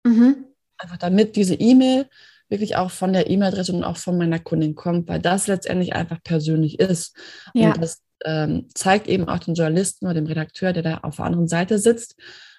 Mhm. 0.05 0.45
Einfach 0.79 0.97
damit 0.97 1.37
diese 1.37 1.55
E-Mail 1.55 2.09
wirklich 2.49 2.77
auch 2.77 2.91
von 2.91 3.13
der 3.13 3.31
E-Mail-Adresse 3.31 3.73
und 3.73 3.85
auch 3.85 3.97
von 3.97 4.19
meiner 4.19 4.39
Kundin 4.39 4.75
kommt, 4.75 5.09
weil 5.09 5.21
das 5.21 5.47
letztendlich 5.47 5.95
einfach 5.95 6.23
persönlich 6.23 6.79
ist. 6.79 7.17
Ja. 7.55 7.73
Und 7.73 7.83
das 7.83 8.03
ähm, 8.25 8.69
zeigt 8.75 9.07
eben 9.09 9.29
auch 9.29 9.39
den 9.39 9.55
Journalisten 9.55 10.07
oder 10.07 10.15
dem 10.15 10.27
Redakteur, 10.27 10.73
der 10.73 10.83
da 10.83 10.99
auf 10.99 11.17
der 11.17 11.27
anderen 11.27 11.49
Seite 11.49 11.79
sitzt, 11.79 12.17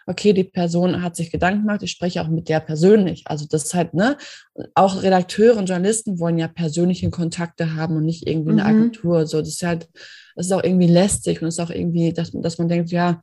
okay, 0.08 0.34
die 0.34 0.44
Person 0.44 1.02
hat 1.02 1.16
sich 1.16 1.32
Gedanken 1.32 1.62
gemacht, 1.62 1.82
ich 1.84 1.92
spreche 1.92 2.22
auch 2.22 2.28
mit 2.28 2.48
der 2.50 2.60
persönlich. 2.60 3.24
Also 3.26 3.46
das 3.50 3.66
ist 3.66 3.74
halt, 3.74 3.94
ne, 3.94 4.18
auch 4.76 5.02
Redakteure 5.02 5.58
und 5.58 5.68
Journalisten 5.68 6.20
wollen 6.20 6.38
ja 6.38 6.48
persönliche 6.48 7.10
Kontakte 7.10 7.76
haben 7.76 7.98
und 7.98 8.06
nicht 8.06 8.28
irgendwie 8.28 8.52
eine 8.52 8.64
mhm. 8.64 8.70
Agentur. 8.70 9.26
So, 9.26 9.40
das 9.40 9.50
ist 9.50 9.64
halt, 9.64 9.90
das 10.36 10.48
ist 10.48 10.52
auch 10.52 10.64
irgendwie 10.64 10.88
lästig 10.88 11.42
und 11.42 11.48
es 11.48 11.56
ist 11.56 11.60
auch 11.64 11.72
irgendwie, 11.72 12.14
dass, 12.14 12.32
dass 12.32 12.58
man 12.58 12.70
denkt, 12.70 12.92
ja, 12.92 13.22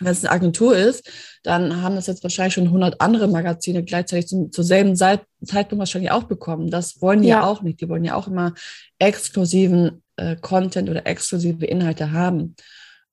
wenn 0.00 0.12
es 0.12 0.24
eine 0.24 0.32
Agentur 0.32 0.76
ist, 0.76 1.08
dann 1.44 1.82
haben 1.82 1.94
das 1.94 2.08
jetzt 2.08 2.22
wahrscheinlich 2.24 2.54
schon 2.54 2.66
100 2.66 3.00
andere 3.00 3.28
Magazine 3.28 3.84
gleichzeitig 3.84 4.26
zum, 4.26 4.50
zur 4.50 4.64
selben 4.64 4.96
Zeitpunkt 4.96 5.78
wahrscheinlich 5.78 6.10
auch 6.10 6.24
bekommen. 6.24 6.68
Das 6.68 7.00
wollen 7.00 7.22
die 7.22 7.28
ja. 7.28 7.40
ja 7.40 7.46
auch 7.46 7.62
nicht. 7.62 7.80
Die 7.80 7.88
wollen 7.88 8.04
ja 8.04 8.16
auch 8.16 8.26
immer 8.26 8.54
exklusiven 8.98 10.02
äh, 10.16 10.36
Content 10.36 10.88
oder 10.88 11.06
exklusive 11.06 11.64
Inhalte 11.64 12.12
haben. 12.12 12.56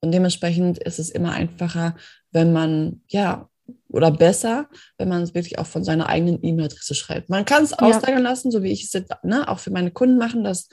Und 0.02 0.12
dementsprechend 0.12 0.80
ist 0.80 1.00
es 1.00 1.10
immer 1.10 1.34
einfacher, 1.34 1.96
wenn 2.32 2.54
man, 2.54 3.02
ja, 3.08 3.48
oder 3.90 4.12
besser, 4.12 4.68
wenn 4.98 5.10
man 5.10 5.22
es 5.22 5.34
wirklich 5.34 5.60
auch 5.60 5.68
von 5.68 5.84
seiner 5.84 6.10
eigenen 6.10 6.40
E-Mail-Adresse 6.44 6.96
schreibt. 6.96 7.30
Man 7.30 7.46
kann 7.46 7.64
es 7.64 7.72
ja. 7.72 7.78
auslagern 7.80 8.24
lassen, 8.24 8.52
so 8.52 8.64
wie 8.64 8.72
ich 8.72 8.84
es 8.84 8.94
jetzt, 8.94 9.12
ne, 9.24 9.48
auch 9.48 9.60
für 9.60 9.72
meine 9.72 9.92
Kunden 9.92 10.18
machen, 10.18 10.44
dass 10.44 10.70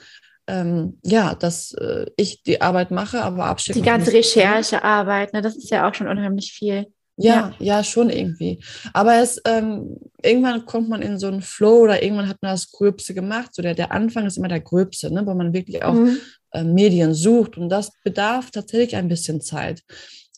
ähm, 0.47 0.99
ja, 1.03 1.35
dass 1.35 1.73
äh, 1.73 2.07
ich 2.17 2.41
die 2.41 2.61
Arbeit 2.61 2.89
mache, 2.89 3.21
aber 3.21 3.45
abschicken. 3.45 3.81
Die 3.81 3.87
ganze 3.87 4.11
Recherchearbeit, 4.11 5.33
ne, 5.33 5.41
das 5.41 5.55
ist 5.55 5.69
ja 5.69 5.87
auch 5.87 5.93
schon 5.93 6.07
unheimlich 6.07 6.51
viel. 6.53 6.87
Ja, 7.21 7.53
ja, 7.59 7.77
ja, 7.77 7.83
schon 7.83 8.09
irgendwie. 8.09 8.63
Aber 8.93 9.15
es, 9.15 9.41
ähm, 9.45 9.97
irgendwann 10.23 10.65
kommt 10.65 10.87
man 10.87 11.01
in 11.01 11.19
so 11.19 11.27
einen 11.27 11.41
Flow 11.41 11.81
oder 11.81 12.01
irgendwann 12.01 12.29
hat 12.29 12.41
man 12.41 12.51
das 12.51 12.71
Gröbste 12.71 13.13
gemacht. 13.13 13.53
So 13.53 13.61
der, 13.61 13.75
der 13.75 13.91
Anfang 13.91 14.25
ist 14.25 14.37
immer 14.37 14.47
der 14.47 14.61
Gröbste, 14.61 15.13
ne, 15.13 15.25
wo 15.25 15.33
man 15.33 15.53
wirklich 15.53 15.83
auch 15.83 15.93
mhm. 15.93 16.17
äh, 16.51 16.63
Medien 16.63 17.13
sucht. 17.13 17.57
Und 17.57 17.69
das 17.69 17.91
bedarf 18.03 18.51
tatsächlich 18.51 18.95
ein 18.95 19.09
bisschen 19.09 19.41
Zeit. 19.41 19.83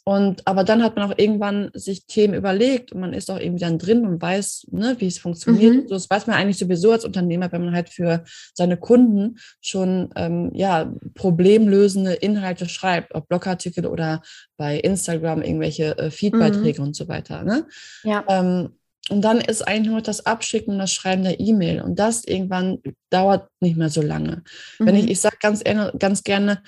Und 0.03 0.47
aber 0.47 0.63
dann 0.63 0.81
hat 0.81 0.95
man 0.95 1.11
auch 1.11 1.17
irgendwann 1.17 1.69
sich 1.73 2.07
Themen 2.07 2.33
überlegt 2.33 2.91
und 2.91 3.01
man 3.01 3.13
ist 3.13 3.29
auch 3.29 3.39
irgendwie 3.39 3.61
dann 3.61 3.77
drin 3.77 4.05
und 4.05 4.19
weiß, 4.19 4.67
ne, 4.71 4.95
wie 4.97 5.05
es 5.05 5.19
funktioniert. 5.19 5.73
Mhm. 5.75 5.87
So, 5.87 5.93
das 5.93 6.09
weiß 6.09 6.25
man 6.25 6.37
eigentlich 6.37 6.57
sowieso 6.57 6.91
als 6.91 7.05
Unternehmer, 7.05 7.51
wenn 7.51 7.65
man 7.65 7.75
halt 7.75 7.89
für 7.89 8.23
seine 8.55 8.77
Kunden 8.77 9.37
schon 9.61 10.09
ähm, 10.15 10.49
ja 10.55 10.91
problemlösende 11.13 12.13
Inhalte 12.13 12.67
schreibt, 12.67 13.13
ob 13.13 13.27
Blogartikel 13.27 13.85
oder 13.85 14.23
bei 14.57 14.79
Instagram 14.79 15.43
irgendwelche 15.43 15.95
äh, 15.99 16.09
Feedbeiträge 16.09 16.81
mhm. 16.81 16.87
und 16.87 16.95
so 16.95 17.07
weiter. 17.07 17.43
Ne? 17.43 17.67
Ja. 18.03 18.23
Ähm, 18.27 18.69
und 19.09 19.21
dann 19.21 19.39
ist 19.39 19.67
eigentlich 19.67 19.91
nur 19.91 20.01
das 20.01 20.25
Abschicken 20.25 20.73
und 20.73 20.79
das 20.79 20.93
Schreiben 20.93 21.23
der 21.23 21.39
E-Mail. 21.39 21.81
Und 21.81 21.99
das 21.99 22.23
irgendwann 22.23 22.79
dauert 23.09 23.49
nicht 23.59 23.77
mehr 23.77 23.89
so 23.89 24.01
lange. 24.01 24.43
Mhm. 24.79 24.85
Wenn 24.85 24.95
ich, 24.95 25.03
mhm. 25.03 25.11
ich 25.11 25.21
sage 25.21 25.37
ganz, 25.39 25.63
ganz 25.99 26.23
gerne, 26.23 26.63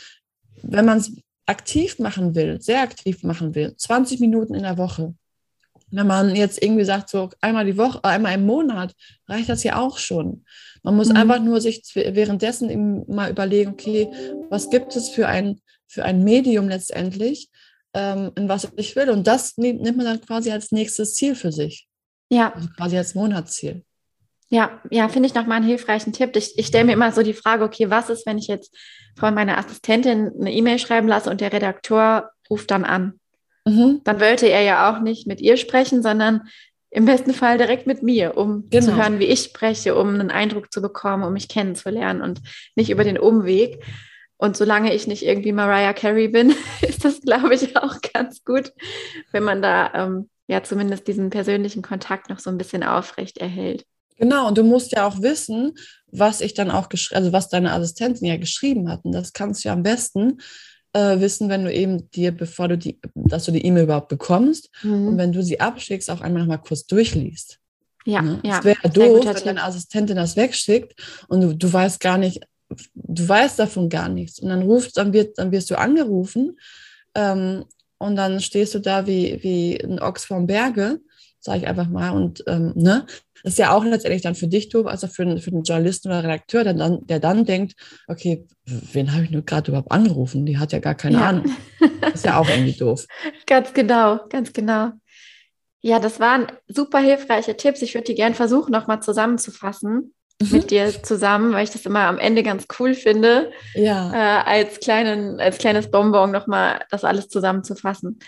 wenn 0.61 0.85
man 0.85 0.97
es 0.99 1.11
aktiv 1.45 1.99
machen 1.99 2.35
will, 2.35 2.61
sehr 2.61 2.81
aktiv 2.81 3.23
machen 3.23 3.55
will, 3.55 3.75
20 3.75 4.19
Minuten 4.19 4.55
in 4.55 4.63
der 4.63 4.77
Woche, 4.77 5.13
wenn 5.93 6.07
man 6.07 6.35
jetzt 6.35 6.61
irgendwie 6.61 6.85
sagt, 6.85 7.09
so 7.09 7.29
einmal 7.39 7.65
die 7.65 7.77
Woche, 7.77 8.03
einmal 8.03 8.33
im 8.33 8.45
Monat, 8.45 8.95
reicht 9.27 9.49
das 9.49 9.63
ja 9.63 9.79
auch 9.79 9.99
schon. 9.99 10.43
Man 10.81 10.95
muss 10.95 11.09
mhm. 11.09 11.17
einfach 11.17 11.39
nur 11.39 11.61
sich 11.61 11.83
währenddessen 11.93 13.05
mal 13.07 13.29
überlegen, 13.29 13.71
okay, 13.71 14.09
was 14.49 14.71
gibt 14.71 14.95
es 14.95 15.09
für 15.09 15.27
ein, 15.27 15.61
für 15.87 16.03
ein 16.03 16.23
Medium 16.23 16.67
letztendlich, 16.67 17.49
ähm, 17.93 18.31
in 18.35 18.49
was 18.49 18.69
ich 18.75 18.95
will. 18.95 19.11
Und 19.11 19.27
das 19.27 19.57
nimmt 19.57 19.83
man 19.83 20.05
dann 20.05 20.21
quasi 20.21 20.51
als 20.51 20.71
nächstes 20.71 21.13
Ziel 21.13 21.35
für 21.35 21.51
sich. 21.51 21.87
Ja. 22.29 22.53
Also 22.53 22.69
quasi 22.75 22.97
als 22.97 23.13
Monatsziel. 23.13 23.83
Ja, 24.49 24.81
ja, 24.91 25.07
finde 25.09 25.27
ich 25.27 25.33
nochmal 25.33 25.57
einen 25.57 25.67
hilfreichen 25.67 26.13
Tipp. 26.13 26.35
Ich, 26.35 26.57
ich 26.57 26.67
stelle 26.67 26.85
mir 26.85 26.93
immer 26.93 27.11
so 27.11 27.23
die 27.23 27.33
Frage, 27.33 27.63
okay, 27.63 27.89
was 27.89 28.09
ist, 28.09 28.25
wenn 28.25 28.37
ich 28.37 28.47
jetzt 28.47 28.75
von 29.17 29.33
meiner 29.33 29.57
Assistentin 29.57 30.31
eine 30.39 30.53
E-Mail 30.53 30.79
schreiben 30.79 31.07
lasse 31.07 31.29
und 31.29 31.41
der 31.41 31.53
Redakteur 31.53 32.31
ruft 32.49 32.71
dann 32.71 32.85
an? 32.85 33.19
Mhm. 33.65 34.01
Dann 34.03 34.19
wollte 34.19 34.47
er 34.47 34.61
ja 34.61 34.91
auch 34.91 35.01
nicht 35.01 35.27
mit 35.27 35.41
ihr 35.41 35.57
sprechen, 35.57 36.03
sondern 36.03 36.41
im 36.91 37.05
besten 37.05 37.33
Fall 37.33 37.57
direkt 37.57 37.87
mit 37.87 38.03
mir, 38.03 38.37
um 38.37 38.69
genau. 38.69 38.85
zu 38.85 38.95
hören, 38.95 39.19
wie 39.19 39.25
ich 39.25 39.41
spreche, 39.41 39.95
um 39.95 40.09
einen 40.09 40.29
Eindruck 40.29 40.71
zu 40.71 40.81
bekommen, 40.81 41.23
um 41.23 41.33
mich 41.33 41.49
kennenzulernen 41.49 42.21
und 42.21 42.41
nicht 42.75 42.91
über 42.91 43.03
den 43.03 43.17
Umweg. 43.17 43.83
Und 44.37 44.57
solange 44.57 44.93
ich 44.93 45.07
nicht 45.07 45.25
irgendwie 45.25 45.53
Mariah 45.53 45.93
Carey 45.93 46.27
bin, 46.27 46.53
ist 46.81 47.03
das, 47.03 47.21
glaube 47.21 47.55
ich, 47.55 47.75
auch 47.77 47.95
ganz 48.13 48.43
gut, 48.43 48.73
wenn 49.31 49.43
man 49.43 49.61
da 49.61 49.91
ähm, 49.93 50.29
ja 50.47 50.61
zumindest 50.61 51.07
diesen 51.07 51.31
persönlichen 51.31 51.81
Kontakt 51.81 52.29
noch 52.29 52.39
so 52.39 52.51
ein 52.51 52.57
bisschen 52.57 52.83
aufrecht 52.83 53.39
erhält. 53.39 53.85
Genau, 54.17 54.47
und 54.47 54.57
du 54.57 54.63
musst 54.63 54.91
ja 54.91 55.07
auch 55.07 55.21
wissen, 55.21 55.73
was 56.11 56.41
ich 56.41 56.53
dann 56.53 56.71
auch 56.71 56.89
geschrieben, 56.89 57.17
also 57.17 57.33
was 57.33 57.49
deine 57.49 57.73
Assistentin 57.73 58.27
ja 58.27 58.37
geschrieben 58.37 58.89
hat. 58.89 59.03
Und 59.03 59.13
das 59.13 59.33
kannst 59.33 59.63
du 59.63 59.69
ja 59.69 59.73
am 59.73 59.83
besten 59.83 60.39
äh, 60.93 61.19
wissen, 61.19 61.49
wenn 61.49 61.65
du 61.65 61.73
eben 61.73 62.09
dir, 62.11 62.31
bevor 62.31 62.67
du 62.67 62.77
die, 62.77 62.99
dass 63.15 63.45
du 63.45 63.51
die 63.51 63.65
E-Mail 63.65 63.83
überhaupt 63.83 64.09
bekommst 64.09 64.69
mhm. 64.83 65.07
und 65.07 65.17
wenn 65.17 65.31
du 65.31 65.43
sie 65.43 65.59
abschickst, 65.59 66.09
auch 66.09 66.21
einmal 66.21 66.43
noch 66.43 66.49
mal 66.49 66.57
kurz 66.57 66.85
durchliest. 66.85 67.59
Ja, 68.05 68.21
ne? 68.21 68.39
ja. 68.43 68.59
Es 68.59 68.65
wäre 68.65 68.77
ja 68.83 68.89
doof, 68.89 69.25
wenn 69.25 69.43
deine 69.43 69.63
Assistentin 69.63 70.15
das 70.15 70.35
wegschickt 70.35 70.93
und 71.27 71.41
du, 71.41 71.55
du 71.55 71.71
weißt 71.71 71.99
gar 71.99 72.17
nicht, 72.17 72.41
du 72.93 73.27
weißt 73.27 73.59
davon 73.59 73.89
gar 73.89 74.09
nichts. 74.09 74.39
Und 74.39 74.49
dann 74.49 74.63
ruft, 74.63 74.97
dann 74.97 75.13
wird, 75.13 75.37
dann 75.37 75.51
wirst 75.51 75.69
du 75.71 75.77
angerufen 75.77 76.59
ähm, 77.15 77.65
und 77.97 78.15
dann 78.15 78.39
stehst 78.41 78.75
du 78.75 78.79
da 78.79 79.07
wie, 79.07 79.41
wie 79.41 79.83
ein 79.83 79.99
Ochs 79.99 80.25
vom 80.25 80.45
Berge, 80.45 80.99
sage 81.43 81.59
ich 81.59 81.67
einfach 81.67 81.89
mal. 81.89 82.11
Und 82.11 82.43
ähm, 82.47 82.71
ne, 82.75 83.05
das 83.43 83.53
ist 83.53 83.59
ja 83.59 83.71
auch 83.71 83.83
letztendlich 83.83 84.21
dann 84.21 84.35
für 84.35 84.47
dich 84.47 84.69
doof, 84.69 84.87
also 84.87 85.07
für, 85.07 85.37
für 85.37 85.51
den 85.51 85.63
Journalisten 85.63 86.07
oder 86.07 86.23
Redakteur, 86.23 86.63
der 86.63 86.73
dann, 86.73 87.05
der 87.05 87.19
dann 87.19 87.45
denkt, 87.45 87.75
okay, 88.07 88.47
wen 88.65 89.13
habe 89.13 89.25
ich 89.25 89.31
nur 89.31 89.41
gerade 89.41 89.69
überhaupt 89.69 89.91
angerufen? 89.91 90.45
Die 90.45 90.57
hat 90.57 90.71
ja 90.71 90.79
gar 90.79 90.95
keine 90.95 91.17
ja. 91.17 91.29
Ahnung. 91.29 91.55
Das 92.01 92.15
ist 92.15 92.25
ja 92.25 92.37
auch 92.37 92.47
irgendwie 92.47 92.77
doof. 92.77 93.05
ganz 93.45 93.73
genau, 93.73 94.19
ganz 94.29 94.53
genau. 94.53 94.91
Ja, 95.81 95.99
das 95.99 96.21
waren 96.21 96.47
super 96.69 96.99
hilfreiche 96.99 97.57
Tipps. 97.57 97.81
Ich 97.81 97.93
würde 97.93 98.05
die 98.05 98.15
gerne 98.15 98.35
versuchen, 98.35 98.71
nochmal 98.71 99.01
zusammenzufassen 99.01 100.13
mhm. 100.41 100.51
mit 100.51 100.71
dir 100.71 101.03
zusammen, 101.03 101.51
weil 101.51 101.65
ich 101.65 101.71
das 101.71 101.85
immer 101.85 102.01
am 102.01 102.19
Ende 102.19 102.43
ganz 102.43 102.67
cool 102.79 102.93
finde, 102.93 103.51
ja. 103.73 104.11
äh, 104.13 104.43
als, 104.63 104.79
kleinen, 104.79 105.41
als 105.41 105.57
kleines 105.57 105.91
Bonbon 105.91 106.31
nochmal 106.31 106.85
das 106.89 107.03
alles 107.03 107.27
zusammenzufassen. 107.27 108.19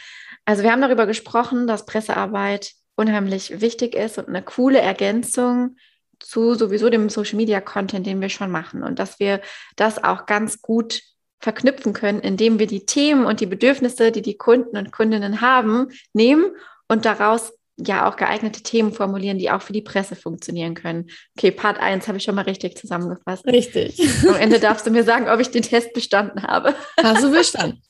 Also 0.43 0.63
wir 0.63 0.72
haben 0.72 0.82
darüber 0.82 1.07
gesprochen, 1.07 1.66
dass 1.66 1.86
Pressearbeit 1.86 2.74
unheimlich 2.96 3.62
wichtig 3.62 3.96
ist 3.96 4.18
und 4.18 4.28
eine 4.28 4.41
coole 4.41 4.80
Ergänzung 4.80 5.78
zu 6.20 6.56
sowieso 6.56 6.89
dem 6.89 7.10
Social 7.10 7.36
Media 7.36 7.62
Content, 7.62 8.06
den 8.06 8.22
wir 8.22 8.30
schon 8.30 8.52
machen 8.52 8.84
und 8.84 9.00
dass 9.00 9.20
wir 9.20 9.41
das 9.76 10.04
auch 10.04 10.26
ganz 10.26 10.62
gut 10.62 11.02
verknüpfen 11.39 11.93
können, 11.93 12.22
indem 12.22 12.58
wir 12.60 12.68
die 12.68 12.86
Themen 12.86 13.26
und 13.26 13.39
die 13.39 13.46
Bedürfnisse, 13.46 14.12
die 14.12 14.22
die 14.22 14.38
Kunden 14.38 14.78
und 14.78 14.91
Kundinnen 14.91 15.41
haben, 15.41 15.89
nehmen 16.14 16.46
und 16.88 17.06
daraus 17.06 17.54
ja 17.78 18.10
auch 18.10 18.16
geeignete 18.16 18.64
Themen 18.64 18.93
formulieren, 18.93 19.38
die 19.38 19.52
auch 19.52 19.62
für 19.62 19.74
die 19.74 19.82
Presse 19.82 20.16
funktionieren 20.16 20.76
können. 20.76 21.08
Okay, 21.38 21.52
Part 21.52 21.78
1 21.78 22.08
habe 22.08 22.18
ich 22.18 22.24
schon 22.24 22.36
mal 22.36 22.43
richtig 22.43 22.78
zusammengefasst. 22.78 23.46
Richtig. 23.46 24.00
Am 24.28 24.36
Ende 24.36 24.60
darfst 24.60 24.88
du 24.88 24.91
mir 24.91 25.04
sagen, 25.04 25.28
ob 25.28 25.41
ich 25.41 25.52
den 25.52 25.62
Test 25.62 25.93
bestanden 25.93 26.43
habe. 26.43 26.74
Hast 27.04 27.24
du 27.24 27.32
bestanden. 27.32 27.82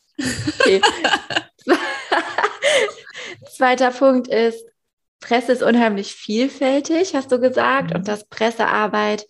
Okay. 0.60 0.82
Zweiter 3.56 3.92
Punkt 3.92 4.28
ist, 4.28 4.66
Presse 5.26 5.54
ist 5.54 5.64
unheimlich 5.64 6.14
vielfältig, 6.14 7.16
hast 7.16 7.32
du 7.32 7.40
gesagt, 7.40 7.96
und 7.96 8.02
mhm. 8.02 8.06
dass 8.06 8.28
Pressearbeit 8.28 9.26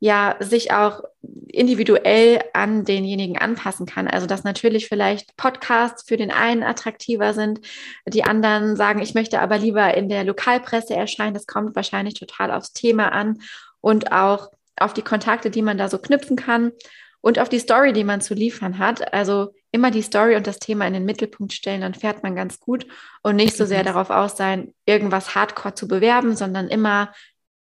ja 0.00 0.36
sich 0.40 0.72
auch 0.72 1.02
individuell 1.46 2.40
an 2.54 2.84
denjenigen 2.84 3.38
anpassen 3.38 3.86
kann. 3.86 4.08
Also 4.08 4.26
dass 4.26 4.42
natürlich 4.42 4.88
vielleicht 4.88 5.36
Podcasts 5.36 6.04
für 6.08 6.16
den 6.16 6.32
einen 6.32 6.64
attraktiver 6.64 7.34
sind, 7.34 7.60
die 8.06 8.24
anderen 8.24 8.74
sagen, 8.74 9.00
ich 9.00 9.14
möchte 9.14 9.40
aber 9.40 9.58
lieber 9.58 9.94
in 9.94 10.08
der 10.08 10.24
Lokalpresse 10.24 10.94
erscheinen. 10.94 11.34
Das 11.34 11.46
kommt 11.46 11.76
wahrscheinlich 11.76 12.14
total 12.14 12.50
aufs 12.50 12.72
Thema 12.72 13.12
an 13.12 13.40
und 13.80 14.10
auch 14.10 14.50
auf 14.76 14.92
die 14.92 15.02
Kontakte, 15.02 15.50
die 15.50 15.62
man 15.62 15.78
da 15.78 15.88
so 15.88 15.98
knüpfen 15.98 16.36
kann 16.36 16.72
und 17.20 17.38
auf 17.38 17.48
die 17.48 17.60
Story, 17.60 17.92
die 17.92 18.04
man 18.04 18.20
zu 18.20 18.34
liefern 18.34 18.78
hat. 18.78 19.12
Also 19.12 19.52
immer 19.70 19.90
die 19.90 20.02
Story 20.02 20.36
und 20.36 20.46
das 20.46 20.58
Thema 20.58 20.86
in 20.86 20.94
den 20.94 21.04
Mittelpunkt 21.04 21.52
stellen, 21.52 21.82
dann 21.82 21.94
fährt 21.94 22.22
man 22.22 22.34
ganz 22.34 22.58
gut 22.58 22.86
und 23.22 23.36
nicht 23.36 23.56
so 23.56 23.66
sehr 23.66 23.82
darauf 23.82 24.10
aus 24.10 24.36
sein, 24.36 24.74
irgendwas 24.86 25.34
hardcore 25.34 25.74
zu 25.74 25.88
bewerben, 25.88 26.36
sondern 26.36 26.68
immer 26.68 27.12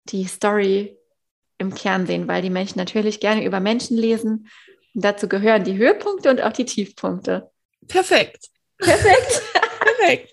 die 0.05 0.25
Story 0.25 0.99
im 1.59 1.75
Kern 1.75 2.07
sehen, 2.07 2.29
weil 2.29 2.43
die 2.43 2.51
Menschen 2.51 2.79
natürlich 2.79 3.21
gerne 3.21 3.45
über 3.45 3.61
Menschen 3.61 3.97
lesen. 3.97 4.49
Und 4.95 5.05
dazu 5.05 5.29
gehören 5.29 5.65
die 5.65 5.77
Höhepunkte 5.77 6.31
und 6.31 6.43
auch 6.43 6.53
die 6.53 6.67
Tiefpunkte. 6.67 7.51
Perfekt. 7.89 8.49
Perfekt. 8.79 9.43
Perfekt. 9.85 10.33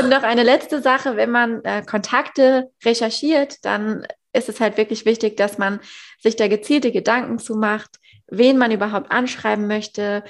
und 0.00 0.08
noch 0.08 0.22
eine 0.22 0.42
letzte 0.42 0.82
Sache, 0.82 1.16
wenn 1.16 1.30
man 1.30 1.64
äh, 1.64 1.82
Kontakte 1.82 2.70
recherchiert, 2.84 3.64
dann 3.64 4.06
ist 4.32 4.48
es 4.48 4.60
halt 4.60 4.76
wirklich 4.76 5.04
wichtig, 5.04 5.36
dass 5.36 5.58
man 5.58 5.80
sich 6.20 6.36
da 6.36 6.48
gezielte 6.48 6.92
Gedanken 6.92 7.38
zu 7.38 7.54
macht, 7.54 7.98
wen 8.26 8.58
man 8.58 8.70
überhaupt 8.70 9.10
anschreiben 9.10 9.66
möchte, 9.66 10.24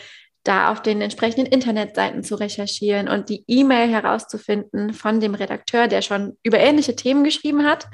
da 0.44 0.70
auf 0.70 0.82
den 0.82 1.00
entsprechenden 1.00 1.50
Internetseiten 1.50 2.22
zu 2.22 2.34
recherchieren 2.34 3.08
und 3.08 3.30
die 3.30 3.44
E-Mail 3.48 3.88
herauszufinden 3.88 4.92
von 4.92 5.18
dem 5.18 5.34
Redakteur, 5.34 5.88
der 5.88 6.02
schon 6.02 6.38
über 6.42 6.58
ähnliche 6.58 6.94
Themen 6.94 7.24
geschrieben 7.24 7.64
hat 7.64 7.88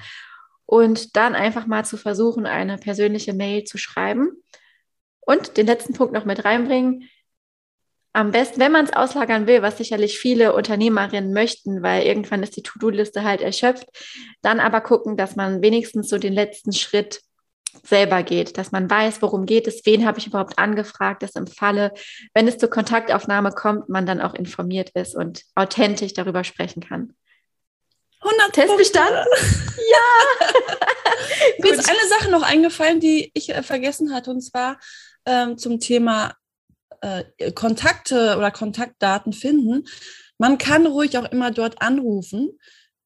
und 0.66 1.16
dann 1.16 1.34
einfach 1.34 1.66
mal 1.66 1.84
zu 1.84 1.96
versuchen, 1.96 2.46
eine 2.46 2.76
persönliche 2.76 3.32
Mail 3.32 3.64
zu 3.64 3.78
schreiben. 3.78 4.42
Und 5.20 5.56
den 5.56 5.66
letzten 5.66 5.94
Punkt 5.94 6.12
noch 6.12 6.24
mit 6.24 6.44
reinbringen. 6.44 7.08
Am 8.12 8.32
besten, 8.32 8.58
wenn 8.58 8.72
man 8.72 8.84
es 8.84 8.92
auslagern 8.92 9.46
will, 9.46 9.62
was 9.62 9.78
sicherlich 9.78 10.18
viele 10.18 10.52
Unternehmerinnen 10.52 11.32
möchten, 11.32 11.82
weil 11.84 12.04
irgendwann 12.04 12.42
ist 12.42 12.56
die 12.56 12.64
To-Do-Liste 12.64 13.22
halt 13.22 13.40
erschöpft, 13.40 13.86
dann 14.42 14.58
aber 14.58 14.80
gucken, 14.80 15.16
dass 15.16 15.36
man 15.36 15.62
wenigstens 15.62 16.08
so 16.08 16.18
den 16.18 16.32
letzten 16.32 16.72
Schritt 16.72 17.20
selber 17.84 18.22
geht, 18.22 18.58
dass 18.58 18.72
man 18.72 18.88
weiß, 18.90 19.22
worum 19.22 19.46
geht 19.46 19.66
es, 19.66 19.84
wen 19.84 20.06
habe 20.06 20.18
ich 20.18 20.26
überhaupt 20.26 20.58
angefragt, 20.58 21.22
dass 21.22 21.34
im 21.34 21.46
Falle, 21.46 21.92
wenn 22.34 22.48
es 22.48 22.58
zur 22.58 22.70
Kontaktaufnahme 22.70 23.52
kommt, 23.52 23.88
man 23.88 24.06
dann 24.06 24.20
auch 24.20 24.34
informiert 24.34 24.90
ist 24.90 25.14
und 25.14 25.42
authentisch 25.54 26.14
darüber 26.14 26.44
sprechen 26.44 26.82
kann. 26.82 27.14
100 28.20 28.52
Test 28.52 28.76
bestanden? 28.76 29.24
ja! 29.90 30.48
Mir 31.58 31.72
ist 31.72 31.88
eine 31.88 32.08
Sache 32.08 32.30
noch 32.30 32.42
eingefallen, 32.42 33.00
die 33.00 33.30
ich 33.34 33.50
äh, 33.50 33.62
vergessen 33.62 34.12
hatte, 34.12 34.30
und 34.30 34.42
zwar 34.42 34.78
ähm, 35.24 35.56
zum 35.56 35.80
Thema 35.80 36.34
äh, 37.00 37.52
Kontakte 37.52 38.36
oder 38.36 38.50
Kontaktdaten 38.50 39.32
finden. 39.32 39.86
Man 40.38 40.58
kann 40.58 40.86
ruhig 40.86 41.16
auch 41.18 41.30
immer 41.30 41.50
dort 41.50 41.80
anrufen. 41.82 42.58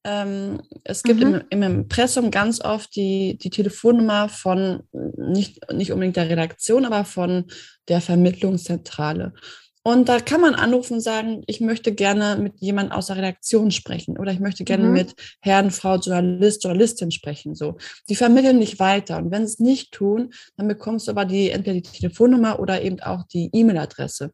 Ähm, 0.05 0.61
es 0.83 1.01
gibt 1.01 1.19
mhm. 1.19 1.41
im, 1.49 1.61
im, 1.63 1.63
Impressum 1.63 2.29
ganz 2.29 2.61
oft 2.61 2.95
die, 2.95 3.39
die 3.39 3.49
Telefonnummer 3.49 4.29
von 4.29 4.83
nicht, 5.17 5.71
nicht 5.73 5.91
unbedingt 5.91 6.15
der 6.15 6.29
Redaktion, 6.29 6.85
aber 6.85 7.05
von 7.05 7.45
der 7.87 8.01
Vermittlungszentrale. 8.01 9.33
Und 9.81 10.07
da 10.09 10.19
kann 10.19 10.41
man 10.41 10.55
anrufen 10.55 10.95
und 10.95 11.01
sagen, 11.01 11.43
ich 11.47 11.59
möchte 11.59 11.93
gerne 11.93 12.41
mit 12.41 12.53
jemand 12.59 12.91
aus 12.91 13.07
der 13.07 13.17
Redaktion 13.17 13.71
sprechen 13.71 14.17
oder 14.17 14.31
ich 14.31 14.39
möchte 14.39 14.63
gerne 14.63 14.85
mhm. 14.85 14.93
mit 14.93 15.15
Herrn, 15.41 15.71
Frau 15.71 15.95
Journalist, 15.97 16.63
Journalistin 16.63 17.11
sprechen. 17.11 17.55
So, 17.55 17.77
die 18.07 18.15
vermitteln 18.15 18.59
nicht 18.59 18.79
weiter. 18.79 19.17
Und 19.17 19.31
wenn 19.31 19.47
sie 19.47 19.53
es 19.53 19.59
nicht 19.59 19.91
tun, 19.91 20.33
dann 20.55 20.67
bekommst 20.67 21.07
du 21.07 21.11
aber 21.11 21.25
die 21.25 21.49
entweder 21.49 21.75
die 21.75 21.81
Telefonnummer 21.81 22.59
oder 22.59 22.81
eben 22.83 22.99
auch 22.99 23.23
die 23.27 23.49
E-Mail-Adresse 23.53 24.31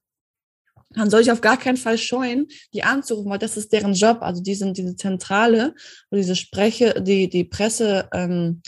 dann 0.94 1.10
soll 1.10 1.22
ich 1.22 1.32
auf 1.32 1.42
gar 1.42 1.58
keinen 1.58 1.78
Fall 1.78 1.98
scheuen, 1.98 2.48
die 2.74 2.84
anzurufen, 2.84 3.32
weil 3.32 3.40
das 3.40 3.58
ist 3.58 3.72
deren 3.74 3.94
Job. 3.94 4.18
Also 4.22 4.42
die 4.42 4.56
sind 4.56 4.78
diese 4.78 4.96
Zentrale 4.96 5.74
oder 6.10 6.22
diese 6.22 6.36
Spreche, 6.36 7.02
die, 7.02 7.30
die 7.30 7.44
Presseassistenz 7.44 8.62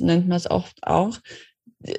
ähm, 0.00 0.06
nennt 0.06 0.28
man 0.28 0.36
es 0.36 0.46
auch, 0.46 0.68
auch. 0.82 1.18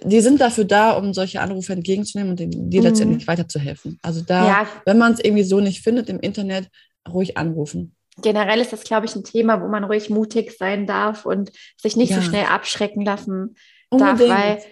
Die 0.03 0.21
sind 0.21 0.41
dafür 0.41 0.65
da, 0.65 0.91
um 0.91 1.13
solche 1.13 1.41
Anrufe 1.41 1.73
entgegenzunehmen 1.73 2.31
und 2.31 2.39
dir 2.39 2.47
mhm. 2.81 2.85
letztendlich 2.87 3.27
weiterzuhelfen. 3.27 3.99
Also 4.01 4.21
da, 4.21 4.47
ja. 4.47 4.67
wenn 4.85 4.97
man 4.97 5.13
es 5.13 5.19
irgendwie 5.19 5.43
so 5.43 5.59
nicht 5.59 5.83
findet 5.83 6.09
im 6.09 6.19
Internet, 6.19 6.69
ruhig 7.07 7.37
anrufen. 7.37 7.95
Generell 8.21 8.61
ist 8.61 8.71
das, 8.71 8.83
glaube 8.83 9.05
ich, 9.05 9.15
ein 9.15 9.23
Thema, 9.23 9.61
wo 9.61 9.67
man 9.67 9.83
ruhig 9.83 10.09
mutig 10.09 10.57
sein 10.57 10.87
darf 10.87 11.25
und 11.25 11.51
sich 11.79 11.97
nicht 11.97 12.11
ja. 12.11 12.17
so 12.17 12.23
schnell 12.23 12.45
abschrecken 12.45 13.03
lassen 13.03 13.55
Unbedingt. 13.89 14.29
darf, 14.29 14.29
weil 14.29 14.63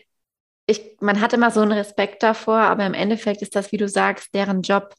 ich, 0.66 0.98
man 1.02 1.20
hat 1.22 1.34
immer 1.34 1.52
so 1.52 1.62
einen 1.62 1.74
Respekt 1.74 2.24
davor, 2.24 2.58
aber 2.58 2.86
im 2.86 2.94
Endeffekt 2.94 3.42
ist 3.42 3.56
das, 3.56 3.72
wie 3.72 3.78
du 3.78 3.88
sagst, 3.88 4.34
deren 4.34 4.62
Job, 4.62 4.94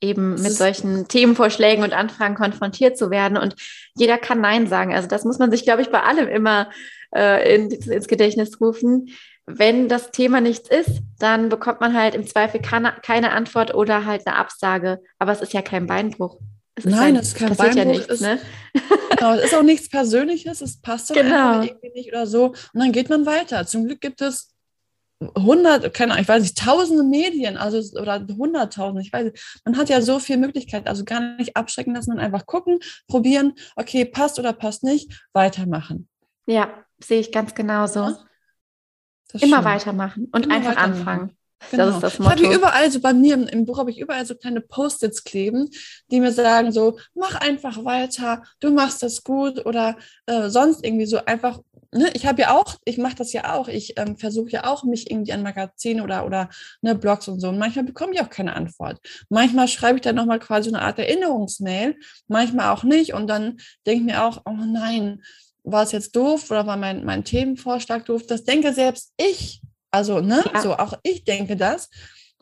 eben 0.00 0.34
mit 0.42 0.52
solchen 0.52 1.08
Themenvorschlägen 1.08 1.82
und 1.82 1.94
Anfragen 1.94 2.34
konfrontiert 2.34 2.98
zu 2.98 3.10
werden. 3.10 3.38
Und 3.38 3.56
jeder 3.96 4.18
kann 4.18 4.40
Nein 4.40 4.66
sagen. 4.66 4.94
Also 4.94 5.08
das 5.08 5.24
muss 5.24 5.38
man 5.38 5.50
sich, 5.50 5.64
glaube 5.64 5.82
ich, 5.82 5.90
bei 5.90 6.02
allem 6.02 6.28
immer 6.28 6.70
äh, 7.14 7.54
in, 7.54 7.70
ins 7.70 8.08
Gedächtnis 8.08 8.60
rufen. 8.60 9.08
Wenn 9.46 9.88
das 9.88 10.10
Thema 10.10 10.40
nichts 10.40 10.68
ist, 10.68 11.00
dann 11.18 11.48
bekommt 11.48 11.80
man 11.80 11.94
halt 11.94 12.14
im 12.14 12.26
Zweifel 12.26 12.60
keine, 12.60 12.92
keine 13.02 13.32
Antwort 13.32 13.74
oder 13.74 14.04
halt 14.04 14.26
eine 14.26 14.36
Absage. 14.36 15.00
Aber 15.18 15.32
es 15.32 15.40
ist 15.40 15.54
ja 15.54 15.62
kein 15.62 15.86
Beinbruch. 15.86 16.38
Nein, 16.84 17.16
es 17.16 17.28
ist 17.28 17.36
kein 17.36 17.56
Beinbruch. 17.56 17.76
Ja 17.76 17.84
nichts, 17.86 18.06
ist, 18.06 18.20
ne? 18.20 18.38
genau, 19.16 19.32
es 19.34 19.44
ist 19.44 19.54
auch 19.54 19.62
nichts 19.62 19.88
Persönliches, 19.88 20.60
es 20.60 20.78
passt 20.82 21.08
dann 21.08 21.16
Genau. 21.16 21.62
irgendwie 21.62 21.92
nicht 21.94 22.10
oder 22.10 22.26
so. 22.26 22.48
Und 22.48 22.80
dann 22.80 22.92
geht 22.92 23.08
man 23.08 23.24
weiter. 23.24 23.66
Zum 23.66 23.86
Glück 23.86 24.02
gibt 24.02 24.20
es 24.20 24.55
hundert, 25.20 25.94
keine 25.94 26.12
Ahnung, 26.12 26.22
ich 26.22 26.28
weiß 26.28 26.42
nicht, 26.42 26.58
tausende 26.58 27.02
Medien, 27.02 27.56
also 27.56 27.78
oder 27.98 28.26
hunderttausende, 28.26 29.02
ich 29.02 29.12
weiß 29.12 29.24
nicht. 29.32 29.60
Man 29.64 29.76
hat 29.76 29.88
ja 29.88 30.00
so 30.02 30.18
viel 30.18 30.36
Möglichkeit, 30.36 30.86
also 30.86 31.04
gar 31.04 31.20
nicht 31.36 31.56
abschrecken 31.56 31.94
lassen 31.94 32.12
und 32.12 32.18
einfach 32.18 32.46
gucken, 32.46 32.80
probieren, 33.08 33.54
okay, 33.76 34.04
passt 34.04 34.38
oder 34.38 34.52
passt 34.52 34.82
nicht, 34.84 35.26
weitermachen. 35.32 36.08
Ja, 36.46 36.84
sehe 36.98 37.20
ich 37.20 37.32
ganz 37.32 37.54
genauso. 37.54 38.00
Ja, 38.00 39.40
Immer 39.40 39.56
schön. 39.56 39.64
weitermachen 39.64 40.28
und 40.32 40.44
Immer 40.46 40.54
einfach 40.56 40.70
weitermachen. 40.76 40.98
anfangen. 40.98 41.35
Genau. 41.70 41.86
Das 41.86 41.94
ist 41.94 42.02
das 42.02 42.14
Ich 42.14 42.20
habe 42.20 42.42
Motto. 42.42 42.54
überall 42.54 42.90
so 42.90 43.00
bei 43.00 43.12
mir 43.12 43.34
im, 43.34 43.64
Buch 43.64 43.78
habe 43.78 43.90
ich 43.90 43.98
überall 43.98 44.24
so 44.26 44.34
kleine 44.34 44.60
Post-its 44.60 45.24
kleben, 45.24 45.70
die 46.10 46.20
mir 46.20 46.32
sagen 46.32 46.70
so, 46.70 46.98
mach 47.14 47.34
einfach 47.40 47.84
weiter, 47.84 48.42
du 48.60 48.70
machst 48.72 49.02
das 49.02 49.24
gut 49.24 49.64
oder 49.64 49.96
äh, 50.26 50.48
sonst 50.48 50.84
irgendwie 50.84 51.06
so 51.06 51.24
einfach. 51.24 51.60
Ne? 51.92 52.10
Ich 52.14 52.26
habe 52.26 52.42
ja 52.42 52.56
auch, 52.56 52.76
ich 52.84 52.98
mache 52.98 53.16
das 53.16 53.32
ja 53.32 53.54
auch, 53.54 53.68
ich 53.68 53.98
ähm, 53.98 54.16
versuche 54.16 54.50
ja 54.50 54.66
auch 54.66 54.84
mich 54.84 55.10
irgendwie 55.10 55.32
an 55.32 55.42
Magazinen 55.42 56.02
oder 56.02 56.26
oder 56.26 56.50
ne, 56.82 56.94
Blogs 56.94 57.26
und 57.28 57.40
so. 57.40 57.48
Und 57.48 57.58
manchmal 57.58 57.84
bekomme 57.84 58.12
ich 58.12 58.20
auch 58.20 58.30
keine 58.30 58.54
Antwort. 58.54 59.00
Manchmal 59.28 59.68
schreibe 59.68 59.96
ich 59.96 60.02
dann 60.02 60.16
nochmal 60.16 60.38
quasi 60.38 60.68
eine 60.68 60.82
Art 60.82 60.98
Erinnerungsmail, 60.98 61.96
manchmal 62.28 62.70
auch 62.70 62.84
nicht. 62.84 63.14
Und 63.14 63.28
dann 63.28 63.56
denke 63.86 64.00
ich 64.00 64.02
mir 64.02 64.24
auch, 64.24 64.42
oh 64.44 64.52
nein, 64.52 65.22
war 65.64 65.82
es 65.82 65.92
jetzt 65.92 66.14
doof 66.14 66.50
oder 66.50 66.66
war 66.66 66.76
mein, 66.76 67.04
mein 67.04 67.24
Themenvorschlag 67.24 68.04
doof? 68.04 68.26
Das 68.26 68.44
denke 68.44 68.72
selbst 68.72 69.12
ich. 69.16 69.62
Also, 69.96 70.20
ne, 70.20 70.44
Ja. 70.52 70.60
so 70.60 70.76
auch 70.76 70.92
ich 71.02 71.24
denke 71.24 71.56
das. 71.56 71.88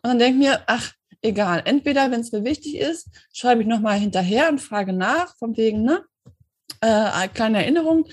Und 0.03 0.11
dann 0.11 0.19
denke 0.19 0.41
ich 0.41 0.49
mir, 0.49 0.63
ach, 0.67 0.93
egal. 1.23 1.63
Entweder, 1.65 2.11
wenn 2.11 2.21
es 2.21 2.33
mir 2.33 2.43
wichtig 2.43 2.77
ist, 2.79 3.09
schreibe 3.33 3.63
ich 3.63 3.69
nochmal 3.69 3.97
hinterher 3.99 4.49
und 4.49 4.61
frage 4.61 4.93
nach, 4.93 5.37
von 5.37 5.57
wegen, 5.57 5.85
ne, 5.85 6.05
äh, 6.81 6.87
eine 6.87 7.29
kleine 7.33 7.59
Erinnerung. 7.63 8.09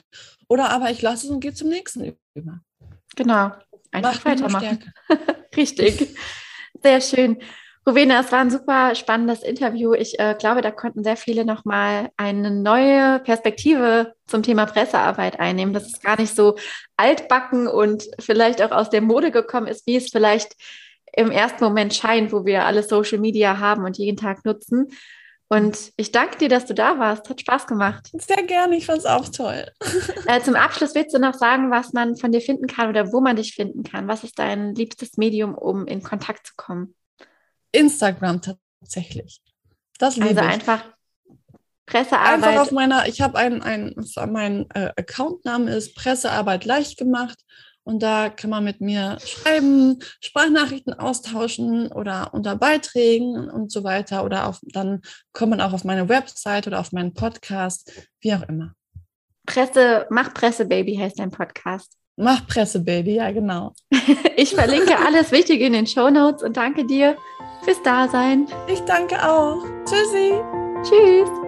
Oder 0.48 0.70
aber 0.70 0.92
ich 0.92 1.02
lasse 1.02 1.26
es 1.26 1.32
und 1.32 1.40
gehe 1.40 1.54
zum 1.56 1.70
nächsten 1.70 2.16
über. 2.36 2.60
Genau. 3.16 3.52
Einfach 3.92 4.14
Macht 4.14 4.26
weitermachen. 4.26 4.94
Richtig. 5.58 6.16
Sehr 6.84 7.02
schön. 7.02 7.42
Rowena, 7.88 8.20
es 8.20 8.32
war 8.32 8.40
ein 8.40 8.52
super 8.52 8.94
spannendes 8.94 9.42
Interview. 9.42 9.94
Ich 9.94 10.20
äh, 10.20 10.36
glaube, 10.38 10.62
da 10.62 10.70
konnten 10.70 11.04
sehr 11.04 11.18
viele 11.18 11.46
nochmal 11.46 12.10
eine 12.16 12.52
neue 12.52 13.20
Perspektive 13.20 14.14
zum 14.28 14.44
Thema 14.44 14.68
Pressearbeit 14.68 15.40
einnehmen, 15.40 15.74
dass 15.74 15.88
es 15.88 16.00
gar 16.00 16.20
nicht 16.20 16.36
so 16.36 16.58
altbacken 16.96 17.68
und 17.68 18.04
vielleicht 18.20 18.62
auch 18.62 18.72
aus 18.72 18.92
der 18.92 19.02
Mode 19.02 19.32
gekommen 19.32 19.66
ist, 19.66 19.88
wie 19.88 19.96
es 19.96 20.12
vielleicht 20.12 20.56
im 21.14 21.32
ersten 21.32 21.64
Moment 21.64 21.96
scheint, 21.96 22.32
wo 22.32 22.46
wir 22.46 22.66
alle 22.66 22.84
Social 22.84 23.18
Media 23.18 23.58
haben 23.58 23.84
und 23.84 23.98
jeden 23.98 24.18
Tag 24.18 24.46
nutzen. 24.46 24.90
Und 25.50 25.92
ich 25.98 26.14
danke 26.14 26.38
dir, 26.38 26.48
dass 26.48 26.66
du 26.66 26.74
da 26.74 26.98
warst. 27.00 27.30
Hat 27.30 27.42
Spaß 27.42 27.68
gemacht. 27.68 28.10
Sehr 28.14 28.44
gerne, 28.44 28.78
ich 28.78 28.86
fand 28.86 29.00
es 29.00 29.06
auch 29.06 29.28
toll. 29.28 29.66
Äh, 30.28 30.40
zum 30.42 30.56
Abschluss 30.56 30.94
willst 30.94 31.16
du 31.16 31.20
noch 31.20 31.34
sagen, 31.34 31.72
was 31.72 31.94
man 31.94 32.16
von 32.16 32.32
dir 32.32 32.42
finden 32.42 32.68
kann 32.68 32.88
oder 32.88 33.12
wo 33.12 33.22
man 33.22 33.36
dich 33.36 33.54
finden 33.56 33.84
kann? 33.84 34.08
Was 34.08 34.24
ist 34.24 34.38
dein 34.38 34.76
liebstes 34.76 35.18
Medium, 35.18 35.56
um 35.56 35.88
in 35.88 36.04
Kontakt 36.04 36.46
zu 36.46 36.54
kommen? 36.56 36.96
Instagram 37.72 38.42
tatsächlich. 38.42 39.42
Das 39.98 40.16
liebe 40.16 40.30
Also 40.30 40.42
ich. 40.42 40.48
einfach 40.48 40.84
Einfach 41.94 42.08
Pressearbeit. 42.08 42.58
auf 42.60 42.72
meiner, 42.72 43.08
ich 43.08 43.22
habe 43.22 43.38
einen, 43.38 43.62
ein, 43.62 43.94
mein 44.30 44.70
äh, 44.74 44.92
Accountname 44.96 45.72
ist 45.72 45.96
Pressearbeit 45.96 46.64
leicht 46.64 46.98
gemacht 46.98 47.38
und 47.84 48.02
da 48.02 48.30
kann 48.30 48.50
man 48.50 48.64
mit 48.64 48.80
mir 48.80 49.18
schreiben, 49.26 50.00
Sprachnachrichten 50.22 50.94
austauschen 50.94 51.92
oder 51.92 52.34
unter 52.34 52.56
Beiträgen 52.56 53.50
und 53.50 53.72
so 53.72 53.84
weiter 53.84 54.24
oder 54.24 54.48
auf, 54.48 54.60
dann 54.62 55.02
kommt 55.34 55.50
man 55.50 55.62
auch 55.62 55.74
auf 55.74 55.84
meine 55.84 56.08
Website 56.08 56.68
oder 56.68 56.80
auf 56.80 56.92
meinen 56.92 57.14
Podcast, 57.14 57.92
wie 58.22 58.34
auch 58.34 58.44
immer. 58.44 58.74
Presse, 59.46 60.06
mach 60.10 60.34
Presse, 60.34 60.66
Baby 60.66 60.96
heißt 60.96 61.20
dein 61.20 61.32
Podcast. 61.32 61.98
Mach 62.16 62.46
Presse, 62.48 62.80
Baby, 62.80 63.16
ja 63.16 63.32
genau. 63.32 63.74
Ich 64.38 64.54
verlinke 64.56 64.98
alles 64.98 65.32
Wichtige 65.32 65.66
in 65.66 65.74
den 65.74 65.88
Show 65.88 66.10
Notes 66.10 66.44
und 66.44 66.56
danke 66.56 66.86
dir 66.86 67.18
fürs 67.62 67.82
Dasein. 67.82 68.48
Ich 68.68 68.84
danke 68.86 69.16
auch. 69.24 69.64
Tschüssi. 69.86 70.34
Tschüss. 70.84 71.41